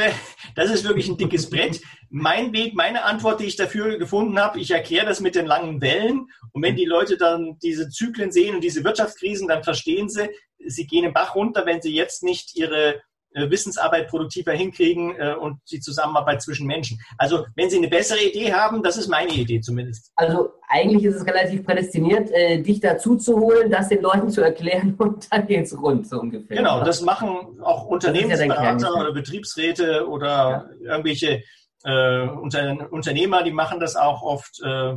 das 0.54 0.70
ist 0.70 0.84
wirklich 0.84 1.08
ein 1.08 1.16
dickes 1.16 1.50
Brett. 1.50 1.80
Mein 2.08 2.52
Weg, 2.52 2.74
meine 2.74 3.04
Antwort, 3.04 3.40
die 3.40 3.46
ich 3.46 3.56
dafür 3.56 3.98
gefunden 3.98 4.38
habe, 4.38 4.60
ich 4.60 4.70
erkläre 4.70 5.06
das 5.06 5.20
mit 5.20 5.34
den 5.34 5.46
langen 5.46 5.80
Wellen. 5.80 6.28
Und 6.52 6.62
wenn 6.62 6.76
die 6.76 6.84
Leute 6.84 7.16
dann 7.16 7.58
diese 7.62 7.88
Zyklen 7.88 8.30
sehen 8.30 8.54
und 8.54 8.62
diese 8.62 8.84
Wirtschaftskrisen, 8.84 9.48
dann 9.48 9.64
verstehen 9.64 10.08
sie, 10.08 10.30
sie 10.64 10.86
gehen 10.86 11.04
im 11.04 11.12
Bach 11.12 11.34
runter, 11.34 11.66
wenn 11.66 11.82
sie 11.82 11.92
jetzt 11.92 12.22
nicht 12.22 12.56
ihre 12.56 13.02
Wissensarbeit 13.34 14.08
produktiver 14.08 14.52
hinkriegen 14.52 15.14
äh, 15.16 15.34
und 15.34 15.58
die 15.70 15.80
Zusammenarbeit 15.80 16.42
zwischen 16.42 16.66
Menschen. 16.66 16.98
Also 17.18 17.44
wenn 17.54 17.70
Sie 17.70 17.78
eine 17.78 17.88
bessere 17.88 18.22
Idee 18.22 18.52
haben, 18.52 18.82
das 18.82 18.96
ist 18.96 19.08
meine 19.08 19.32
Idee 19.32 19.60
zumindest. 19.60 20.12
Also 20.16 20.50
eigentlich 20.68 21.04
ist 21.04 21.16
es 21.16 21.26
relativ 21.26 21.64
prädestiniert, 21.64 22.30
äh, 22.30 22.60
dich 22.60 22.80
dazu 22.80 23.16
zu 23.16 23.38
holen, 23.38 23.70
das 23.70 23.88
den 23.88 24.02
Leuten 24.02 24.30
zu 24.30 24.42
erklären 24.42 24.94
und 24.98 25.32
dann 25.32 25.46
geht's 25.46 25.76
rund 25.76 26.08
so 26.08 26.20
ungefähr. 26.20 26.56
Genau, 26.56 26.76
oder? 26.76 26.84
das 26.84 27.00
machen 27.02 27.60
auch 27.62 27.86
Unternehmensberater 27.86 28.86
ja 28.86 29.00
oder 29.00 29.12
Betriebsräte 29.12 30.06
oder 30.08 30.68
ja. 30.82 30.92
irgendwelche 30.92 31.42
äh, 31.84 32.28
Unter 32.28 32.92
Unternehmer, 32.92 33.42
die 33.42 33.50
machen 33.50 33.80
das 33.80 33.96
auch 33.96 34.22
oft, 34.22 34.60
äh, 34.62 34.94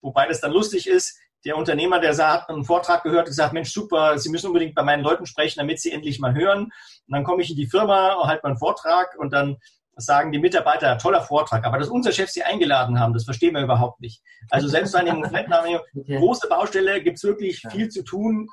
wobei 0.00 0.26
das 0.28 0.40
dann 0.40 0.52
lustig 0.52 0.86
ist 0.86 1.18
der 1.44 1.56
Unternehmer, 1.56 1.98
der 1.98 2.16
hat 2.16 2.48
einen 2.48 2.64
Vortrag 2.64 3.02
gehört 3.02 3.26
und 3.26 3.30
gesagt, 3.30 3.52
Mensch, 3.52 3.72
super, 3.72 4.18
Sie 4.18 4.30
müssen 4.30 4.46
unbedingt 4.46 4.74
bei 4.74 4.82
meinen 4.82 5.02
Leuten 5.02 5.26
sprechen, 5.26 5.58
damit 5.58 5.80
sie 5.80 5.92
endlich 5.92 6.20
mal 6.20 6.34
hören. 6.34 6.64
Und 6.64 6.72
dann 7.08 7.24
komme 7.24 7.42
ich 7.42 7.50
in 7.50 7.56
die 7.56 7.66
Firma, 7.66 8.26
halte 8.26 8.46
meinen 8.46 8.58
Vortrag 8.58 9.16
und 9.18 9.32
dann 9.32 9.56
sagen 9.96 10.32
die 10.32 10.38
Mitarbeiter, 10.38 10.96
toller 10.98 11.22
Vortrag, 11.22 11.66
aber 11.66 11.78
dass 11.78 11.88
unser 11.88 12.12
Chef 12.12 12.30
sie 12.30 12.42
eingeladen 12.42 12.98
haben, 12.98 13.12
das 13.12 13.24
verstehen 13.24 13.54
wir 13.54 13.62
überhaupt 13.62 14.00
nicht. 14.00 14.22
Also 14.50 14.68
selbst 14.68 14.92
bei 14.92 15.00
einem 15.00 15.22
große 16.06 16.48
Baustelle 16.48 17.02
gibt 17.02 17.18
es 17.18 17.24
wirklich 17.24 17.62
viel 17.70 17.88
zu 17.88 18.02
tun, 18.02 18.48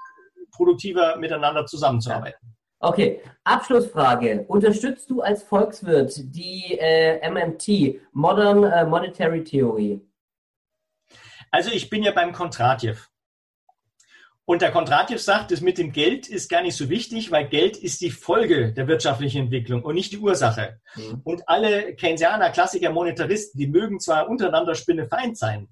produktiver 0.52 1.16
miteinander 1.18 1.66
zusammenzuarbeiten. 1.66 2.56
Okay, 2.82 3.22
Abschlussfrage. 3.44 4.46
Unterstützt 4.48 5.10
du 5.10 5.22
als 5.22 5.44
Volkswirt 5.44 6.14
die 6.18 6.78
äh, 6.80 7.30
MMT, 7.30 8.00
Modern 8.14 8.64
äh, 8.64 8.86
Monetary 8.86 9.44
Theory? 9.44 10.02
Also 11.52 11.72
ich 11.72 11.90
bin 11.90 12.04
ja 12.04 12.12
beim 12.12 12.34
Kontratjew. 12.34 12.96
Und 14.50 14.64
der 14.64 14.72
Kontratjew 14.72 15.20
sagt, 15.20 15.52
das 15.52 15.62
mit 15.62 15.78
dem 15.78 15.92
Geld 15.92 16.28
ist 16.28 16.50
gar 16.50 16.64
nicht 16.64 16.76
so 16.76 16.90
wichtig, 16.90 17.30
weil 17.30 17.48
Geld 17.48 17.78
ist 17.78 18.02
die 18.02 18.10
Folge 18.10 18.74
der 18.74 18.88
wirtschaftlichen 18.88 19.44
Entwicklung 19.44 19.84
und 19.84 19.94
nicht 19.94 20.12
die 20.12 20.18
Ursache. 20.18 20.80
Mhm. 20.96 21.22
Und 21.24 21.48
alle 21.48 21.96
Keynesianer, 21.96 22.50
Klassiker, 22.50 22.90
Monetaristen, 22.90 23.60
die 23.60 23.68
mögen 23.68 24.00
zwar 24.00 24.28
untereinander 24.28 24.74
Spinnefeind 24.74 25.38
sein, 25.38 25.70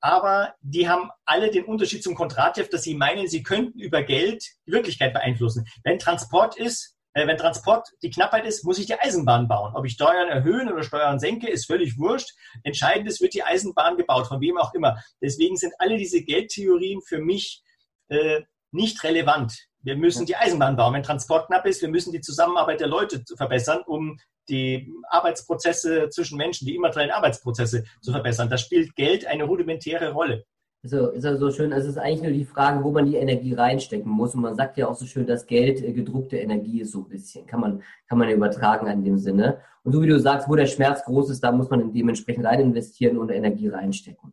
aber 0.00 0.52
die 0.60 0.90
haben 0.90 1.08
alle 1.24 1.50
den 1.50 1.64
Unterschied 1.64 2.02
zum 2.02 2.14
Kontratjew, 2.14 2.66
dass 2.70 2.82
sie 2.82 2.94
meinen, 2.94 3.28
sie 3.28 3.42
könnten 3.42 3.80
über 3.80 4.02
Geld 4.02 4.44
die 4.66 4.72
Wirklichkeit 4.72 5.14
beeinflussen. 5.14 5.66
Wenn 5.82 5.98
Transport 5.98 6.58
ist, 6.58 6.97
wenn 7.26 7.36
Transport 7.36 7.88
die 8.02 8.10
Knappheit 8.10 8.46
ist, 8.46 8.64
muss 8.64 8.78
ich 8.78 8.86
die 8.86 8.98
Eisenbahn 8.98 9.48
bauen. 9.48 9.74
Ob 9.74 9.84
ich 9.84 9.94
Steuern 9.94 10.28
erhöhen 10.28 10.70
oder 10.70 10.82
Steuern 10.82 11.18
senke, 11.18 11.48
ist 11.48 11.66
völlig 11.66 11.98
wurscht. 11.98 12.30
Entscheidend 12.62 13.08
ist, 13.08 13.20
wird 13.20 13.34
die 13.34 13.42
Eisenbahn 13.42 13.96
gebaut, 13.96 14.26
von 14.26 14.40
wem 14.40 14.58
auch 14.58 14.74
immer. 14.74 15.02
Deswegen 15.22 15.56
sind 15.56 15.72
alle 15.78 15.96
diese 15.96 16.22
Geldtheorien 16.22 17.00
für 17.00 17.18
mich 17.18 17.62
äh, 18.08 18.42
nicht 18.70 19.02
relevant. 19.04 19.54
Wir 19.80 19.96
müssen 19.96 20.26
die 20.26 20.36
Eisenbahn 20.36 20.76
bauen. 20.76 20.94
Wenn 20.94 21.02
Transport 21.02 21.46
knapp 21.46 21.66
ist, 21.66 21.80
wir 21.80 21.88
müssen 21.88 22.12
die 22.12 22.20
Zusammenarbeit 22.20 22.80
der 22.80 22.88
Leute 22.88 23.24
verbessern, 23.36 23.80
um 23.86 24.18
die 24.48 24.92
Arbeitsprozesse 25.08 26.08
zwischen 26.10 26.36
Menschen, 26.36 26.66
die 26.66 26.74
immateriellen 26.74 27.12
Arbeitsprozesse 27.12 27.84
zu 28.00 28.12
verbessern. 28.12 28.48
Da 28.48 28.58
spielt 28.58 28.94
Geld 28.96 29.26
eine 29.26 29.44
rudimentäre 29.44 30.12
Rolle. 30.12 30.44
Also 30.84 31.08
ist 31.08 31.24
ja 31.24 31.36
so 31.36 31.50
schön, 31.50 31.72
es 31.72 31.86
ist 31.86 31.98
eigentlich 31.98 32.22
nur 32.22 32.32
die 32.32 32.44
Frage, 32.44 32.84
wo 32.84 32.92
man 32.92 33.04
die 33.04 33.16
Energie 33.16 33.52
reinstecken 33.52 34.10
muss. 34.10 34.34
Und 34.34 34.42
man 34.42 34.54
sagt 34.54 34.78
ja 34.78 34.86
auch 34.86 34.94
so 34.94 35.06
schön, 35.06 35.26
dass 35.26 35.46
Geld 35.46 35.82
äh, 35.82 35.92
gedruckte 35.92 36.36
Energie 36.36 36.82
ist 36.82 36.92
so 36.92 37.00
ein 37.00 37.08
bisschen. 37.08 37.46
Kann 37.46 37.60
man, 37.60 37.82
kann 38.08 38.18
man 38.18 38.28
übertragen 38.28 38.86
in 38.86 39.02
dem 39.02 39.18
Sinne. 39.18 39.58
Und 39.82 39.92
so 39.92 40.02
wie 40.02 40.06
du 40.06 40.20
sagst, 40.20 40.48
wo 40.48 40.54
der 40.54 40.66
Schmerz 40.66 41.04
groß 41.04 41.30
ist, 41.30 41.42
da 41.42 41.50
muss 41.50 41.68
man 41.68 41.92
dementsprechend 41.92 42.46
rein 42.46 42.60
investieren 42.60 43.18
und 43.18 43.30
Energie 43.30 43.68
reinstecken. 43.68 44.32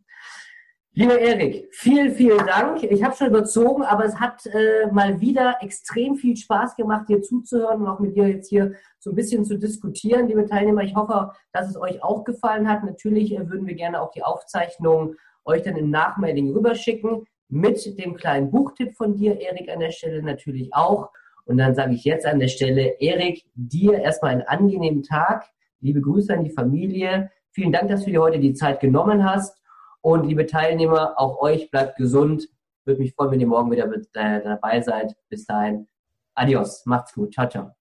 Lieber 0.98 1.20
Erik, 1.20 1.68
vielen, 1.72 2.14
vielen 2.14 2.46
Dank. 2.46 2.82
Ich 2.84 3.04
habe 3.04 3.14
schon 3.18 3.28
überzogen, 3.28 3.84
aber 3.84 4.06
es 4.06 4.18
hat 4.18 4.46
äh, 4.46 4.90
mal 4.94 5.20
wieder 5.20 5.58
extrem 5.60 6.16
viel 6.16 6.38
Spaß 6.38 6.78
gemacht, 6.78 7.10
dir 7.10 7.22
zuzuhören 7.22 7.82
und 7.82 7.88
auch 7.88 8.00
mit 8.00 8.16
dir 8.16 8.30
jetzt 8.30 8.48
hier 8.48 8.76
so 9.00 9.10
ein 9.10 9.16
bisschen 9.16 9.44
zu 9.44 9.58
diskutieren, 9.58 10.28
liebe 10.28 10.46
Teilnehmer. 10.46 10.84
Ich 10.84 10.96
hoffe, 10.96 11.34
dass 11.52 11.70
es 11.70 11.76
euch 11.76 12.02
auch 12.02 12.24
gefallen 12.24 12.70
hat. 12.70 12.86
Natürlich 12.86 13.34
äh, 13.34 13.50
würden 13.50 13.68
wir 13.68 13.76
gerne 13.76 14.00
auch 14.00 14.12
die 14.12 14.24
Aufzeichnung 14.24 15.16
euch 15.46 15.62
dann 15.62 15.78
im 15.78 15.90
Nachmailing 15.90 16.52
rüberschicken 16.52 17.26
mit 17.50 17.98
dem 18.00 18.16
kleinen 18.16 18.52
Buchtipp 18.52 18.96
von 18.96 19.16
dir, 19.16 19.40
Erik, 19.40 19.70
an 19.70 19.80
der 19.80 19.92
Stelle 19.92 20.22
natürlich 20.22 20.74
auch. 20.74 21.10
Und 21.46 21.58
dann 21.58 21.76
sage 21.76 21.94
ich 21.94 22.04
jetzt 22.04 22.26
an 22.26 22.40
der 22.40 22.48
Stelle, 22.48 23.00
Erik, 23.00 23.46
dir 23.54 24.00
erstmal 24.00 24.32
einen 24.32 24.42
angenehmen 24.42 25.04
Tag. 25.04 25.46
Liebe 25.80 26.02
Grüße 26.02 26.34
an 26.34 26.44
die 26.44 26.50
Familie. 26.50 27.30
Vielen 27.52 27.72
Dank, 27.72 27.90
dass 27.90 28.04
du 28.04 28.12
dir 28.12 28.22
heute 28.22 28.40
die 28.40 28.54
Zeit 28.54 28.80
genommen 28.80 29.24
hast. 29.24 29.62
Und 30.02 30.26
liebe 30.26 30.46
Teilnehmer, 30.46 31.14
auch 31.18 31.40
euch 31.40 31.70
bleibt 31.70 31.98
gesund. 31.98 32.50
Würde 32.84 33.00
mich 33.00 33.14
freuen, 33.14 33.32
wenn 33.32 33.40
ihr 33.40 33.48
morgen 33.48 33.72
wieder 33.72 33.88
mit, 33.88 34.08
äh, 34.14 34.42
dabei 34.42 34.82
seid. 34.82 35.16
Bis 35.30 35.46
dahin. 35.46 35.88
Adios. 36.34 36.86
Macht's 36.86 37.14
gut. 37.14 37.34
Ciao, 37.34 37.48
ciao. 37.48 37.72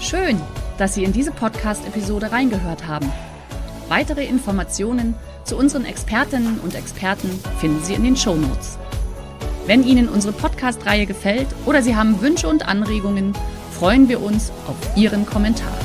Schön, 0.00 0.40
dass 0.76 0.94
Sie 0.94 1.04
in 1.04 1.12
diese 1.12 1.30
Podcast-Episode 1.30 2.32
reingehört 2.32 2.86
haben. 2.86 3.10
Weitere 3.88 4.26
Informationen 4.26 5.14
zu 5.44 5.56
unseren 5.56 5.84
Expertinnen 5.84 6.58
und 6.60 6.74
Experten 6.74 7.30
finden 7.58 7.82
Sie 7.84 7.94
in 7.94 8.04
den 8.04 8.16
Show 8.16 8.34
Notes. 8.34 8.78
Wenn 9.66 9.82
Ihnen 9.86 10.08
unsere 10.08 10.32
Podcast-Reihe 10.32 11.06
gefällt 11.06 11.48
oder 11.66 11.82
Sie 11.82 11.96
haben 11.96 12.20
Wünsche 12.20 12.48
und 12.48 12.66
Anregungen, 12.66 13.34
freuen 13.78 14.08
wir 14.08 14.22
uns 14.22 14.50
auf 14.66 14.76
Ihren 14.96 15.26
Kommentar. 15.26 15.76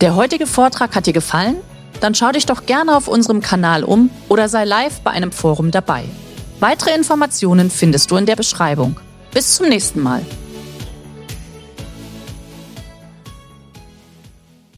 Der 0.00 0.16
heutige 0.16 0.46
Vortrag 0.46 0.96
hat 0.96 1.06
dir 1.06 1.12
gefallen? 1.12 1.56
Dann 2.00 2.14
schau 2.14 2.32
dich 2.32 2.46
doch 2.46 2.64
gerne 2.64 2.96
auf 2.96 3.06
unserem 3.06 3.42
Kanal 3.42 3.84
um 3.84 4.08
oder 4.28 4.48
sei 4.48 4.64
live 4.64 5.00
bei 5.00 5.10
einem 5.10 5.30
Forum 5.30 5.70
dabei. 5.70 6.04
Weitere 6.58 6.94
Informationen 6.94 7.70
findest 7.70 8.10
du 8.10 8.16
in 8.16 8.26
der 8.26 8.36
Beschreibung. 8.36 8.98
Bis 9.32 9.56
zum 9.56 9.68
nächsten 9.68 10.00
Mal. 10.00 10.24